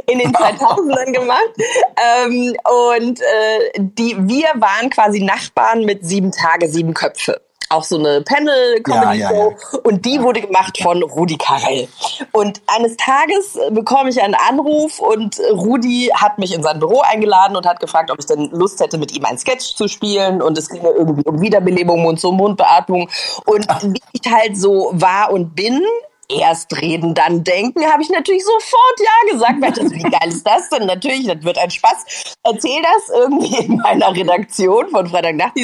in 0.07 0.19
den 0.19 0.33
2000ern 0.33 1.13
gemacht. 1.13 1.53
Ähm, 1.97 2.57
und 2.97 3.21
äh, 3.21 3.71
die, 3.77 4.17
wir 4.19 4.49
waren 4.55 4.91
quasi 4.91 5.21
Nachbarn 5.21 5.85
mit 5.85 6.05
sieben 6.05 6.33
Tage, 6.33 6.69
sieben 6.69 6.95
Köpfe. 6.95 7.41
Auch 7.71 7.83
so 7.83 7.99
eine 7.99 8.23
Panel-Comedy-Show. 8.23 9.35
Ja, 9.35 9.73
ja, 9.73 9.79
Und 9.85 10.05
die 10.07 10.23
wurde 10.23 10.41
gemacht 10.41 10.79
von 10.83 11.03
Rudi 11.03 11.37
Carell. 11.37 11.89
Und 12.33 12.63
eines 12.67 12.97
Tages 12.97 13.57
äh, 13.57 13.71
bekomme 13.71 14.09
ich 14.09 14.23
einen 14.23 14.35
Anruf 14.35 14.99
und 15.01 15.39
äh, 15.39 15.51
Rudi 15.51 16.11
hat 16.15 16.39
mich 16.39 16.55
in 16.55 16.63
sein 16.63 16.79
Büro 16.79 17.01
eingeladen 17.01 17.57
und 17.57 17.67
hat 17.67 17.81
gefragt, 17.81 18.11
ob 18.11 18.19
ich 18.19 18.27
denn 18.27 18.51
Lust 18.53 18.81
hätte, 18.81 18.97
mit 18.97 19.15
ihm 19.15 19.25
ein 19.25 19.37
Sketch 19.37 19.75
zu 19.75 19.87
spielen. 19.87 20.41
Und 20.41 20.57
es 20.57 20.69
ging 20.71 20.83
ja 20.83 20.91
irgendwie 20.91 21.25
um 21.25 21.41
Wiederbelebung, 21.41 22.03
Mund-zu-Mund-Beatmung. 22.03 23.11
Und 23.45 23.69
wie 23.83 24.01
ich 24.13 24.33
halt 24.33 24.57
so 24.57 24.91
war 24.95 25.31
und 25.33 25.55
bin, 25.55 25.83
erst 26.31 26.81
reden, 26.81 27.15
dann 27.15 27.43
denken, 27.45 27.85
habe 27.91 28.03
ich 28.03 28.11
natürlich 28.11 28.45
sofort 28.45 29.01
ja 29.01 29.33
gesagt. 29.33 29.59
Mensch, 29.61 29.79
das- 29.79 29.93
wie 29.93 30.03
geil 30.03 30.29
ist 30.29 30.47
das 30.47 30.69
denn? 30.69 30.87
Natürlich, 30.87 31.27
das 31.27 31.43
wird 31.43 31.59
ein 31.59 31.71
Spaß. 31.71 32.35
Erzähl 32.45 32.83
das 32.83 33.09
irgendwie 33.17 33.57
in 33.57 33.77
meiner 33.79 34.15
Redaktion 34.15 34.89
von 34.91 35.07
Freitagnacht 35.07 35.55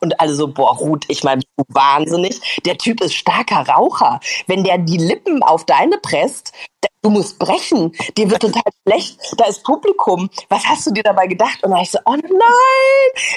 und 0.00 0.20
alle 0.20 0.34
so, 0.34 0.48
boah, 0.48 0.76
Ruth, 0.76 1.04
ich 1.08 1.24
meine, 1.24 1.42
wahnsinnig. 1.68 2.60
Der 2.64 2.76
Typ 2.78 3.00
ist 3.00 3.14
starker 3.14 3.68
Raucher. 3.68 4.20
Wenn 4.46 4.64
der 4.64 4.78
die 4.78 4.98
Lippen 4.98 5.42
auf 5.42 5.64
deine 5.64 5.98
presst, 5.98 6.52
du 7.02 7.10
musst 7.10 7.38
brechen. 7.38 7.92
Dir 8.16 8.30
wird 8.30 8.42
total 8.42 8.62
schlecht. 8.86 9.18
Da 9.36 9.46
ist 9.46 9.62
Publikum. 9.64 10.28
Was 10.48 10.64
hast 10.66 10.86
du 10.86 10.90
dir 10.90 11.02
dabei 11.02 11.26
gedacht? 11.26 11.62
Und 11.62 11.70
dann 11.70 11.80
ich 11.80 11.90
so, 11.90 11.98
oh 12.04 12.12
nein, 12.12 12.20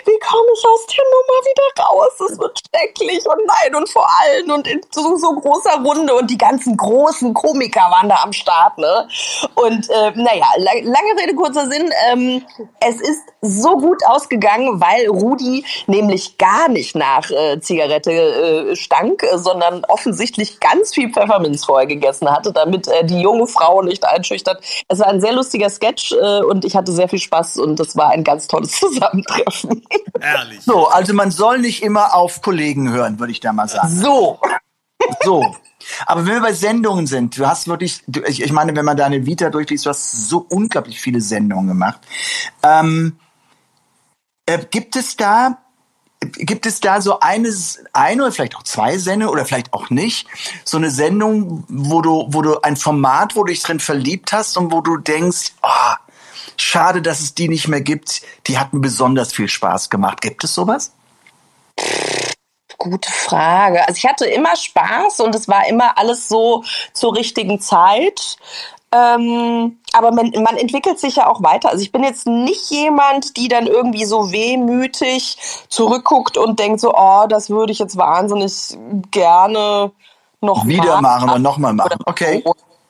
wie 0.06 0.20
komme 0.20 0.48
ich 0.56 0.66
aus 0.66 0.86
der 0.88 1.04
Nummer 1.14 1.39
wieder 1.46 1.84
raus? 1.84 2.12
Das 2.20 2.39
wird 2.39 2.60
schrecklich. 2.68 3.26
Und 3.26 3.41
nein, 3.46 3.76
und 3.76 3.89
vor 3.89 4.08
allen 4.22 4.52
und 4.52 4.68
in 4.68 4.82
so, 4.91 5.18
so 5.18 5.34
großer 5.34 5.82
Runde. 5.84 6.14
Und 6.14 6.30
die 6.30 6.38
ganzen 6.38 6.76
großen 6.76 7.34
Komiker 7.34 7.82
waren 7.82 8.10
da 8.10 8.22
am 8.24 8.34
Start, 8.34 8.78
ne? 8.78 9.08
Und 9.56 9.89
äh, 9.89 10.12
naja, 10.16 10.46
lang, 10.58 10.84
lange 10.84 11.22
Rede, 11.22 11.36
kurzer 11.36 11.70
Sinn. 11.70 11.89
Ähm, 12.10 12.46
es 12.80 13.00
ist 13.02 13.24
so 13.41 13.78
gut 13.78 14.06
ausgegangen, 14.06 14.82
weil 14.82 15.08
Rudi 15.08 15.66
nämlich 15.88 16.38
gar 16.38 16.70
nicht 16.70 16.96
nach 16.96 17.30
äh, 17.30 17.60
Zigarette 17.60 18.12
äh, 18.12 18.76
stank, 18.76 19.26
sondern 19.36 19.84
offensichtlich 19.86 20.60
ganz 20.60 20.94
viel 20.94 21.12
Pfefferminz 21.12 21.66
vorher 21.66 21.88
gegessen 21.88 22.30
hatte, 22.30 22.54
damit 22.54 22.88
er 22.88 23.04
die 23.04 23.22
junge 23.34 23.48
Frau 23.48 23.82
nicht 23.82 24.06
einschüchtert. 24.06 24.64
Es 24.88 25.00
war 25.00 25.08
ein 25.08 25.22
sehr 25.22 25.34
lustiger 25.34 25.70
Sketch 25.70 26.14
äh, 26.14 26.42
und 26.42 26.66
ich 26.66 26.76
hatte 26.76 26.92
sehr 26.92 27.10
viel 27.10 27.20
Spaß 27.20 27.58
und 27.58 27.80
das 27.80 27.96
war 27.96 28.12
ein 28.12 28.24
ganz 28.24 28.48
tolles 28.48 28.72
Zusammentreffen. 28.80 29.84
Ehrlich. 30.22 30.62
So, 30.62 30.88
also 30.88 31.14
man 31.14 31.32
soll 31.32 31.60
nicht 31.60 31.84
immer 31.84 32.16
auf 32.16 32.42
Kollegen 32.42 32.92
hören, 32.92 33.20
würde 33.20 33.32
ich 33.32 33.40
da 33.40 33.54
mal 33.54 33.68
sagen. 33.68 33.90
So. 33.90 34.40
So. 35.24 35.56
Aber 36.06 36.26
wenn 36.26 36.36
wir 36.36 36.42
bei 36.42 36.54
Sendungen 36.54 37.08
sind, 37.08 37.38
du 37.38 37.46
hast 37.46 37.68
wirklich, 37.68 38.04
du, 38.08 38.22
ich, 38.22 38.42
ich 38.42 38.52
meine, 38.54 38.76
wenn 38.76 38.86
man 38.86 38.96
deine 38.96 39.26
Vita 39.26 39.50
durchliest, 39.50 39.86
du 39.86 39.90
hast 39.90 40.30
so 40.30 40.46
unglaublich 40.50 41.02
viele 41.02 41.20
Sendungen 41.20 41.68
gemacht. 41.68 42.00
Ähm, 42.62 43.18
äh, 44.46 44.60
gibt 44.72 44.96
es 44.96 45.18
da, 45.18 45.62
gibt 46.26 46.66
es 46.66 46.80
da 46.80 47.02
so 47.02 47.20
eines, 47.20 47.84
eine 47.94 48.24
oder 48.24 48.32
vielleicht 48.32 48.56
auch 48.56 48.64
zwei 48.64 48.98
Sendungen 48.98 49.34
oder 49.34 49.46
vielleicht 49.46 49.74
auch 49.74 49.90
nicht, 49.90 50.28
so 50.64 50.78
eine 50.78 50.90
Sendung, 50.90 51.64
wo 51.68 52.02
du, 52.02 52.26
wo 52.30 52.42
du 52.42 52.62
ein 52.62 52.76
Format, 52.76 53.36
wo 53.36 53.44
du 53.44 53.52
dich 53.52 53.64
drin 53.64 53.80
verliebt 53.80 54.34
hast 54.34 54.58
und 54.58 54.72
wo 54.72 54.82
du 54.82 54.98
denkst, 54.98 55.54
ah, 55.62 55.98
schade, 56.58 57.02
dass 57.02 57.20
es 57.20 57.34
die 57.34 57.50
nicht 57.50 57.68
mehr 57.68 57.82
gibt, 57.82 58.22
die 58.48 58.58
hat 58.58 58.74
mir 58.74 58.80
besonders 58.80 59.34
viel 59.34 59.48
Spaß 59.48 59.90
gemacht. 59.90 60.22
Gibt 60.22 60.44
es 60.44 60.54
sowas? 60.54 60.92
Gute 62.78 63.12
Frage. 63.12 63.88
Also 63.88 63.98
ich 63.98 64.06
hatte 64.06 64.26
immer 64.26 64.56
Spaß 64.56 65.22
und 65.22 65.36
es 65.36 65.48
war 65.48 65.68
immer 65.68 65.98
alles 65.98 66.28
so 66.28 66.64
zur 66.94 67.16
richtigen 67.16 67.62
Zeit. 67.62 68.38
Ähm, 68.94 69.80
aber 69.94 70.12
man, 70.12 70.32
man 70.44 70.56
entwickelt 70.56 71.00
sich 71.00 71.16
ja 71.16 71.28
auch 71.28 71.41
weiter. 71.41 71.70
Also 71.70 71.82
ich 71.82 71.91
bin 71.91 72.04
jetzt 72.04 72.28
nicht 72.28 72.70
jemand, 72.70 73.38
die 73.38 73.48
dann 73.48 73.66
irgendwie 73.66 74.06
so 74.06 74.32
wehmütig 74.32 75.38
zurückguckt 75.68 76.38
und 76.38 76.60
denkt 76.60 76.80
so, 76.80 76.94
oh, 76.96 77.26
das 77.28 77.50
würde 77.50 77.72
ich 77.72 77.80
jetzt 77.80 77.98
wahnsinnig 77.98 78.78
gerne 79.10 79.91
noch 80.41 80.68
Wieder 80.68 81.02
machen 81.02 81.24
oder 81.24 81.32
machen. 81.34 81.41
nochmal 81.41 81.74
machen. 81.74 82.00
Okay. 82.06 82.44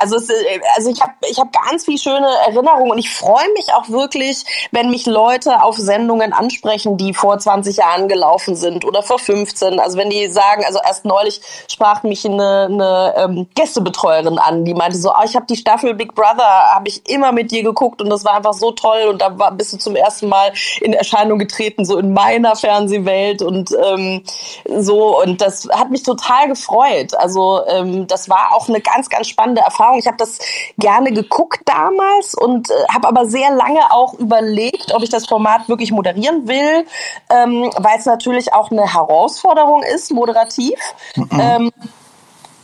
Also, 0.03 0.17
es, 0.17 0.29
äh, 0.29 0.59
also 0.75 0.89
ich 0.89 1.01
habe 1.01 1.13
ich 1.29 1.39
hab 1.39 1.53
ganz 1.53 1.85
viel 1.85 1.97
schöne 1.97 2.27
Erinnerungen 2.45 2.91
und 2.91 2.97
ich 2.97 3.09
freue 3.09 3.47
mich 3.55 3.71
auch 3.73 3.87
wirklich, 3.87 4.43
wenn 4.71 4.89
mich 4.89 5.05
Leute 5.05 5.63
auf 5.63 5.77
Sendungen 5.77 6.33
ansprechen, 6.33 6.97
die 6.97 7.13
vor 7.13 7.39
20 7.39 7.77
Jahren 7.77 8.09
gelaufen 8.09 8.57
sind 8.57 8.83
oder 8.83 9.01
vor 9.01 9.17
15. 9.17 9.79
Also 9.79 9.97
wenn 9.97 10.09
die 10.09 10.27
sagen, 10.27 10.65
also 10.65 10.79
erst 10.85 11.05
neulich 11.05 11.39
sprach 11.71 12.03
mich 12.03 12.25
eine, 12.25 12.67
eine 12.69 13.13
ähm, 13.15 13.47
Gästebetreuerin 13.55 14.39
an, 14.39 14.65
die 14.65 14.73
meinte 14.73 14.97
so, 14.97 15.11
oh, 15.11 15.23
ich 15.23 15.37
habe 15.37 15.45
die 15.45 15.55
Staffel 15.55 15.93
Big 15.93 16.13
Brother, 16.15 16.73
habe 16.75 16.89
ich 16.89 17.09
immer 17.09 17.31
mit 17.31 17.51
dir 17.51 17.63
geguckt 17.63 18.01
und 18.01 18.09
das 18.09 18.25
war 18.25 18.35
einfach 18.35 18.53
so 18.53 18.71
toll 18.71 19.07
und 19.09 19.21
da 19.21 19.39
war, 19.39 19.51
bist 19.51 19.71
du 19.71 19.77
zum 19.77 19.95
ersten 19.95 20.27
Mal 20.27 20.51
in 20.81 20.91
Erscheinung 20.91 21.39
getreten, 21.39 21.85
so 21.85 21.97
in 21.97 22.11
meiner 22.11 22.57
Fernsehwelt 22.57 23.41
und 23.41 23.71
ähm, 23.71 24.21
so 24.65 25.21
und 25.21 25.39
das 25.39 25.69
hat 25.71 25.91
mich 25.91 26.03
total 26.03 26.49
gefreut. 26.49 27.15
Also 27.15 27.61
ähm, 27.67 28.05
das 28.07 28.27
war 28.27 28.53
auch 28.53 28.67
eine 28.67 28.81
ganz, 28.81 29.07
ganz 29.07 29.29
spannende 29.29 29.61
Erfahrung. 29.61 29.92
Ich 29.97 30.07
habe 30.07 30.17
das 30.17 30.39
gerne 30.77 31.11
geguckt 31.11 31.61
damals 31.65 32.35
und 32.35 32.69
äh, 32.69 32.73
habe 32.93 33.07
aber 33.07 33.25
sehr 33.25 33.51
lange 33.51 33.91
auch 33.91 34.13
überlegt, 34.15 34.93
ob 34.93 35.03
ich 35.03 35.09
das 35.09 35.25
Format 35.25 35.69
wirklich 35.69 35.91
moderieren 35.91 36.47
will, 36.47 36.85
ähm, 37.29 37.71
weil 37.77 37.97
es 37.97 38.05
natürlich 38.05 38.53
auch 38.53 38.71
eine 38.71 38.93
Herausforderung 38.93 39.83
ist, 39.83 40.11
moderativ. 40.11 40.79
Ähm, 41.15 41.71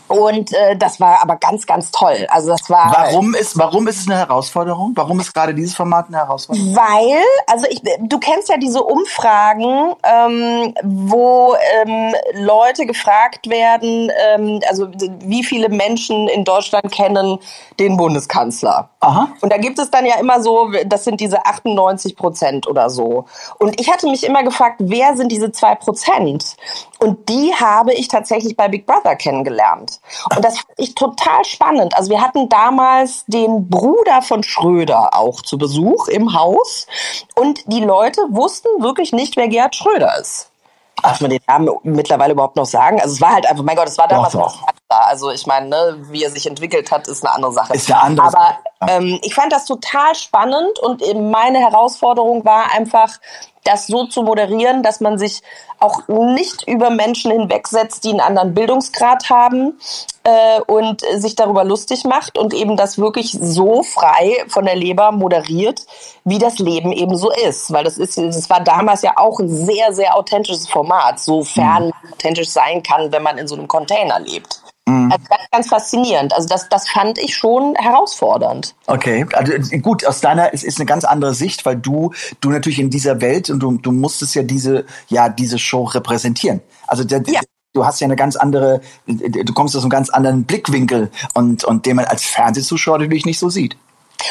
und 0.09 0.51
äh, 0.53 0.75
das 0.75 0.99
war 0.99 1.21
aber 1.21 1.37
ganz, 1.37 1.65
ganz 1.65 1.91
toll. 1.91 2.27
Also 2.29 2.49
das 2.49 2.69
war 2.69 2.91
Warum 2.91 3.35
ist, 3.35 3.57
warum 3.57 3.87
ist 3.87 4.01
es 4.01 4.07
eine 4.07 4.17
Herausforderung? 4.17 4.91
Warum 4.95 5.19
ist 5.19 5.33
gerade 5.33 5.53
dieses 5.53 5.75
Format 5.75 6.07
eine 6.07 6.17
Herausforderung? 6.17 6.75
Weil, 6.75 7.23
also 7.47 7.65
ich, 7.69 7.81
du 8.01 8.19
kennst 8.19 8.49
ja 8.49 8.57
diese 8.57 8.83
Umfragen, 8.83 9.93
ähm, 10.03 10.73
wo 10.83 11.55
ähm, 11.85 12.13
Leute 12.33 12.85
gefragt 12.85 13.49
werden, 13.49 14.11
ähm, 14.33 14.59
also 14.67 14.89
wie 15.19 15.43
viele 15.43 15.69
Menschen 15.69 16.27
in 16.27 16.43
Deutschland 16.43 16.91
kennen 16.91 17.39
den 17.79 17.95
Bundeskanzler. 17.95 18.89
Aha. 18.99 19.29
Und 19.41 19.53
da 19.53 19.57
gibt 19.57 19.79
es 19.79 19.89
dann 19.91 20.05
ja 20.05 20.15
immer 20.19 20.41
so, 20.41 20.71
das 20.85 21.03
sind 21.03 21.21
diese 21.21 21.45
98 21.45 22.15
Prozent 22.15 22.67
oder 22.67 22.89
so. 22.89 23.25
Und 23.59 23.79
ich 23.79 23.91
hatte 23.91 24.07
mich 24.09 24.25
immer 24.25 24.43
gefragt, 24.43 24.77
wer 24.79 25.15
sind 25.15 25.31
diese 25.31 25.51
zwei 25.51 25.75
Prozent? 25.75 26.55
Und 26.99 27.29
die 27.29 27.53
habe 27.53 27.93
ich 27.93 28.07
tatsächlich 28.07 28.57
bei 28.57 28.67
Big 28.67 28.85
Brother 28.85 29.15
kennengelernt. 29.15 29.98
Und 30.35 30.43
das 30.43 30.57
fand 30.57 30.69
ich 30.77 30.95
total 30.95 31.45
spannend. 31.45 31.95
Also 31.95 32.09
wir 32.09 32.21
hatten 32.21 32.49
damals 32.49 33.25
den 33.27 33.69
Bruder 33.69 34.21
von 34.21 34.43
Schröder 34.43 35.13
auch 35.13 35.41
zu 35.41 35.57
Besuch 35.57 36.07
im 36.07 36.33
Haus. 36.33 36.87
Und 37.35 37.71
die 37.71 37.83
Leute 37.83 38.21
wussten 38.29 38.67
wirklich 38.81 39.13
nicht, 39.13 39.35
wer 39.35 39.47
Gerhard 39.47 39.75
Schröder 39.75 40.19
ist. 40.19 40.49
Darf 41.01 41.21
man 41.21 41.29
den 41.29 41.39
Namen 41.47 41.69
mittlerweile 41.83 42.33
überhaupt 42.33 42.57
noch 42.57 42.65
sagen? 42.65 42.99
Also 42.99 43.13
es 43.13 43.21
war 43.21 43.33
halt 43.33 43.45
einfach, 43.47 43.63
mein 43.63 43.75
Gott, 43.75 43.87
es 43.87 43.97
war 43.97 44.07
damals 44.07 44.33
doch. 44.33 44.39
noch 44.39 44.65
da. 44.89 44.97
Also 45.01 45.31
ich 45.31 45.47
meine, 45.47 45.69
ne, 45.69 45.97
wie 46.09 46.23
er 46.23 46.31
sich 46.31 46.45
entwickelt 46.47 46.91
hat, 46.91 47.07
ist 47.07 47.25
eine 47.25 47.33
andere 47.33 47.53
Sache. 47.53 47.73
Ist 47.73 47.91
eine 47.91 48.01
andere 48.01 48.27
Aber 48.27 48.57
Ähm, 48.87 49.19
ich 49.23 49.35
fand 49.35 49.51
das 49.51 49.65
total 49.65 50.15
spannend 50.15 50.79
und 50.79 51.01
meine 51.31 51.59
Herausforderung 51.59 52.43
war 52.45 52.71
einfach, 52.71 53.19
das 53.63 53.87
so 53.87 54.05
zu 54.05 54.23
moderieren, 54.23 54.83
dass 54.83 54.99
man 54.99 55.17
sich 55.17 55.41
auch 55.79 56.07
nicht 56.07 56.67
über 56.67 56.89
Menschen 56.89 57.31
hinwegsetzt, 57.31 58.03
die 58.03 58.09
einen 58.09 58.19
anderen 58.19 58.53
Bildungsgrad 58.53 59.29
haben 59.29 59.79
äh, 60.23 60.59
und 60.61 61.01
sich 61.17 61.35
darüber 61.35 61.63
lustig 61.63 62.03
macht 62.03 62.37
und 62.37 62.53
eben 62.53 62.75
das 62.77 62.97
wirklich 62.97 63.37
so 63.39 63.83
frei 63.83 64.43
von 64.47 64.65
der 64.65 64.75
Leber 64.75 65.11
moderiert, 65.11 65.85
wie 66.25 66.37
das 66.37 66.59
Leben 66.59 66.91
eben 66.91 67.15
so 67.15 67.31
ist. 67.31 67.71
Weil 67.71 67.83
das 67.83 67.97
ist, 67.97 68.17
das 68.17 68.49
war 68.49 68.61
damals 68.61 69.01
ja 69.01 69.13
auch 69.17 69.39
ein 69.39 69.49
sehr, 69.49 69.93
sehr 69.93 70.15
authentisches 70.15 70.67
Format, 70.67 71.19
sofern 71.19 71.87
mhm. 71.87 72.13
authentisch 72.13 72.49
sein 72.49 72.83
kann, 72.83 73.11
wenn 73.11 73.23
man 73.23 73.37
in 73.37 73.47
so 73.47 73.55
einem 73.55 73.67
Container 73.67 74.19
lebt. 74.19 74.61
Mhm. 74.89 75.11
Also 75.11 75.25
ganz, 75.29 75.43
ganz 75.51 75.69
faszinierend. 75.69 76.33
Also 76.33 76.47
das, 76.47 76.67
das 76.69 76.89
fand 76.89 77.19
ich 77.19 77.35
schon 77.35 77.75
herausfordernd. 77.75 78.75
Okay, 78.87 79.25
also 79.33 79.53
gut, 79.77 80.05
aus 80.05 80.19
deiner 80.21 80.53
es 80.53 80.63
ist 80.63 80.79
eine 80.79 80.85
ganz 80.85 81.03
andere 81.03 81.33
Sicht, 81.33 81.65
weil 81.65 81.75
du 81.75 82.11
du 82.41 82.49
natürlich 82.49 82.79
in 82.79 82.89
dieser 82.89 83.21
Welt 83.21 83.49
und 83.49 83.59
du, 83.59 83.77
du 83.77 83.91
musstest 83.91 84.35
ja 84.35 84.43
diese 84.43 84.85
ja 85.07 85.29
diese 85.29 85.59
Show 85.59 85.83
repräsentieren. 85.83 86.61
Also 86.87 87.03
der, 87.03 87.21
ja. 87.27 87.41
du 87.73 87.85
hast 87.85 87.99
ja 87.99 88.05
eine 88.05 88.15
ganz 88.15 88.35
andere, 88.35 88.81
du 89.05 89.53
kommst 89.53 89.75
aus 89.75 89.83
einem 89.83 89.91
ganz 89.91 90.09
anderen 90.09 90.45
Blickwinkel 90.45 91.11
und 91.35 91.63
und 91.63 91.85
den 91.85 91.97
man 91.97 92.05
als 92.05 92.23
Fernsehzuschauer 92.23 92.99
natürlich 92.99 93.25
nicht 93.25 93.39
so 93.39 93.49
sieht. 93.49 93.77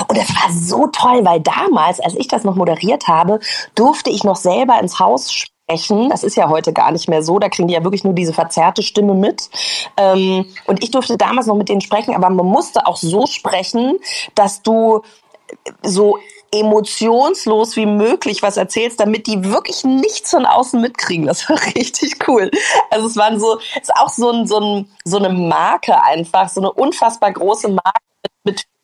Und 0.06 0.18
das 0.18 0.28
war 0.28 0.52
so 0.52 0.86
toll, 0.88 1.24
weil 1.24 1.40
damals, 1.40 1.98
als 1.98 2.14
ich 2.14 2.28
das 2.28 2.44
noch 2.44 2.56
moderiert 2.56 3.09
habe, 3.09 3.40
durfte 3.74 4.11
ich 4.11 4.22
noch 4.22 4.36
selber 4.36 4.78
ins 4.80 4.98
Haus 4.98 5.32
sprechen. 5.68 6.08
Das 6.08 6.24
ist 6.24 6.36
ja 6.36 6.48
heute 6.48 6.72
gar 6.72 6.92
nicht 6.92 7.08
mehr 7.08 7.22
so. 7.22 7.38
Da 7.38 7.48
kriegen 7.48 7.68
die 7.68 7.74
ja 7.74 7.84
wirklich 7.84 8.04
nur 8.04 8.14
diese 8.14 8.32
verzerrte 8.32 8.82
Stimme 8.82 9.14
mit. 9.14 9.50
Ähm, 9.96 10.46
und 10.66 10.82
ich 10.82 10.90
durfte 10.90 11.16
damals 11.16 11.46
noch 11.46 11.56
mit 11.56 11.68
denen 11.68 11.80
sprechen, 11.80 12.14
aber 12.14 12.30
man 12.30 12.46
musste 12.46 12.86
auch 12.86 12.96
so 12.96 13.26
sprechen, 13.26 13.98
dass 14.34 14.62
du 14.62 15.02
so 15.82 16.18
emotionslos 16.50 17.76
wie 17.76 17.84
möglich 17.84 18.42
was 18.42 18.56
erzählst, 18.56 19.00
damit 19.00 19.26
die 19.26 19.44
wirklich 19.44 19.84
nichts 19.84 20.30
von 20.30 20.46
außen 20.46 20.80
mitkriegen. 20.80 21.26
Das 21.26 21.48
war 21.48 21.58
richtig 21.74 22.26
cool. 22.26 22.50
Also 22.90 23.06
es 23.06 23.16
waren 23.16 23.38
so, 23.38 23.58
ist 23.80 23.94
auch 23.96 24.08
so 24.08 24.30
ein, 24.30 24.46
so 24.46 24.58
ein, 24.58 24.90
so 25.04 25.18
eine 25.18 25.28
Marke 25.28 26.02
einfach, 26.02 26.48
so 26.48 26.60
eine 26.60 26.72
unfassbar 26.72 27.32
große 27.32 27.68
Marke 27.68 28.07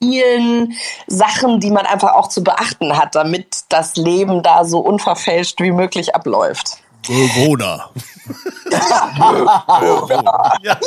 vielen 0.02 0.74
Sachen, 1.06 1.60
die 1.60 1.70
man 1.70 1.86
einfach 1.86 2.14
auch 2.14 2.28
zu 2.28 2.42
beachten 2.42 2.96
hat, 2.96 3.14
damit 3.14 3.64
das 3.68 3.96
Leben 3.96 4.42
da 4.42 4.64
so 4.64 4.80
unverfälscht 4.80 5.60
wie 5.60 5.72
möglich 5.72 6.14
abläuft. 6.14 6.78
Bewohner. 7.06 7.90
ja. 10.62 10.78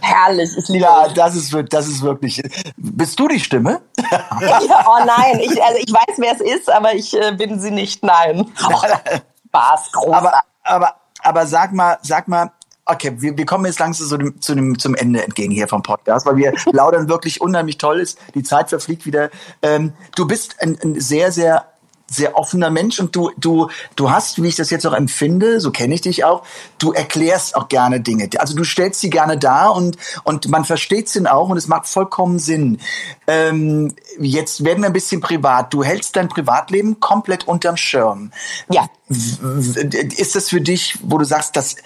Herrlich, 0.00 0.50
ich 0.56 0.68
liebe 0.68 0.84
Ja, 0.84 1.08
das 1.08 1.34
ist, 1.34 1.54
das 1.70 1.88
ist 1.88 2.02
wirklich. 2.02 2.40
Bist 2.76 3.18
du 3.18 3.28
die 3.28 3.40
Stimme? 3.40 3.82
ja, 4.10 4.86
oh 4.88 5.04
nein, 5.04 5.40
ich, 5.40 5.62
also 5.62 5.78
ich 5.78 5.92
weiß, 5.92 6.16
wer 6.18 6.32
es 6.32 6.40
ist, 6.40 6.70
aber 6.70 6.94
ich 6.94 7.14
äh, 7.14 7.32
bin 7.32 7.58
sie 7.60 7.70
nicht. 7.70 8.02
Nein. 8.02 8.50
Spaß, 9.48 9.92
groß. 9.92 10.14
Aber, 10.14 10.40
aber, 10.62 10.94
aber 11.22 11.46
sag 11.46 11.72
mal, 11.72 11.98
sag 12.02 12.28
mal, 12.28 12.52
Okay, 12.90 13.12
wir, 13.18 13.36
wir 13.36 13.44
kommen 13.44 13.66
jetzt 13.66 13.78
langsam 13.78 14.08
zu 14.08 14.16
dem, 14.16 14.40
zu 14.40 14.54
dem, 14.54 14.78
zum 14.78 14.94
Ende 14.94 15.22
entgegen 15.22 15.52
hier 15.52 15.68
vom 15.68 15.82
Podcast, 15.82 16.24
weil 16.24 16.36
wir 16.36 16.52
plaudern 16.70 17.08
wirklich 17.08 17.40
unheimlich 17.40 17.76
toll 17.76 18.00
ist. 18.00 18.18
Die 18.34 18.42
Zeit 18.42 18.70
verfliegt 18.70 19.04
wieder. 19.04 19.30
Ähm, 19.60 19.92
du 20.16 20.26
bist 20.26 20.56
ein, 20.62 20.78
ein 20.82 20.98
sehr, 20.98 21.30
sehr 21.30 21.66
sehr 22.10 22.36
offener 22.36 22.70
Mensch 22.70 22.98
und 23.00 23.14
du, 23.14 23.30
du, 23.36 23.68
du 23.94 24.10
hast, 24.10 24.42
wie 24.42 24.48
ich 24.48 24.56
das 24.56 24.70
jetzt 24.70 24.86
auch 24.86 24.94
empfinde, 24.94 25.60
so 25.60 25.70
kenne 25.70 25.94
ich 25.94 26.00
dich 26.00 26.24
auch, 26.24 26.42
du 26.78 26.92
erklärst 26.92 27.54
auch 27.54 27.68
gerne 27.68 28.00
Dinge. 28.00 28.30
Also 28.38 28.56
du 28.56 28.64
stellst 28.64 29.00
sie 29.00 29.10
gerne 29.10 29.36
dar 29.36 29.74
und, 29.74 29.98
und 30.24 30.48
man 30.48 30.64
versteht 30.64 31.08
sie 31.08 31.26
auch 31.26 31.50
und 31.50 31.58
es 31.58 31.68
macht 31.68 31.86
vollkommen 31.86 32.38
Sinn. 32.38 32.78
Ähm, 33.26 33.94
jetzt 34.18 34.64
werden 34.64 34.80
wir 34.80 34.86
ein 34.86 34.92
bisschen 34.92 35.20
privat. 35.20 35.74
Du 35.74 35.84
hältst 35.84 36.16
dein 36.16 36.28
Privatleben 36.28 36.98
komplett 37.00 37.46
unterm 37.46 37.76
Schirm. 37.76 38.32
Ja. 38.70 38.88
Ist 39.10 40.36
das 40.36 40.50
für 40.50 40.60
dich, 40.60 40.98
wo 41.02 41.18
du 41.18 41.24
sagst, 41.24 41.56
dass 41.56 41.76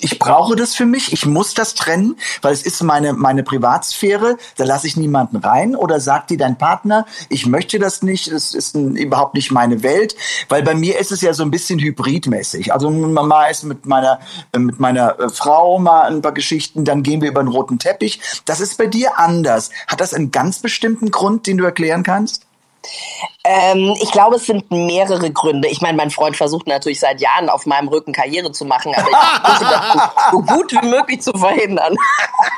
ich 0.00 0.18
brauche 0.18 0.56
das 0.56 0.74
für 0.74 0.86
mich, 0.86 1.12
ich 1.12 1.26
muss 1.26 1.54
das 1.54 1.74
trennen, 1.74 2.16
weil 2.42 2.52
es 2.52 2.62
ist 2.62 2.82
meine, 2.82 3.12
meine 3.12 3.42
Privatsphäre, 3.42 4.36
da 4.56 4.64
lasse 4.64 4.86
ich 4.86 4.96
niemanden 4.96 5.36
rein 5.36 5.76
oder 5.76 6.00
sagt 6.00 6.30
dir 6.30 6.38
dein 6.38 6.58
Partner, 6.58 7.06
ich 7.28 7.46
möchte 7.46 7.78
das 7.78 8.02
nicht, 8.02 8.30
das 8.32 8.54
ist 8.54 8.74
ein, 8.74 8.96
überhaupt 8.96 9.34
nicht 9.34 9.50
meine 9.50 9.82
Welt, 9.82 10.16
weil 10.48 10.62
bei 10.62 10.74
mir 10.74 10.98
ist 10.98 11.12
es 11.12 11.20
ja 11.20 11.32
so 11.32 11.42
ein 11.42 11.50
bisschen 11.50 11.78
hybridmäßig. 11.78 12.72
Also 12.72 12.90
Mama 12.90 13.46
ist 13.46 13.64
mit 13.64 13.86
meiner, 13.86 14.20
mit 14.56 14.80
meiner 14.80 15.18
äh, 15.18 15.28
Frau 15.28 15.78
mal 15.78 16.08
ein 16.08 16.22
paar 16.22 16.32
Geschichten, 16.32 16.84
dann 16.84 17.02
gehen 17.02 17.20
wir 17.20 17.30
über 17.30 17.42
den 17.42 17.48
roten 17.48 17.78
Teppich. 17.78 18.20
Das 18.44 18.60
ist 18.60 18.78
bei 18.78 18.86
dir 18.86 19.18
anders. 19.18 19.70
Hat 19.86 20.00
das 20.00 20.14
einen 20.14 20.30
ganz 20.30 20.58
bestimmten 20.58 21.10
Grund, 21.10 21.46
den 21.46 21.58
du 21.58 21.64
erklären 21.64 22.02
kannst? 22.02 22.47
Ähm, 23.44 23.96
ich 24.00 24.10
glaube, 24.12 24.36
es 24.36 24.46
sind 24.46 24.70
mehrere 24.70 25.30
Gründe. 25.30 25.68
Ich 25.68 25.80
meine, 25.80 25.96
mein 25.96 26.10
Freund 26.10 26.36
versucht 26.36 26.66
natürlich 26.66 27.00
seit 27.00 27.20
Jahren 27.20 27.48
auf 27.48 27.66
meinem 27.66 27.88
Rücken 27.88 28.12
Karriere 28.12 28.52
zu 28.52 28.64
machen, 28.64 28.94
aber 28.94 29.08
ich 29.08 29.16
versuche 29.16 29.70
das 29.70 30.30
so, 30.30 30.38
gut 30.42 30.72
wie 30.72 30.86
möglich 30.86 31.22
zu 31.22 31.32
verhindern. 31.32 31.96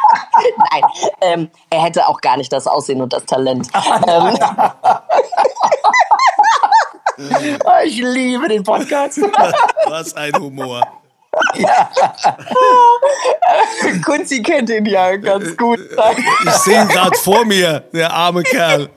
Nein, 0.72 0.82
ähm, 1.20 1.50
er 1.70 1.84
hätte 1.84 2.06
auch 2.08 2.20
gar 2.20 2.36
nicht 2.36 2.52
das 2.52 2.66
Aussehen 2.66 3.00
und 3.02 3.12
das 3.12 3.24
Talent. 3.24 3.68
ähm, 4.06 4.36
ich 7.84 7.98
liebe 7.98 8.48
den 8.48 8.62
Podcast. 8.62 9.20
Was 9.86 10.14
ein 10.14 10.34
Humor. 10.34 10.82
Ja. 11.54 11.88
Kunzi 14.04 14.42
kennt 14.42 14.70
ihn 14.70 14.86
ja 14.86 15.16
ganz 15.16 15.56
gut. 15.56 15.78
Ich 16.44 16.52
sehe 16.54 16.82
ihn 16.82 16.88
gerade 16.88 17.16
vor 17.16 17.44
mir, 17.44 17.84
der 17.92 18.12
arme 18.12 18.42
Kerl. 18.42 18.90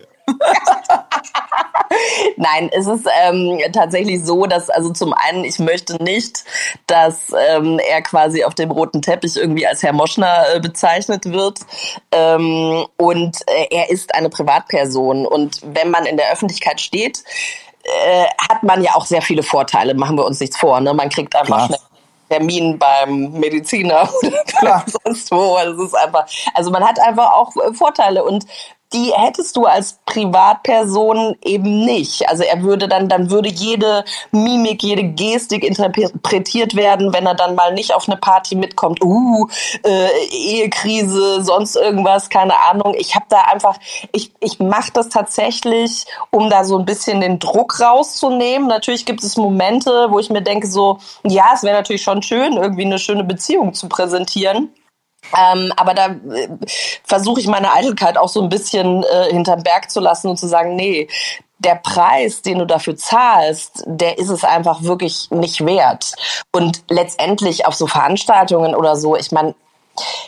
Nein, 2.38 2.70
es 2.74 2.88
ist 2.88 3.08
ähm, 3.24 3.60
tatsächlich 3.72 4.26
so, 4.26 4.46
dass 4.46 4.70
also 4.70 4.92
zum 4.92 5.14
einen 5.14 5.44
ich 5.44 5.60
möchte 5.60 6.02
nicht, 6.04 6.44
dass 6.88 7.32
ähm, 7.50 7.80
er 7.80 8.02
quasi 8.02 8.44
auf 8.44 8.56
dem 8.56 8.72
roten 8.72 9.02
Teppich 9.02 9.38
irgendwie 9.38 9.68
als 9.68 9.84
Herr 9.84 9.94
Moschner 9.94 10.46
äh, 10.54 10.60
bezeichnet 10.60 11.32
wird. 11.32 11.60
Ähm, 12.12 12.86
und 12.98 13.38
äh, 13.48 13.68
er 13.70 13.90
ist 13.90 14.16
eine 14.16 14.30
Privatperson. 14.30 15.26
Und 15.26 15.62
wenn 15.64 15.92
man 15.92 16.06
in 16.06 16.18
der 16.18 16.32
Öffentlichkeit 16.32 16.82
steht, 16.82 17.24
äh, 17.84 18.26
hat 18.50 18.64
man 18.64 18.84
ja 18.84 18.96
auch 18.96 19.06
sehr 19.06 19.22
viele 19.22 19.44
Vorteile. 19.44 19.94
Machen 19.94 20.18
wir 20.18 20.26
uns 20.26 20.40
nichts 20.40 20.58
vor. 20.58 20.80
Ne? 20.82 20.94
Man 20.94 21.10
kriegt 21.10 21.36
einfach 21.36 21.68
Klar. 21.68 21.68
schnell 21.68 21.80
Termin 22.30 22.80
beim 22.80 23.32
Mediziner 23.34 24.10
oder 24.62 24.84
sonst 24.88 25.32
wo. 25.32 25.56
Also, 25.56 25.84
es 25.84 25.90
ist 25.90 25.96
einfach, 25.96 26.26
also 26.54 26.72
man 26.72 26.84
hat 26.84 27.00
einfach 27.00 27.32
auch 27.34 27.56
äh, 27.58 27.74
Vorteile 27.74 28.24
und 28.24 28.46
die 28.94 29.12
hättest 29.14 29.56
du 29.56 29.66
als 29.66 30.00
Privatperson 30.06 31.36
eben 31.44 31.84
nicht. 31.86 32.30
Also 32.30 32.44
er 32.44 32.62
würde 32.62 32.88
dann, 32.88 33.10
dann 33.10 33.32
würde 33.32 33.50
jede 33.50 34.06
Mimik, 34.32 34.84
jede 34.84 35.04
Gestik 35.04 35.64
interpretiert 35.64 36.76
werden, 36.76 37.14
wenn 37.14 37.26
er 37.26 37.36
dann 37.36 37.56
mal 37.56 37.74
nicht 37.74 37.94
auf 37.94 38.08
eine 38.08 38.18
Party 38.18 38.56
mitkommt. 38.56 39.04
Uh, 39.04 39.48
äh, 39.84 40.08
Ehekrise, 40.32 41.44
sonst 41.44 41.76
irgendwas, 41.76 42.30
keine 42.30 42.54
Ahnung. 42.70 42.94
Ich 42.98 43.16
habe 43.16 43.26
da 43.30 43.42
einfach, 43.52 43.78
ich, 44.12 44.32
ich 44.40 44.60
mache 44.60 44.92
das 44.94 45.10
tatsächlich, 45.10 46.06
um 46.30 46.50
da 46.50 46.64
so 46.64 46.78
ein 46.78 46.86
bisschen 46.86 47.22
den 47.22 47.40
Druck 47.40 47.80
rauszunehmen. 47.80 48.68
Natürlich 48.68 49.06
gibt 49.06 49.24
es 49.24 49.38
Momente, 49.38 50.08
wo 50.10 50.20
ich 50.20 50.30
mir 50.30 50.42
denke, 50.42 50.68
so, 50.68 51.00
ja, 51.24 51.52
es 51.54 51.64
wäre 51.64 51.76
natürlich 51.76 52.04
schon 52.04 52.22
schön, 52.22 52.58
irgendwie 52.58 52.86
eine 52.86 53.00
schöne 53.00 53.24
Beziehung 53.24 53.74
zu 53.74 53.90
präsentieren. 53.90 54.70
Ähm, 55.38 55.72
aber 55.78 55.94
da 55.94 56.08
äh, 56.08 56.50
versuche 57.04 57.40
ich 57.40 57.48
meine 57.48 57.72
Eitelkeit 57.74 58.18
auch 58.18 58.30
so 58.30 58.42
ein 58.42 58.50
bisschen 58.50 59.04
äh, 59.04 59.32
hinterm 59.32 59.64
Berg 59.64 59.90
zu 59.90 60.00
lassen 60.00 60.30
und 60.30 60.38
zu 60.38 60.48
sagen, 60.48 60.76
nee, 60.76 61.08
der 61.60 61.76
Preis, 61.76 62.42
den 62.42 62.60
du 62.60 62.66
dafür 62.66 62.96
zahlst, 62.96 63.84
der 63.86 64.18
ist 64.18 64.30
es 64.30 64.44
einfach 64.44 64.84
wirklich 64.84 65.30
nicht 65.32 65.66
wert. 65.66 66.14
Und 66.52 66.84
letztendlich 66.90 67.66
auf 67.66 67.76
so 67.76 67.88
Veranstaltungen 67.88 68.76
oder 68.76 68.96
so, 68.96 69.16
ich 69.16 69.32
meine, 69.32 69.56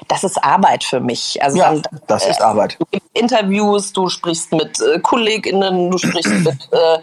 das 0.08 0.24
ist 0.24 0.44
Arbeit 0.44 0.84
für 0.84 1.00
mich. 1.00 1.42
Also 1.42 1.58
ja, 1.58 1.74
dann, 1.74 1.84
das 2.08 2.26
ist 2.26 2.42
Arbeit. 2.42 2.78
Du 2.80 2.86
gibst 2.92 3.10
Interviews, 3.14 3.94
du 3.94 4.10
sprichst 4.10 4.52
mit 4.52 4.80
äh, 4.80 5.00
KollegInnen, 5.00 5.90
du 5.90 5.98
sprichst 5.98 6.34
mit 6.44 6.70
äh, 6.72 6.96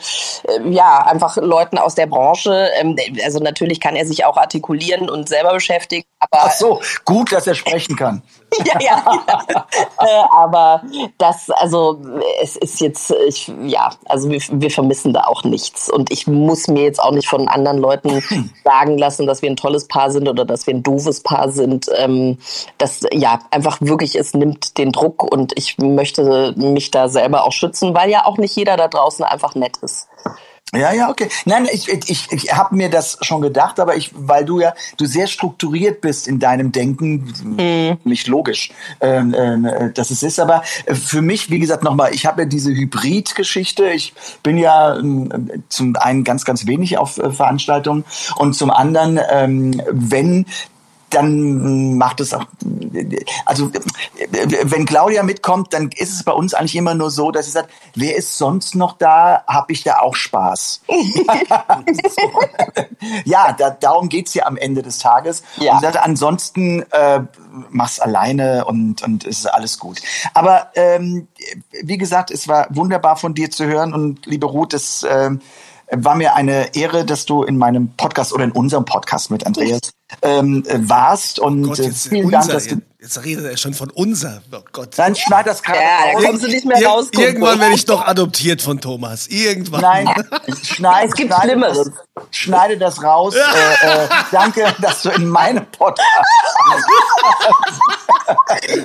äh, 0.53 0.71
ja 0.71 1.05
einfach 1.05 1.37
Leuten 1.37 1.79
aus 1.79 1.95
der 1.95 2.07
Branche. 2.07 2.69
Ähm, 2.79 2.97
also 3.25 3.41
natürlich 3.41 3.81
kann 3.81 3.97
er 3.97 4.07
sich 4.07 4.25
auch 4.25 4.37
artikulieren 4.37 5.11
und 5.11 5.29
selber 5.29 5.55
beschäftigen. 5.55 6.05
Aber, 6.21 6.45
Ach 6.47 6.53
so, 6.53 6.81
gut, 7.05 7.33
dass 7.33 7.47
er 7.47 7.55
sprechen 7.55 7.97
kann. 7.97 8.23
ja, 8.65 8.81
ja, 8.81 9.25
ja. 9.29 9.67
äh, 9.99 10.25
aber 10.31 10.83
das, 11.19 11.51
also 11.51 12.01
es 12.43 12.57
ist 12.57 12.81
jetzt, 12.81 13.13
ich, 13.27 13.51
ja, 13.65 13.91
also 14.07 14.31
wir, 14.31 14.41
wir 14.51 14.71
vermissen 14.71 15.13
da 15.13 15.25
auch 15.25 15.45
nichts. 15.45 15.91
Und 15.91 16.13
ich 16.13 16.27
muss 16.27 16.69
mir 16.69 16.83
jetzt 16.83 17.03
auch 17.03 17.13
nicht 17.13 17.29
von 17.29 17.49
anderen 17.49 17.79
Leuten 17.79 18.23
sagen 18.65 18.99
lassen, 18.99 19.27
dass 19.27 19.43
wir 19.43 19.51
ein 19.51 19.57
tolles 19.57 19.89
Paar 19.89 20.11
sind 20.11 20.29
oder 20.29 20.45
dass 20.45 20.67
wir 20.67 20.75
ein 20.75 20.83
doofes 20.83 21.23
Paar 21.23 21.51
sind. 21.51 21.87
Ähm, 21.97 22.39
das 22.78 23.00
ja 23.12 23.40
einfach 23.50 23.80
wirklich, 23.80 24.16
es 24.16 24.34
nimmt 24.34 24.78
den 24.78 24.92
Druck 24.92 25.22
und 25.22 25.53
ich 25.57 25.78
möchte 25.78 26.55
mich 26.57 26.90
da 26.90 27.09
selber 27.09 27.44
auch 27.44 27.53
schützen, 27.53 27.94
weil 27.94 28.11
ja 28.11 28.24
auch 28.24 28.38
nicht 28.38 28.57
jeder 28.57 28.76
da 28.76 28.88
draußen 28.88 29.24
einfach 29.24 29.55
nett 29.55 29.78
ist. 29.78 30.09
Ja, 30.74 30.90
ja, 30.90 31.11
okay. 31.11 31.28
Nein, 31.44 31.68
ich, 31.70 31.86
ich, 32.09 32.32
ich 32.32 32.55
habe 32.55 32.74
mir 32.74 32.88
das 32.88 33.18
schon 33.20 33.42
gedacht, 33.42 33.78
aber 33.78 33.94
ich, 33.94 34.11
weil 34.14 34.46
du 34.46 34.59
ja, 34.59 34.72
du 34.96 35.05
sehr 35.05 35.26
strukturiert 35.26 36.00
bist 36.00 36.26
in 36.26 36.38
deinem 36.38 36.72
Denken, 36.72 37.30
mhm. 37.44 37.98
nicht 38.05 38.26
logisch, 38.26 38.70
ähm, 39.03 39.34
äh, 39.34 39.92
dass 39.92 40.11
es 40.11 40.22
ist. 40.22 40.40
Aber 40.40 40.62
äh, 40.86 40.94
für 40.94 41.20
mich, 41.20 41.50
wie 41.50 41.59
gesagt, 41.59 41.82
nochmal, 41.82 42.14
ich 42.14 42.24
habe 42.24 42.42
ja 42.42 42.48
diese 42.48 42.70
Hybrid-Geschichte. 42.70 43.90
Ich 43.90 44.14
bin 44.42 44.57
ja 44.57 44.96
äh, 44.96 45.03
zum 45.68 45.94
einen 45.96 46.24
ganz, 46.24 46.46
ganz 46.46 46.66
wenig 46.66 46.96
auf 46.96 47.18
äh, 47.18 47.30
Veranstaltungen 47.30 48.07
und 48.36 48.55
zum 48.55 48.70
anderen, 48.70 49.20
ähm, 49.30 49.82
wenn 49.90 50.46
dann 51.15 51.97
macht 51.97 52.21
es 52.21 52.35
auch, 52.35 52.45
also 53.45 53.71
wenn 54.65 54.87
Claudia 54.87 55.23
mitkommt, 55.23 55.73
dann 55.73 55.91
ist 55.97 56.13
es 56.13 56.25
bei 56.25 56.33
uns 56.33 56.55
eigentlich 56.55 56.77
immer 56.77 56.95
nur 56.95 57.11
so, 57.11 57.31
dass 57.31 57.47
sie 57.47 57.53
sagt, 57.53 57.71
wer 57.95 58.17
ist 58.17 58.39
sonst 58.39 58.75
noch 58.75 58.97
da, 58.97 59.45
habe 59.47 59.73
ich 59.73 59.85
da 59.85 60.01
auch 60.01 60.15
Spaß. 60.15 60.83
ja, 63.25 63.53
da, 63.53 63.71
darum 63.71 64.09
geht's 64.09 64.35
ja 64.35 64.47
am 64.47 64.57
Ende 64.57 64.83
des 64.83 64.99
Tages. 64.99 65.43
Ja. 65.57 65.75
Und 65.75 65.81
sagt, 65.81 65.97
ansonsten 65.97 66.83
äh, 66.91 67.21
mach's 67.71 68.01
alleine 68.01 68.65
und, 68.65 69.03
und 69.03 69.25
es 69.25 69.41
ist 69.41 69.47
alles 69.47 69.79
gut. 69.79 70.01
Aber 70.35 70.71
ähm, 70.75 71.29
wie 71.83 71.99
gesagt, 71.99 72.31
es 72.31 72.49
war 72.49 72.67
wunderbar 72.71 73.17
von 73.17 73.35
dir 73.35 73.51
zu 73.51 73.67
hören 73.67 73.95
und 73.95 74.27
liebe 74.27 74.47
Ruth, 74.47 74.75
es 74.75 75.03
äh, 75.03 75.31
war 75.95 76.14
mir 76.14 76.34
eine 76.34 76.74
Ehre, 76.74 77.05
dass 77.05 77.26
du 77.26 77.43
in 77.43 77.59
meinem 77.59 77.88
Podcast 77.97 78.32
oder 78.32 78.45
in 78.45 78.53
unserem 78.53 78.84
Podcast 78.84 79.30
mit 79.30 79.47
Andreas 79.47 79.93
ähm, 80.22 80.64
warst. 80.66 81.38
Und 81.38 81.64
Gott, 81.64 81.78
jetzt, 81.78 82.09
vielen 82.09 82.26
unser, 82.26 82.38
Dank, 82.38 82.51
dass 82.51 82.66
du. 82.68 82.76
Jetzt 82.99 83.24
redet 83.24 83.45
er 83.45 83.57
schon 83.57 83.74
von 83.74 83.90
unser. 83.90 84.43
Oh 84.53 84.61
Gott. 84.72 84.97
Dann 84.97 85.16
schneid 85.16 85.47
das 85.47 85.62
gerade 85.62 85.80
ja, 85.80 86.12
raus. 86.14 86.24
kommst 86.24 86.45
du 86.45 86.49
nicht 86.49 86.64
mehr 86.64 86.80
Ir 86.80 86.86
raus. 86.86 87.09
Irgendwann 87.12 87.59
werde 87.59 87.74
ich 87.74 87.84
doch 87.84 88.07
adoptiert 88.07 88.62
von 88.62 88.80
Thomas. 88.80 89.26
Irgendwann. 89.26 89.80
Nein, 89.80 90.07
schneid, 90.62 91.09
es 91.09 91.14
gibt 91.14 91.32
schneide, 91.32 91.51
Schlimmeres. 91.51 91.90
Schneide 92.30 92.78
das 92.78 93.03
raus. 93.03 93.34
äh, 93.82 94.05
äh, 94.05 94.09
danke, 94.30 94.72
dass 94.80 95.03
du 95.03 95.11
in 95.11 95.28
meinem 95.28 95.66
Podcast. 95.66 96.09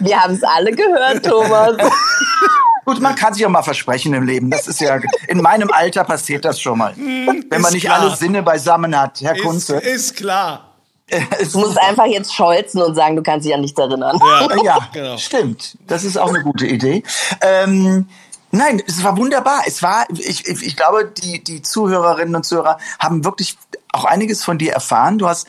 Wir 0.01 0.19
haben 0.19 0.33
es 0.33 0.43
alle 0.43 0.71
gehört, 0.71 1.23
Thomas. 1.23 1.77
Gut, 2.87 3.01
man 3.01 3.15
kann 3.15 3.33
sich 3.33 3.45
auch 3.45 3.49
mal 3.49 3.63
versprechen 3.63 4.13
im 4.13 4.23
Leben. 4.23 4.49
Das 4.49 4.65
ist 4.65 4.79
ja, 4.79 4.97
in 5.27 5.41
meinem 5.41 5.69
Alter 5.71 6.05
passiert 6.05 6.45
das 6.45 6.61
schon 6.61 6.77
mal. 6.77 6.95
Hm, 6.95 7.43
Wenn 7.49 7.61
man 7.61 7.73
nicht 7.73 7.83
klar. 7.83 7.99
alle 7.99 8.15
Sinne 8.15 8.43
beisammen 8.43 8.97
hat, 8.97 9.19
Herr 9.19 9.35
ist, 9.35 9.43
Kunze. 9.43 9.75
Ist 9.75 10.15
klar. 10.15 10.71
Du 11.09 11.59
musst 11.59 11.77
einfach 11.79 12.05
jetzt 12.05 12.33
scholzen 12.33 12.81
und 12.81 12.95
sagen, 12.95 13.17
du 13.17 13.23
kannst 13.23 13.45
dich 13.45 13.53
an 13.53 13.59
nichts 13.59 13.77
erinnern. 13.77 14.17
Ja, 14.21 14.63
ja 14.63 14.79
genau. 14.93 15.17
stimmt. 15.17 15.77
Das 15.85 16.05
ist 16.05 16.17
auch 16.17 16.29
eine 16.29 16.41
gute 16.43 16.65
Idee. 16.65 17.03
Ähm, 17.41 18.07
Nein, 18.51 18.81
es 18.87 19.03
war 19.03 19.17
wunderbar. 19.17 19.63
Es 19.65 19.83
war, 19.83 20.05
ich, 20.09 20.47
ich, 20.47 20.63
ich 20.63 20.75
glaube, 20.77 21.11
die, 21.21 21.43
die 21.43 21.61
Zuhörerinnen 21.61 22.33
und 22.33 22.45
Zuhörer 22.45 22.77
haben 22.97 23.25
wirklich 23.25 23.57
auch 23.93 24.05
einiges 24.05 24.43
von 24.43 24.57
dir 24.57 24.73
erfahren. 24.73 25.17
Du 25.17 25.27
hast 25.27 25.47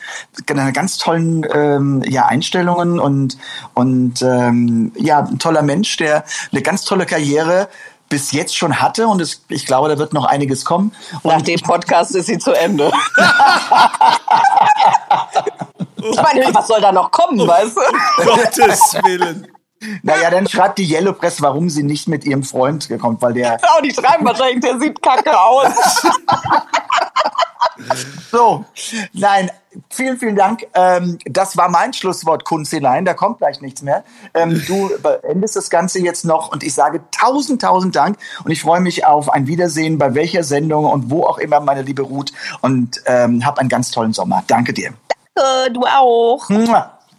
eine 0.49 0.73
ganz 0.73 0.97
tollen 0.97 1.45
ähm, 1.53 2.03
ja, 2.05 2.25
Einstellungen 2.25 2.99
und, 2.99 3.37
und 3.73 4.21
ähm, 4.21 4.91
ja, 4.95 5.19
ein 5.19 5.39
toller 5.39 5.61
Mensch, 5.61 5.97
der 5.97 6.23
eine 6.51 6.61
ganz 6.61 6.83
tolle 6.83 7.05
Karriere 7.05 7.69
bis 8.09 8.31
jetzt 8.31 8.57
schon 8.57 8.81
hatte 8.81 9.07
und 9.07 9.21
es, 9.21 9.43
ich 9.49 9.65
glaube, 9.67 9.87
da 9.87 9.97
wird 9.99 10.13
noch 10.13 10.25
einiges 10.25 10.65
kommen. 10.65 10.93
Und 11.21 11.31
Nach 11.31 11.41
dem 11.41 11.59
Podcast 11.61 12.15
ist 12.15 12.25
sie 12.25 12.39
zu 12.39 12.51
Ende. 12.53 12.85
ich 15.97 16.21
meine, 16.21 16.53
was 16.53 16.67
soll 16.67 16.81
da 16.81 16.91
noch 16.91 17.11
kommen, 17.11 17.47
weißt 17.47 17.77
du? 17.77 17.81
Gottes 18.25 18.95
Willen. 19.03 19.47
Naja, 20.01 20.29
dann 20.29 20.47
schreibt 20.47 20.77
die 20.77 20.91
Yellow 20.91 21.13
Press, 21.13 21.41
warum 21.41 21.69
sie 21.69 21.83
nicht 21.83 22.09
mit 22.09 22.25
ihrem 22.25 22.43
Freund 22.43 22.89
kommt, 22.99 23.21
weil 23.21 23.33
der. 23.33 23.57
Oh, 23.63 23.81
die 23.81 23.93
schreiben 23.93 24.25
wahrscheinlich, 24.25 24.59
der 24.59 24.77
sieht 24.77 25.01
kacke 25.01 25.39
aus. 25.39 25.71
so, 28.31 28.65
nein, 29.13 29.51
vielen, 29.89 30.17
vielen 30.17 30.35
Dank. 30.35 30.65
Ähm, 30.73 31.17
das 31.25 31.57
war 31.57 31.69
mein 31.69 31.93
Schlusswort, 31.93 32.45
Kunzilein. 32.45 33.05
Da 33.05 33.13
kommt 33.13 33.39
gleich 33.39 33.61
nichts 33.61 33.81
mehr. 33.81 34.03
Ähm, 34.33 34.61
du 34.67 34.89
beendest 35.01 35.55
das 35.55 35.69
Ganze 35.69 35.99
jetzt 35.99 36.25
noch 36.25 36.51
und 36.51 36.63
ich 36.63 36.73
sage 36.73 37.01
tausend, 37.11 37.61
tausend 37.61 37.95
Dank 37.95 38.17
und 38.43 38.51
ich 38.51 38.61
freue 38.61 38.81
mich 38.81 39.05
auf 39.05 39.29
ein 39.29 39.47
Wiedersehen 39.47 39.97
bei 39.97 40.13
welcher 40.15 40.43
Sendung 40.43 40.85
und 40.85 41.09
wo 41.09 41.23
auch 41.23 41.37
immer, 41.37 41.59
meine 41.59 41.81
liebe 41.81 42.01
Ruth. 42.01 42.31
Und 42.61 43.01
ähm, 43.05 43.45
hab 43.45 43.59
einen 43.59 43.69
ganz 43.69 43.91
tollen 43.91 44.13
Sommer. 44.13 44.43
Danke 44.47 44.73
dir. 44.73 44.93
Danke, 45.35 45.71
du 45.71 45.81
auch. 45.85 46.49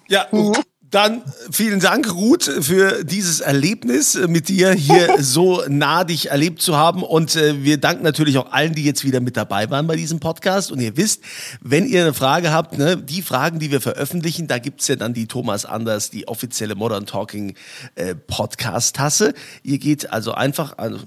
Ja, 0.09 0.27
mhm. 0.33 0.53
Dann 0.91 1.23
vielen 1.53 1.79
Dank, 1.79 2.13
Ruth, 2.13 2.43
für 2.43 3.05
dieses 3.05 3.39
Erlebnis 3.39 4.17
äh, 4.17 4.27
mit 4.27 4.49
dir 4.49 4.73
hier 4.73 5.17
so 5.23 5.63
nah 5.69 6.03
dich 6.03 6.31
erlebt 6.31 6.61
zu 6.61 6.77
haben. 6.77 7.05
Und 7.05 7.37
äh, 7.37 7.63
wir 7.63 7.79
danken 7.79 8.03
natürlich 8.03 8.39
auch 8.39 8.51
allen, 8.51 8.75
die 8.75 8.85
jetzt 8.85 9.05
wieder 9.05 9.21
mit 9.21 9.37
dabei 9.37 9.71
waren 9.71 9.87
bei 9.87 9.95
diesem 9.95 10.19
Podcast. 10.19 10.73
Und 10.73 10.81
ihr 10.81 10.97
wisst, 10.97 11.23
wenn 11.61 11.87
ihr 11.87 12.03
eine 12.03 12.15
Frage 12.15 12.51
habt, 12.51 12.77
ne, 12.77 12.97
die 12.97 13.23
Fragen, 13.23 13.61
die 13.61 13.71
wir 13.71 13.81
veröffentlichen, 13.81 14.49
da 14.49 14.59
gibt's 14.59 14.89
ja 14.89 14.97
dann 14.97 15.15
die 15.15 15.29
Thomas 15.29 15.65
Anders, 15.65 16.11
die 16.11 16.27
offizielle 16.27 16.75
Modern 16.75 17.07
Talking 17.07 17.55
äh, 17.95 18.17
Podcast-Tasse. 18.17 19.35
Ihr 19.63 19.79
geht 19.79 20.13
also 20.13 20.33
einfach, 20.33 20.77
also 20.77 20.97
äh, 20.97 21.01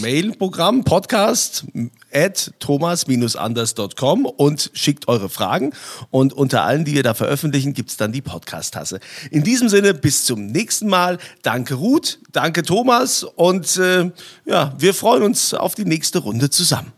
Mailprogramm 0.00 0.84
podcast 0.84 1.64
at 2.12 2.52
thomas-anders.com 2.58 4.26
und 4.26 4.70
schickt 4.74 5.08
eure 5.08 5.28
Fragen. 5.28 5.72
Und 6.10 6.32
unter 6.32 6.64
allen, 6.64 6.84
die 6.84 6.94
wir 6.94 7.02
da 7.02 7.14
veröffentlichen, 7.14 7.74
gibt's 7.74 7.96
dann 7.96 8.12
die 8.12 8.22
Podcast-Tasse. 8.22 9.00
In 9.30 9.42
diesem 9.42 9.68
Sinne, 9.68 9.94
bis 9.94 10.24
zum 10.24 10.46
nächsten 10.46 10.88
Mal. 10.88 11.18
Danke 11.42 11.74
Ruth, 11.74 12.18
danke 12.32 12.62
Thomas 12.62 13.24
und 13.24 13.76
äh, 13.76 14.10
ja, 14.44 14.74
wir 14.78 14.94
freuen 14.94 15.22
uns 15.22 15.54
auf 15.54 15.74
die 15.74 15.84
nächste 15.84 16.18
Runde 16.18 16.50
zusammen. 16.50 16.92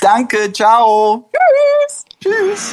Danke, 0.00 0.52
ciao. 0.52 1.30
Tschüss. 1.32 2.04
Tschüss. 2.20 2.72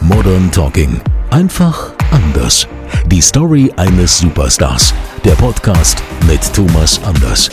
Modern 0.00 0.50
Talking. 0.52 1.00
Einfach 1.30 1.92
anders. 2.14 2.66
Die 3.06 3.20
Story 3.20 3.72
eines 3.76 4.18
Superstars. 4.18 4.94
Der 5.24 5.32
Podcast 5.32 6.02
mit 6.26 6.40
Thomas 6.54 7.00
Anders. 7.04 7.50